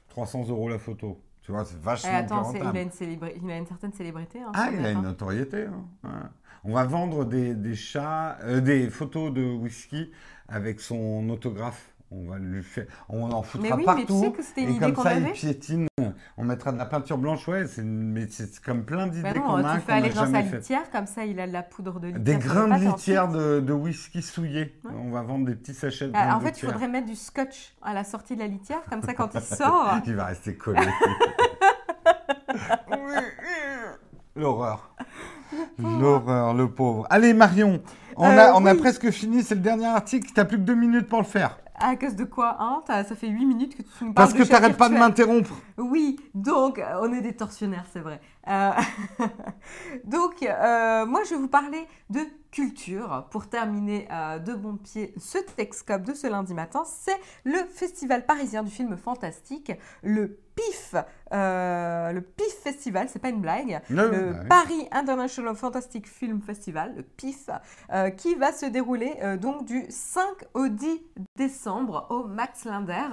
[0.08, 1.20] 300 euros la photo.
[1.42, 3.66] Tu vois, c'est Eh, vachement attends, plus c'est- il, a une célébri- il a une
[3.66, 4.40] certaine célébrité.
[4.40, 5.64] hein, Ah, il a une notoriété.
[5.64, 5.84] hein.
[6.04, 6.10] Ouais.
[6.64, 10.10] On va vendre des, des chats, euh, des photos de whisky
[10.48, 11.86] avec son autographe.
[12.10, 14.70] On va lui faire, on en foutra Mais oui, mais tu sais que c'était une
[14.70, 15.32] et idée comme ça, il avait.
[16.36, 17.46] On mettra de la peinture blanche.
[17.48, 20.90] Ouais, c'est mais c'est comme plein d'idées qu'on a tu n'a aller dans sa litière,
[20.90, 22.22] comme ça il a de la poudre de litière.
[22.22, 24.74] Des grains de litière de, de whisky souillé.
[24.84, 24.90] Ouais.
[25.02, 27.74] On va vendre des petits sachets de Ah, en fait, il faudrait mettre du scotch
[27.82, 29.94] à la sortie de la litière, comme ça quand il sort.
[30.06, 30.80] Il va rester collé.
[34.36, 34.94] L'horreur.
[35.78, 37.06] L'horreur, le pauvre.
[37.10, 37.82] Allez, Marion,
[38.16, 39.42] on, Euh, a, on a presque fini.
[39.42, 40.30] C'est le dernier article.
[40.34, 41.58] T'as plus que deux minutes pour le faire.
[41.80, 42.82] À cause de quoi hein?
[42.86, 45.54] Ça fait 8 minutes que tu nous parles Parce de que t'arrêtes pas de m'interrompre.
[45.78, 48.20] Oui, donc euh, on est des tortionnaires, c'est vrai.
[48.48, 48.70] Euh,
[50.04, 52.20] donc euh, moi je vais vous parler de
[52.50, 56.82] culture pour terminer euh, de bon pied ce Texcope de ce lundi matin.
[56.84, 59.72] C'est le festival parisien du film fantastique,
[60.02, 60.94] le PIF,
[61.32, 63.80] euh, le PIF Festival, c'est pas une blague.
[63.88, 64.34] Non, le.
[64.48, 67.48] Paris International Fantastic Film Festival, le PIF,
[67.92, 70.22] euh, qui va se dérouler euh, donc du 5
[70.54, 71.00] au 10
[71.36, 73.08] décembre au Max Linder.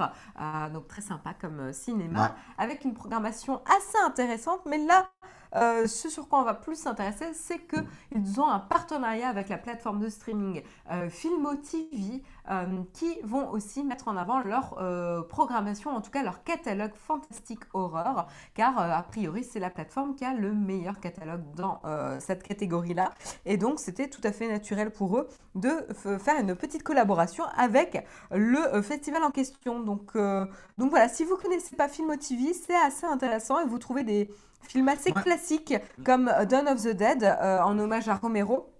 [0.74, 2.30] Donc très sympa comme cinéma, Ouais.
[2.58, 4.62] avec une programmation assez intéressante.
[4.66, 5.10] Mais là
[5.56, 9.58] euh, ce sur quoi on va plus s'intéresser, c'est qu'ils ont un partenariat avec la
[9.58, 15.22] plateforme de streaming euh, Filmo TV euh, qui vont aussi mettre en avant leur euh,
[15.22, 20.26] programmation, en tout cas leur catalogue fantastique horreur, car a priori c'est la plateforme qui
[20.26, 21.82] a le meilleur catalogue dans
[22.20, 23.12] cette catégorie-là.
[23.46, 25.70] Et donc c'était tout à fait naturel pour eux de
[26.20, 29.80] faire une petite collaboration avec le festival en question.
[29.80, 30.16] Donc,
[30.78, 34.30] donc voilà, si vous connaissez pas Filmo TV, c'est assez intéressant et vous trouvez des
[34.62, 38.74] films assez classiques comme Dawn of the Dead en hommage à Romero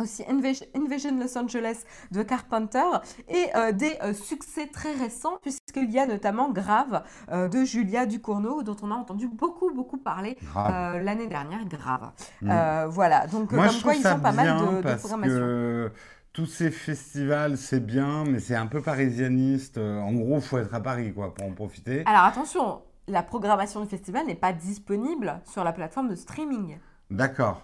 [0.00, 2.84] aussi Invasion Los Angeles de Carpenter
[3.28, 8.06] et euh, des euh, succès très récents puisqu'il y a notamment Grave euh, de Julia
[8.06, 12.12] Ducournau dont on a entendu beaucoup beaucoup parler l'année dernière Grave
[12.42, 12.86] mm.
[12.88, 15.90] voilà donc Moi, comme quoi ils ont pas mal de, de programmation
[16.32, 19.78] tous ces festivals, c'est bien, mais c'est un peu parisianiste.
[19.78, 22.02] En gros, il faut être à Paris quoi, pour en profiter.
[22.04, 26.78] Alors attention, la programmation du festival n'est pas disponible sur la plateforme de streaming.
[27.10, 27.62] D'accord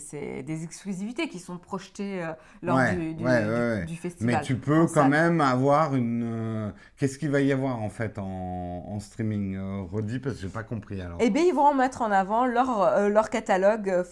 [0.00, 2.32] c'est des exclusivités qui sont projetées euh,
[2.62, 2.78] lors
[3.86, 4.34] du, festival.
[4.36, 6.22] Mais tu peux quand même avoir une.
[6.24, 9.56] Euh, qu'est-ce qu'il va y avoir en fait en, streaming?
[9.56, 11.18] Euh, Redis, parce que j'ai pas compris alors.
[11.20, 14.02] Eh bien, ils vont en mettre en avant leur, leur catalogue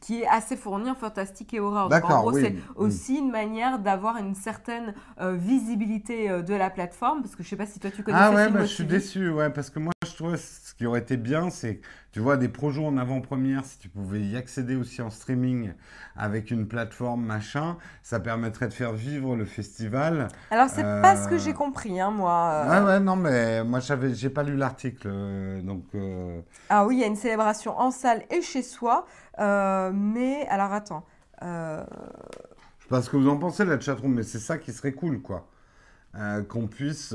[0.00, 1.90] qui est assez fourni en fantastique et horreur.
[1.92, 7.42] en gros, c'est aussi une manière d'avoir une certaine visibilité de la plateforme, parce que
[7.42, 8.18] je sais pas si toi tu connais.
[8.20, 11.00] Ah ouais, bah, je suis déçu, ouais, parce que moi je trouvais ce qui aurait
[11.00, 11.80] été bien, c'est
[12.16, 15.74] tu vois, des projets en avant-première, si tu pouvais y accéder aussi en streaming
[16.16, 20.28] avec une plateforme, machin, ça permettrait de faire vivre le festival.
[20.50, 22.64] Alors, c'est pas ce que j'ai euh, compris, hein, moi.
[22.70, 25.84] Ouais, ouais, non, mais moi, j'ai pas lu l'article, euh, donc...
[25.94, 29.04] Euh, ah oui, il y a une célébration en salle et chez soi,
[29.38, 30.46] mais...
[30.48, 31.04] Alors, attends.
[31.42, 31.84] Je
[32.80, 35.20] sais pas ce que vous en pensez, la chatroom, mais c'est ça qui serait cool,
[35.20, 35.46] quoi.
[36.48, 37.14] Qu'on puisse.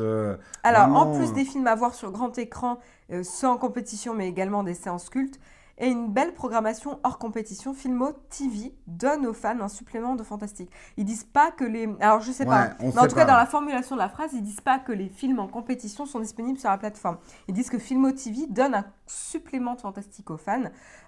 [0.63, 2.79] Alors, en plus des films à voir sur grand écran
[3.11, 5.39] euh, sans compétition, mais également des séances cultes.
[5.77, 10.69] Et une belle programmation hors compétition, Filmo TV donne aux fans un supplément de fantastique.
[10.95, 11.89] Ils disent pas que les.
[11.99, 12.69] Alors je sais pas.
[12.79, 15.09] Mais en tout cas, dans la formulation de la phrase, ils disent pas que les
[15.09, 17.17] films en compétition sont disponibles sur la plateforme.
[17.47, 20.65] Ils disent que Filmo TV donne un supplément de fantastique aux fans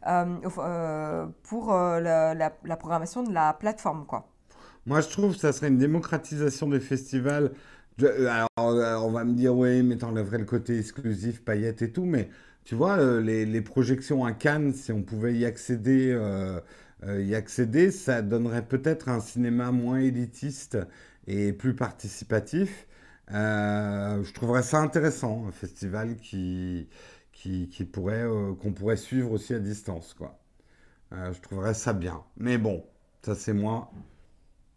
[0.07, 4.27] euh, euh, pour la, la, programmation de la plateforme, quoi.
[4.85, 7.51] Moi, je trouve que ça serait une démocratisation des festivals
[8.01, 8.27] euh,
[8.57, 12.05] alors, euh, on va me dire, oui, mais t'enlèverais le côté exclusif, paillettes et tout,
[12.05, 12.29] mais
[12.65, 16.17] tu vois, euh, les, projections à Cannes, si on pouvait y accéder,
[17.07, 20.77] y accéder, ça donnerait peut-être un cinéma moins élitiste
[21.27, 22.87] et plus participatif.
[23.29, 26.87] je trouverais ça intéressant, un festival qui,
[27.31, 28.25] qui pourrait,
[28.61, 30.39] qu'on pourrait suivre aussi à distance, quoi.
[31.11, 32.23] je trouverais ça bien.
[32.37, 32.85] Mais bon,
[33.23, 33.91] ça c'est moi.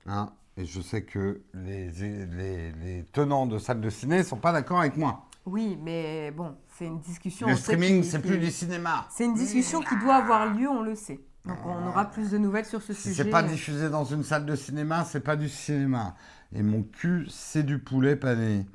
[0.07, 4.53] Hein et je sais que les, les, tenants de salles de ciné ne sont pas
[4.53, 5.27] d'accord avec moi.
[5.45, 7.47] Oui, mais bon, c'est une discussion.
[7.47, 9.07] Le streaming, c'est plus du cinéma.
[9.11, 11.21] C'est une discussion qui doit avoir lieu, on le sait.
[11.45, 13.11] Donc on aura plus de nouvelles sur ce sujet.
[13.11, 16.17] Si c'est pas diffusé dans une salle de cinéma, c'est pas du cinéma.
[16.53, 18.67] Et mon cul, c'est du poulet pané.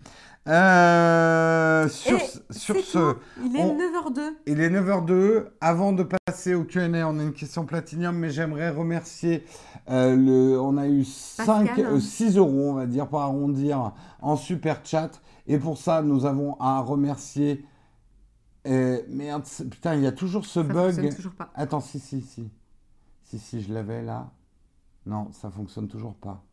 [0.47, 2.19] Euh, sur,
[2.49, 4.19] sur ce, il est 9h02.
[4.47, 5.45] Il est 9h02.
[5.61, 9.45] Avant de passer au Q&A, on a une question platinium, mais j'aimerais remercier
[9.89, 10.59] euh, le.
[10.59, 15.21] On a eu 5, 6 euh, euros, on va dire, pour arrondir, en super chat.
[15.45, 17.63] Et pour ça, nous avons à remercier.
[18.65, 21.15] merde, putain, il y a toujours ce bug.
[21.15, 21.51] Toujours pas.
[21.53, 22.49] Attends, si, si, si.
[23.23, 24.31] Si, si, je l'avais là.
[25.05, 26.43] Non, ça fonctionne toujours pas.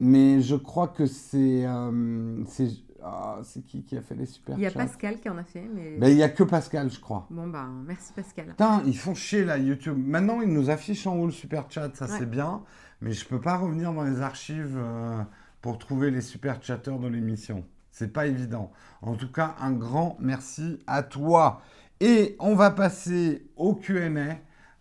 [0.00, 1.64] Mais je crois que c'est.
[1.66, 2.44] Euh,
[3.02, 5.44] ah, c'est qui qui a fait les super Il y a Pascal qui en a
[5.44, 5.68] fait.
[5.72, 7.26] Mais ben, il n'y a que Pascal, je crois.
[7.30, 8.46] Bon, ben, merci Pascal.
[8.48, 9.96] Putain, ils font chier là, YouTube.
[9.96, 12.62] Maintenant, ils nous affichent en haut le super chat, ça c'est bien.
[13.00, 15.22] Mais je peux pas revenir dans les archives euh,
[15.60, 17.64] pour trouver les super chatteurs de l'émission.
[17.90, 18.72] C'est pas évident.
[19.02, 21.62] En tout cas, un grand merci à toi.
[22.00, 24.10] Et on va passer au QA.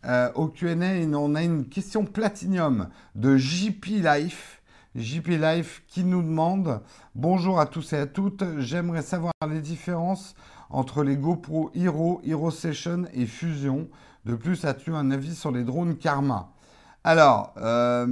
[0.05, 0.76] Euh, au QA,
[1.13, 4.61] on a une question platinium de JP Life.
[4.96, 6.82] JP Life qui nous demande
[7.16, 10.36] Bonjour à tous et à toutes, j'aimerais savoir les différences
[10.70, 13.89] entre les GoPro Hero, Hero Session et Fusion.
[14.24, 16.50] De plus, as-tu un avis sur les drones Karma?
[17.04, 18.06] Alors, euh,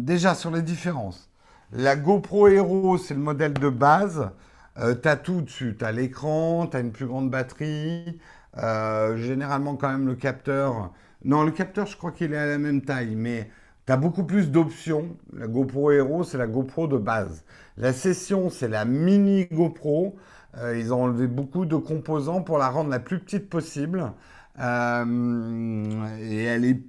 [0.00, 1.28] déjà sur les différences.
[1.72, 4.30] La GoPro Hero, c'est le modèle de base.
[4.78, 5.74] Euh, tu tout dessus.
[5.76, 8.20] Tu as l'écran, tu as une plus grande batterie.
[8.58, 10.92] Euh, généralement, quand même, le capteur.
[11.24, 13.50] Non, le capteur, je crois qu'il est à la même taille, mais
[13.88, 15.16] tu beaucoup plus d'options.
[15.32, 17.44] La GoPro Hero, c'est la GoPro de base.
[17.78, 20.16] La session, c'est la mini GoPro.
[20.58, 24.12] Euh, ils ont enlevé beaucoup de composants pour la rendre la plus petite possible.
[24.60, 26.82] Euh, et elle est,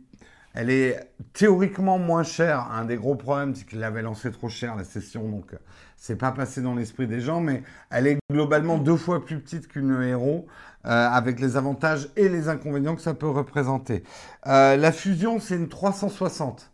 [0.53, 0.99] Elle est
[1.33, 2.69] théoriquement moins chère.
[2.71, 5.55] Un des gros problèmes, c'est qu'il avait lancé trop cher la session, donc
[5.95, 9.67] c'est pas passé dans l'esprit des gens, mais elle est globalement deux fois plus petite
[9.67, 10.47] qu'une Hero,
[10.85, 14.03] euh, avec les avantages et les inconvénients que ça peut représenter.
[14.45, 16.71] La Fusion, c'est une 360.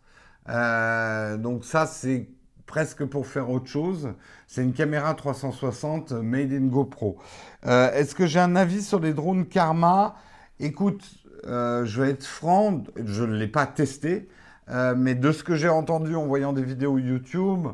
[0.48, 2.28] Euh, donc ça, c'est
[2.66, 4.12] presque pour faire autre chose.
[4.46, 7.18] C'est une caméra 360 made in GoPro.
[7.64, 10.16] Est-ce que j'ai un avis sur les drones Karma?
[10.60, 11.04] Écoute,
[11.44, 14.28] je vais être franc, je ne l'ai pas testé,
[14.68, 17.68] mais de ce que j'ai entendu en voyant des vidéos YouTube,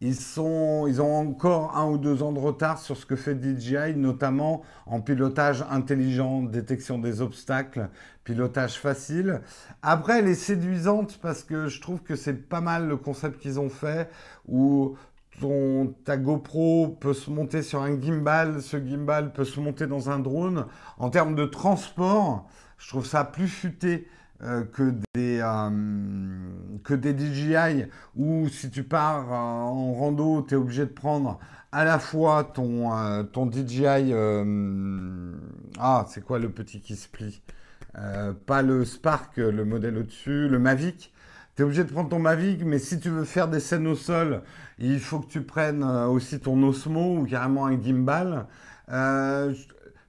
[0.00, 3.34] ils, sont, ils ont encore un ou deux ans de retard sur ce que fait
[3.34, 7.88] DJI, notamment en pilotage intelligent, détection des obstacles,
[8.24, 9.42] pilotage facile.
[9.82, 13.60] Après, elle est séduisante parce que je trouve que c'est pas mal le concept qu'ils
[13.60, 14.08] ont fait,
[14.48, 14.96] où
[15.40, 20.10] ton, ta GoPro peut se monter sur un gimbal, ce gimbal peut se monter dans
[20.10, 20.66] un drone.
[20.98, 22.48] En termes de transport,
[22.78, 24.08] je trouve ça plus futé
[24.42, 25.70] euh, que, des, euh,
[26.82, 27.84] que des DJI
[28.16, 31.38] où si tu pars euh, en rando, tu es obligé de prendre
[31.72, 32.90] à la fois ton,
[33.32, 34.14] ton DJI.
[35.78, 37.42] ah, c'est quoi le petit qui se plie
[38.46, 41.12] Pas le Spark, le modèle au-dessus, le Mavic.
[41.54, 43.94] Tu es obligé de prendre ton Mavic, mais si tu veux faire des scènes au
[43.94, 44.42] sol,
[44.78, 48.46] il faut que tu prennes aussi ton Osmo ou carrément un gimbal.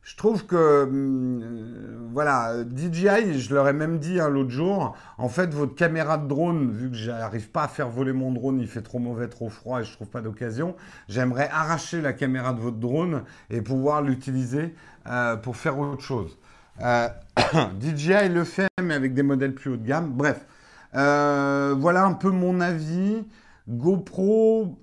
[0.03, 4.95] Je trouve que, hum, euh, voilà, DJI, je leur ai même dit hein, l'autre jour,
[5.17, 8.59] en fait, votre caméra de drone, vu que j'arrive pas à faire voler mon drone,
[8.59, 10.75] il fait trop mauvais, trop froid et je trouve pas d'occasion,
[11.07, 14.73] j'aimerais arracher la caméra de votre drone et pouvoir l'utiliser
[15.07, 16.35] euh, pour faire autre chose.
[16.81, 17.07] Euh,
[17.79, 20.11] DJI le fait, mais avec des modèles plus haut de gamme.
[20.13, 20.45] Bref,
[20.93, 23.23] voilà un peu mon avis.
[23.69, 24.79] GoPro,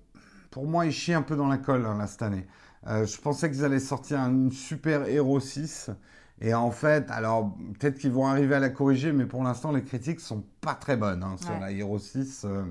[0.53, 2.47] pour moi, il chie un peu dans la colle hein, cette année.
[2.89, 5.91] Euh, je pensais qu'ils allaient sortir un super Hero 6.
[6.41, 9.82] Et en fait, alors peut-être qu'ils vont arriver à la corriger, mais pour l'instant, les
[9.82, 12.45] critiques sont pas très bonnes hein, sur la Hero 6.
[12.45, 12.62] Euh,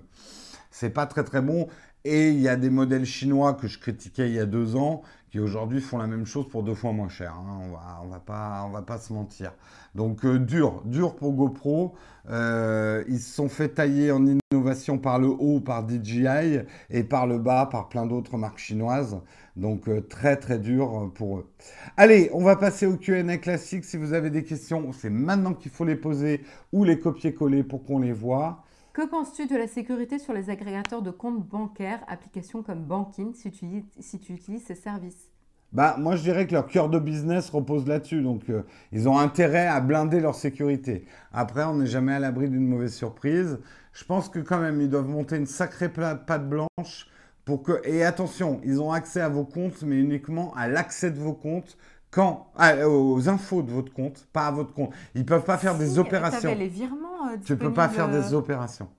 [0.72, 1.68] c'est pas très très bon.
[2.06, 5.02] Et il y a des modèles chinois que je critiquais il y a deux ans
[5.30, 7.34] qui aujourd'hui font la même chose pour deux fois moins cher.
[7.34, 7.60] Hein.
[7.62, 9.52] On va, on va pas, va pas se mentir.
[9.96, 11.96] Donc euh, dur, dur pour GoPro.
[12.30, 16.60] Euh, ils se sont fait tailler en innovation par le haut par DJI
[16.90, 19.18] et par le bas par plein d'autres marques chinoises.
[19.56, 21.52] Donc euh, très très dur pour eux.
[21.98, 23.86] Allez, on va passer au Q&A classique.
[23.86, 27.84] Si vous avez des questions, c'est maintenant qu'il faut les poser ou les copier-coller pour
[27.84, 28.64] qu'on les voit.
[28.98, 33.52] Que penses-tu de la sécurité sur les agrégateurs de comptes bancaires, applications comme Banking, si
[33.52, 35.30] tu, utilises ces services?
[35.72, 38.24] Bah, moi, je dirais que leur cœur de business repose là-dessus.
[38.24, 41.06] Donc, euh, ils ont intérêt à blinder leur sécurité.
[41.32, 43.60] Après, on n'est jamais à l'abri d'une mauvaise surprise.
[43.94, 47.08] Je pense que quand même, ils doivent monter une sacrée patte blanche
[47.46, 47.80] pour que...
[47.84, 51.78] Et attention, ils ont accès à vos comptes, mais uniquement à l'accès de vos comptes
[52.18, 54.90] quand ah, aux infos de votre compte, pas à votre compte.
[55.14, 56.54] Ils peuvent pas faire des opérations.
[56.56, 57.28] les virements.
[57.28, 58.90] Euh, tu peux pas faire des opérations.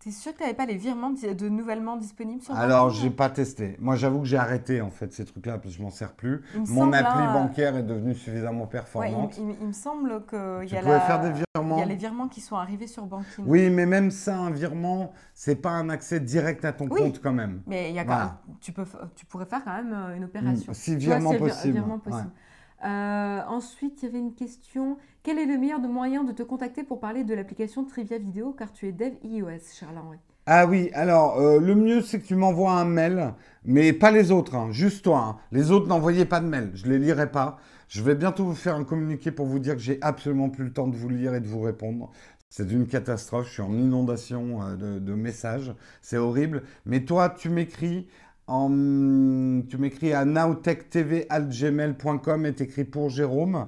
[0.00, 3.10] Tu es sûr que tu n'avais pas les virements de nouvellement disponibles sur Alors, j'ai
[3.10, 3.76] pas testé.
[3.80, 6.42] Moi, j'avoue que j'ai arrêté en fait ces trucs-là parce que je m'en sers plus.
[6.54, 9.38] Mon appli hein, bancaire est devenue suffisamment performante.
[9.38, 11.78] il, me semble qu'il y, a faire des virements.
[11.78, 13.44] y a les virements qui sont arrivés sur Banking.
[13.46, 17.32] Oui, mais même ça, un virement, c'est pas un accès direct à ton compte quand
[17.32, 17.62] même.
[17.66, 18.28] Mais il y a quand même,
[18.60, 18.84] tu, peux,
[19.16, 20.72] tu pourrais faire quand même euh, une opération.
[20.74, 21.82] Si virement possible.
[22.84, 24.98] Euh, ensuite, il y avait une question.
[25.22, 28.72] Quel est le meilleur moyen de te contacter pour parler de l'application Trivia Vidéo car
[28.72, 30.18] tu es dev iOS, Charles-Henri?
[30.46, 33.32] Ah oui, alors euh, le mieux c'est que tu m'envoies un mail,
[33.64, 35.18] mais pas les autres, hein, juste toi.
[35.18, 35.36] Hein.
[35.52, 37.56] Les autres n'envoyez pas de mail, je les lirai pas.
[37.88, 40.72] Je vais bientôt vous faire un communiqué pour vous dire que j'ai absolument plus le
[40.74, 42.10] temps de vous lire et de vous répondre.
[42.50, 46.62] C'est une catastrophe, je suis en inondation euh, de, de messages, c'est horrible.
[46.84, 48.06] Mais toi, tu m'écris
[48.46, 53.66] tu m'écris à nowtechtv.gmail.com et t'écris pour Jérôme.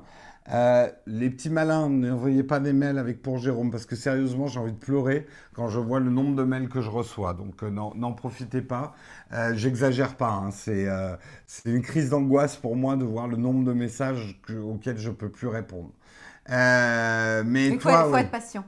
[0.52, 4.60] Euh, les petits malins, n'envoyez pas des mails avec pour Jérôme parce que sérieusement, j'ai
[4.60, 7.34] envie de pleurer quand je vois le nombre de mails que je reçois.
[7.34, 8.94] Donc, euh, n'en profitez pas.
[9.32, 10.30] Euh, J'exagère pas.
[10.30, 10.50] Hein.
[10.52, 10.86] C'est
[11.64, 15.48] une crise d'angoisse pour moi de voir le nombre de messages auxquels je peux plus
[15.48, 15.90] répondre.
[16.48, 18.64] mais il faut, toi, faut être patient.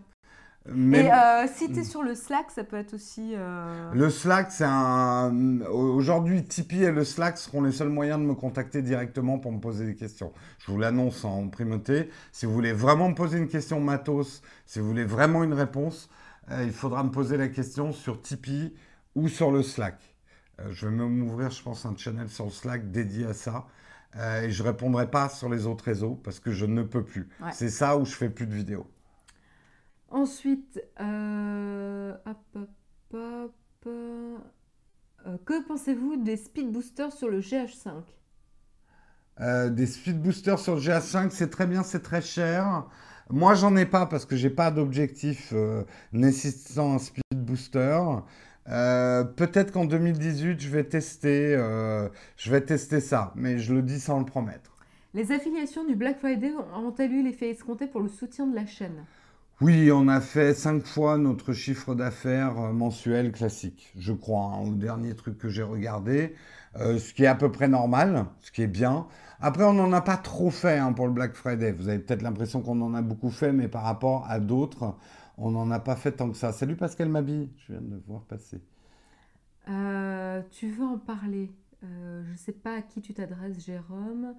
[0.72, 3.34] Mais euh, si tu es sur le Slack, ça peut être aussi.
[3.34, 5.60] Euh, le Slack, c'est un.
[5.70, 9.60] Aujourd'hui, Tipeee et le Slack seront les seuls moyens de me contacter directement pour me
[9.60, 10.32] poser des questions.
[10.58, 12.10] Je vous l'annonce en primauté.
[12.32, 16.10] Si vous voulez vraiment me poser une question matos, si vous voulez vraiment une réponse,
[16.50, 18.74] euh, il faudra me poser la question sur Tipeee
[19.14, 19.98] ou sur le Slack.
[20.70, 23.66] je vais même ouvrir, je pense, un channel sur le Slack dédié à ça.
[24.42, 27.28] et je répondrai pas sur les autres réseaux parce que je ne peux plus.
[27.52, 28.86] C'est ça où je fais plus de vidéos.
[30.10, 32.14] Ensuite, euh,
[33.14, 33.48] euh,
[35.44, 37.90] que pensez-vous des speed boosters sur le GH5
[39.40, 42.86] euh, Des speed boosters sur le GH5, c'est très bien, c'est très cher.
[43.30, 45.52] Moi, j'en ai pas parce que j'ai pas d'objectif
[46.12, 48.00] nécessitant un speed booster.
[48.70, 53.82] Euh, peut-être qu'en 2018, je vais tester, euh, je vais tester ça, mais je le
[53.82, 54.76] dis sans le promettre.
[55.14, 59.04] Les affiliations du Black Friday ont-elles eu l'effet escompté pour le soutien de la chaîne?
[59.60, 64.60] Oui, on a fait cinq fois notre chiffre d'affaires euh, mensuel classique, je crois, hein,
[64.60, 66.34] au dernier truc que j'ai regardé,
[66.76, 69.08] euh, ce qui est à peu près normal, ce qui est bien.
[69.40, 71.72] Après, on n'en a pas trop fait hein, pour le Black Friday.
[71.72, 74.94] Vous avez peut-être l'impression qu'on en a beaucoup fait, mais par rapport à d'autres,
[75.38, 76.52] on n'en a pas fait tant que ça.
[76.52, 78.60] Salut Pascal Mabille, je viens de voir passer.
[79.68, 81.50] Euh, tu veux en parler?
[81.82, 84.34] Je ne sais pas à qui tu t'adresses, Jérôme.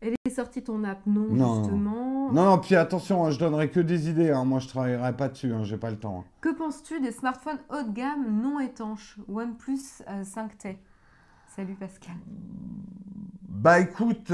[0.00, 1.54] Elle est sortie ton app, non, Non.
[1.62, 2.30] justement.
[2.32, 4.30] Non, non, puis attention, hein, je donnerai que des idées.
[4.30, 4.44] hein.
[4.44, 6.20] Moi, je travaillerai pas dessus, hein, j'ai pas le temps.
[6.20, 6.24] hein.
[6.40, 10.76] Que penses-tu des smartphones haut de gamme non étanches OnePlus euh, 5T
[11.56, 12.14] Salut Pascal.
[13.48, 14.30] Bah écoute,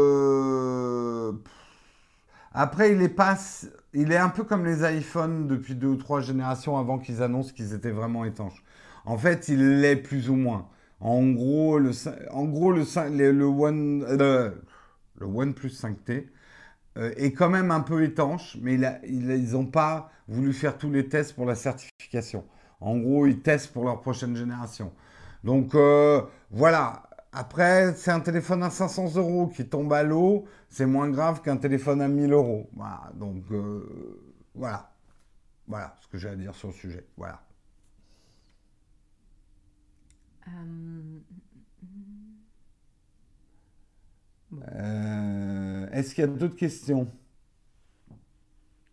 [0.00, 1.32] euh,
[2.52, 3.36] après il est pas,
[3.92, 7.52] il est un peu comme les iPhones depuis deux ou trois générations avant qu'ils annoncent
[7.52, 8.62] qu'ils étaient vraiment étanches.
[9.04, 10.68] En fait, il l'est plus ou moins.
[11.00, 11.92] En gros, le,
[13.44, 14.50] One, euh,
[15.20, 16.26] OnePlus 5T
[16.98, 21.08] euh, est quand même un peu étanche, mais ils n'ont pas voulu faire tous les
[21.08, 22.44] tests pour la certification.
[22.80, 24.92] En gros, ils testent pour leur prochaine génération.
[25.42, 27.04] Donc euh, voilà.
[27.32, 31.56] Après, c'est un téléphone à 500 euros qui tombe à l'eau, c'est moins grave qu'un
[31.56, 32.68] téléphone à 1000 euros.
[32.74, 33.10] Voilà.
[33.14, 33.44] Donc
[34.54, 34.90] voilà.
[35.68, 37.06] Voilà ce que j'ai à dire sur le sujet.
[37.16, 37.40] Voilà.
[40.50, 41.20] Euh,
[44.74, 47.08] Euh, Est-ce qu'il y a d'autres questions?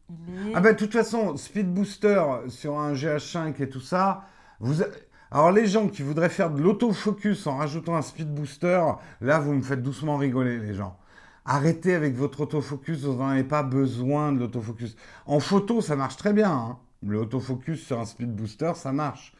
[0.09, 0.51] Est...
[0.53, 4.25] Ah ben, de toute façon, Speed Booster sur un GH5 et tout ça,
[4.59, 4.83] vous...
[5.29, 8.81] Alors les gens qui voudraient faire de l'autofocus en rajoutant un Speed Booster,
[9.21, 10.97] là vous me faites doucement rigoler les gens.
[11.45, 14.95] Arrêtez avec votre autofocus, vous n'en avez pas besoin de l'autofocus.
[15.25, 16.51] En photo, ça marche très bien.
[16.51, 16.79] hein.
[17.05, 19.33] L'autofocus sur un Speed Booster, ça marche.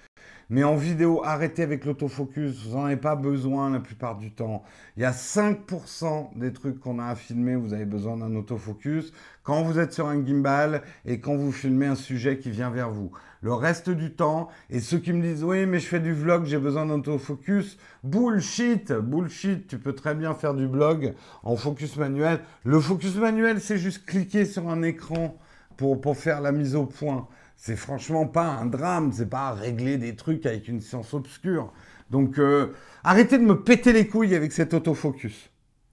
[0.50, 4.64] Mais en vidéo, arrêtez avec l'autofocus, vous n'en avez pas besoin la plupart du temps.
[4.96, 9.12] Il y a 5% des trucs qu'on a à filmer, vous avez besoin d'un autofocus.
[9.44, 12.90] Quand vous êtes sur un gimbal et quand vous filmez un sujet qui vient vers
[12.90, 13.12] vous.
[13.42, 16.46] Le reste du temps, et ceux qui me disent oui mais je fais du vlog,
[16.46, 21.14] j'ai besoin d'un autofocus, bullshit, bullshit, tu peux très bien faire du blog
[21.44, 22.40] en focus manuel.
[22.64, 25.38] Le focus manuel c'est juste cliquer sur un écran
[25.76, 27.28] pour, pour faire la mise au point.
[27.58, 31.74] C'est franchement pas un drame, c'est pas régler des trucs avec une science obscure.
[32.12, 32.74] Donc euh,
[33.04, 35.50] arrêtez de me péter les couilles avec cet autofocus.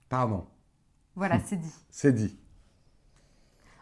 [0.07, 0.45] Pardon,
[1.15, 1.73] Voilà, c'est dit.
[1.89, 2.37] c'est dit.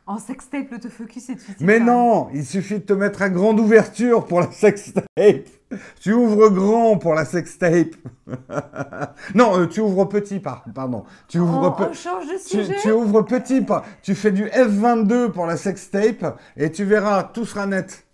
[0.06, 1.64] En sextape, l'autofocus est utilisé.
[1.66, 5.06] Mais non, il suffit de te mettre à grande ouverture pour la sextape.
[6.00, 7.96] Tu ouvres grand pour la sextape.
[9.36, 11.04] non, euh, tu ouvres petit, par- pardon.
[11.28, 11.48] Tu même.
[11.50, 13.66] ouvres, On, pe- on change de tu, sujet tu ouvres petit,
[14.02, 18.06] tu fais du F22 pour la sextape et tu verras, tout sera net.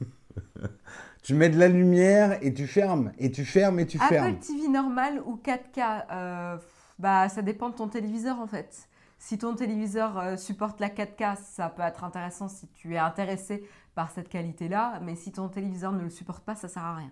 [1.22, 4.26] tu mets de la lumière et tu fermes, et tu fermes et tu fermes.
[4.28, 6.56] Apple TV normal ou 4K euh,
[6.98, 8.88] Bah, ça dépend de ton téléviseur en fait.
[9.18, 13.64] Si ton téléviseur euh, supporte la 4K, ça peut être intéressant si tu es intéressé
[14.00, 14.98] par cette qualité-là.
[15.02, 17.10] Mais si ton téléviseur ne le supporte pas, ça sert à rien.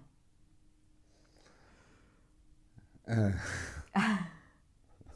[3.11, 3.31] Euh.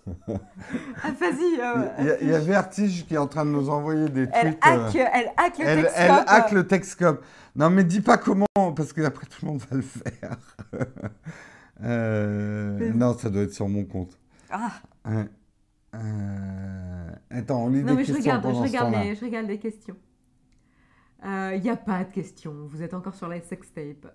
[0.06, 1.60] ah, vas-y.
[1.60, 4.10] euh, Il y, a- il y a Vertige qui est en train de nous envoyer
[4.10, 4.66] des elle, tweets.
[4.66, 7.20] euh, hack, elle hack le Elle, elle hack le.
[7.56, 8.44] Non, mais dis pas comment,
[8.76, 10.36] parce que après tout le monde va le faire.
[11.84, 14.16] Euh, non, ça doit être sur mon compte.
[14.50, 14.70] Ah.
[15.94, 19.14] Euh, Attends, on lit non, des mais je questions regarde, je, pendant ce regarde les,
[19.16, 19.96] je regarde les questions.
[21.24, 22.54] Il n'y a pas de questions.
[22.68, 24.12] Vous êtes encore sur la sextape.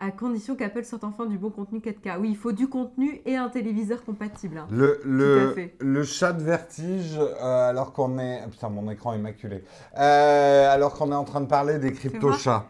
[0.00, 2.18] À condition qu'Apple sorte enfin du bon contenu 4K.
[2.18, 4.58] Oui, il faut du contenu et un téléviseur compatible.
[4.58, 4.66] hein.
[4.70, 5.74] Le, le, fait.
[5.80, 8.40] le chat de vertige, euh, alors qu'on est...
[8.44, 9.64] ah, Putain, mon écran est immaculé.
[9.96, 12.66] Euh, alors qu'on est en train de parler des crypto-chats.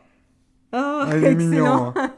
[0.72, 1.92] Oh, Ah, il est mignon.
[1.96, 2.10] hein.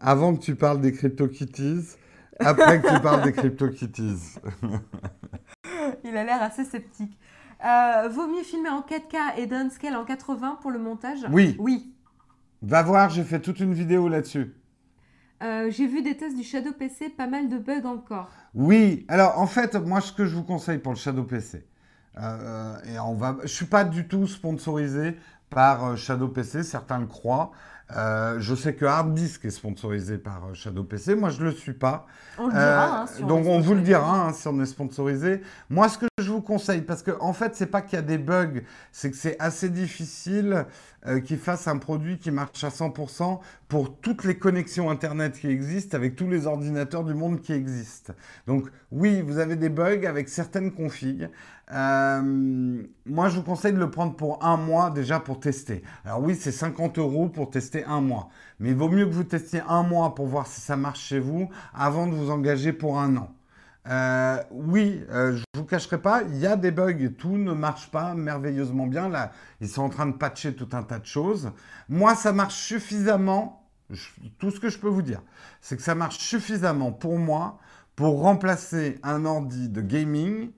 [0.00, 1.96] Avant que tu parles des crypto-kitties,
[2.38, 4.36] après que tu parles des crypto-kitties.
[6.04, 7.16] Il a l'air assez sceptique.
[7.64, 11.18] Euh, vaut mieux filmer en 4K et downscale en 80 pour le montage?
[11.30, 11.92] Oui, Oui.
[12.62, 14.54] va voir, j'ai fait toute une vidéo là-dessus.
[15.42, 18.28] Euh, J'ai vu des tests du Shadow PC, pas mal de bugs encore.
[18.54, 21.66] Oui, alors en fait, moi ce que je vous conseille pour le Shadow PC,
[22.18, 25.16] euh, et on va, je suis pas du tout sponsorisé
[25.48, 27.52] par euh, Shadow PC, certains le croient.
[27.96, 31.50] Euh, je sais que Hard Disk est sponsorisé par euh, Shadow PC, moi je le
[31.52, 32.06] suis pas.
[32.38, 33.00] On le Euh, dira.
[33.02, 35.40] hein, si donc on vous le dira hein, si on est sponsorisé.
[35.68, 38.02] Moi ce que je vous conseille, parce que en fait, c'est pas qu'il y a
[38.02, 38.62] des bugs,
[38.92, 40.66] c'est que c'est assez difficile
[41.06, 45.48] euh, qu'ils fassent un produit qui marche à 100% pour toutes les connexions Internet qui
[45.48, 48.14] existent, avec tous les ordinateurs du monde qui existent.
[48.46, 51.28] Donc oui, vous avez des bugs avec certaines configs.
[51.72, 55.82] Euh, moi, je vous conseille de le prendre pour un mois déjà pour tester.
[56.04, 58.30] Alors oui, c'est 50 euros pour tester un mois.
[58.58, 61.20] Mais il vaut mieux que vous testiez un mois pour voir si ça marche chez
[61.20, 63.34] vous avant de vous engager pour un an.
[63.90, 67.52] Euh, oui, euh, je ne vous cacherai pas, il y a des bugs, tout ne
[67.52, 69.08] marche pas merveilleusement bien.
[69.08, 71.50] Là, ils sont en train de patcher tout un tas de choses.
[71.88, 73.68] Moi, ça marche suffisamment.
[74.38, 75.22] tout ce que je peux vous dire,
[75.60, 77.58] c'est que ça marche suffisamment pour moi
[77.96, 80.52] pour remplacer un ordi de gaming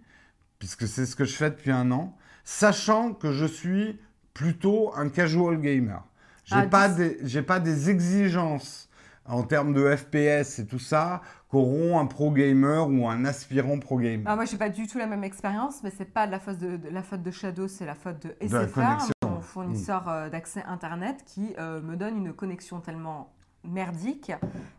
[0.62, 3.98] puisque c'est ce que je fais depuis un an, sachant que je suis
[4.32, 6.04] plutôt un casual gamer.
[6.44, 8.88] J'ai n'ai ah, pas des, pas des exigences
[9.26, 13.98] en termes de FPS et tout ça qu'auront un pro gamer ou un aspirant pro
[13.98, 14.24] gamer.
[14.26, 16.58] Ah, moi, j'ai pas du tout la même expérience, mais c'est pas de la faute
[16.58, 21.22] de, la faute de Shadow, c'est la faute de SFR, mon fournisseur euh, d'accès internet,
[21.26, 23.32] qui euh, me donne une connexion tellement
[23.64, 24.32] merdique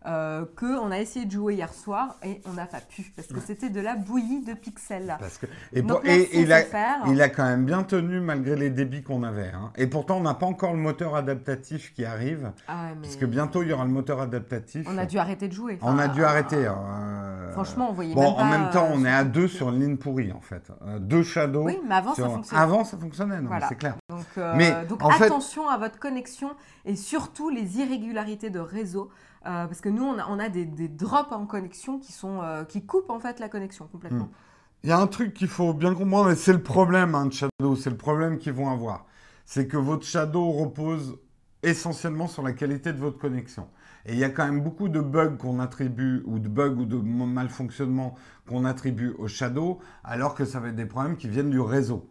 [0.06, 3.40] euh, qu'on a essayé de jouer hier soir et on n'a pas pu parce que
[3.40, 5.16] c'était de la bouillie de pixels.
[5.20, 6.62] Parce que, et, et, il, a,
[7.08, 9.52] il, a, quand même bien tenu malgré les débits qu'on avait.
[9.54, 9.72] Hein.
[9.78, 12.52] Et pourtant, on n'a pas encore le moteur adaptatif qui arrive.
[12.68, 14.86] Ah Puisque bientôt, il y aura le moteur adaptatif.
[14.90, 15.80] On a dû arrêter de jouer.
[15.82, 16.68] on a dû arrêter.
[16.68, 19.48] Hein, euh, Franchement, on voyait bon, même pas, en même temps, on est à deux
[19.48, 20.72] sur une ligne pourrie en fait.
[20.86, 21.64] Euh, deux shadows.
[21.64, 22.62] Oui, mais avant, ça fonctionnait.
[22.62, 23.40] Avant, ça fonctionnait,
[23.70, 23.96] c'est clair.
[24.10, 26.52] Donc, mais donc attention à votre connexion
[26.86, 29.10] et surtout les irrégularités de réseau.
[29.46, 33.10] Euh, parce que nous, on a, des, drops en connexion qui, sont, euh, qui coupent
[33.10, 34.26] en fait la connexion complètement.
[34.26, 34.84] Hmm.
[34.84, 37.34] Il y a un truc qu'il faut bien comprendre, et c'est le problème hein, de
[37.34, 39.06] Shadow, c'est le problème qu'ils vont avoir.
[39.46, 41.20] C'est que votre Shadow repose
[41.62, 43.68] essentiellement sur la qualité de votre connexion.
[44.06, 46.86] Et il y a quand même beaucoup de bugs qu'on attribue, ou de bugs ou
[46.86, 48.16] de malfonctionnements
[48.48, 52.10] qu'on attribue au Shadow, alors que ça va être des problèmes qui viennent du réseau.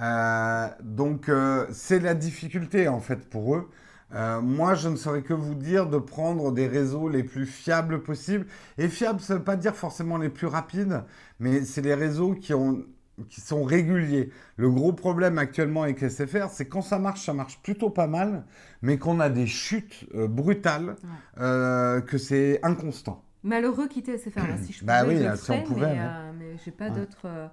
[0.00, 1.30] Euh, donc
[1.70, 3.68] c'est la difficulté en fait pour eux.
[4.14, 8.02] Euh, moi, je ne saurais que vous dire de prendre des réseaux les plus fiables
[8.02, 8.46] possibles.
[8.78, 11.02] Et fiables, ça ne veut pas dire forcément les plus rapides,
[11.40, 12.84] mais c'est les réseaux qui, ont,
[13.28, 14.30] qui sont réguliers.
[14.56, 18.44] Le gros problème actuellement avec SFR, c'est quand ça marche, ça marche plutôt pas mal,
[18.82, 20.96] mais qu'on a des chutes euh, brutales,
[21.38, 23.24] euh, que c'est inconstant.
[23.44, 26.70] Malheureux quitter SFR, si je bah pouvais, oui, je si on pouvait, mais, mais j'ai
[26.70, 27.50] pas d'autres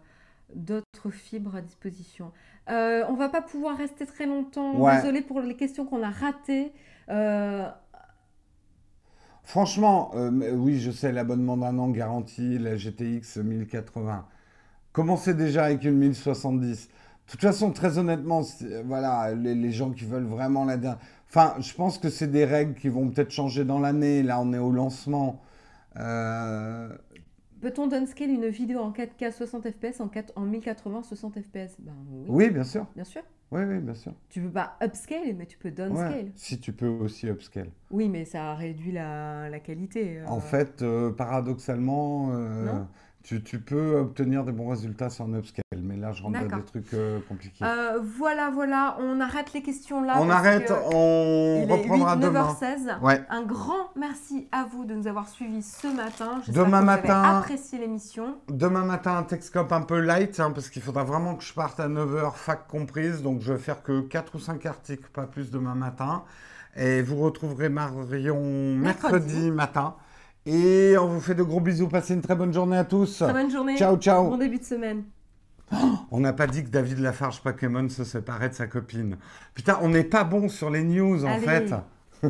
[0.56, 2.32] d'autres fibres à disposition.
[2.70, 4.74] Euh, on va pas pouvoir rester très longtemps.
[4.96, 6.72] Désolé pour les questions qu'on a ratées.
[7.10, 7.68] Euh,
[9.44, 14.26] Franchement, euh, oui, je sais, l'abonnement d'un an garanti, la GTX 1080.
[14.92, 16.88] Commencez déjà avec une 1070.
[16.88, 18.44] De toute façon, très honnêtement,
[18.86, 21.00] voilà, les, gens qui veulent vraiment la dernière.
[21.30, 24.22] Enfin, je pense que c'est des règles qui vont peut-être changer dans l'année.
[24.22, 25.42] Là, on est au lancement.
[25.98, 26.90] Euh,
[27.62, 31.94] Peut-on downscale une vidéo en 4K 60 fps en, en 1080 60 fps ben,
[32.28, 32.50] oui.
[32.50, 32.86] bien sûr.
[32.96, 33.22] Bien sûr.
[33.52, 34.14] Oui, oui, bien sûr.
[34.30, 36.32] Tu peux pas upscale, mais tu peux downscale.
[36.36, 37.70] si tu peux aussi upscale.
[37.90, 40.20] Oui, mais ça réduit la, la qualité.
[40.20, 40.28] Euh.
[40.28, 42.84] En fait, euh, paradoxalement, euh,
[43.24, 46.64] tu, tu, peux obtenir des bons résultats un upscale, mais là, je rentre dans des
[46.64, 47.64] trucs euh, compliqués.
[47.64, 50.18] Euh, voilà, voilà, on arrête les questions là.
[50.20, 52.56] On arrête, on reprendra demain.
[52.62, 53.02] 9h16.
[53.02, 53.22] Ouais.
[53.30, 56.42] Un grand merci à vous de nous avoir suivis ce matin.
[56.48, 57.22] Demain que matin.
[57.22, 58.38] Vous avez apprécié l'émission.
[58.48, 61.80] Demain matin, un Texcope un peu light, hein, parce qu'il faudra vraiment que je parte
[61.80, 63.22] à 9h, fac comprise.
[63.22, 66.24] Donc, je vais faire que 4 ou 5 articles, pas plus demain matin.
[66.76, 69.96] Et vous retrouverez Marion mercredi matin.
[70.46, 71.88] Et on vous fait de gros bisous.
[71.88, 73.18] Passez une très bonne journée à tous.
[73.18, 73.78] Très bonne journée.
[73.78, 74.30] Ciao, ciao.
[74.30, 75.04] Bon début de semaine.
[76.12, 79.18] on n'a pas dit que David Lafarge Pokémon se séparait de sa copine.
[79.54, 81.74] Putain, on n'est pas bon sur les news en fait.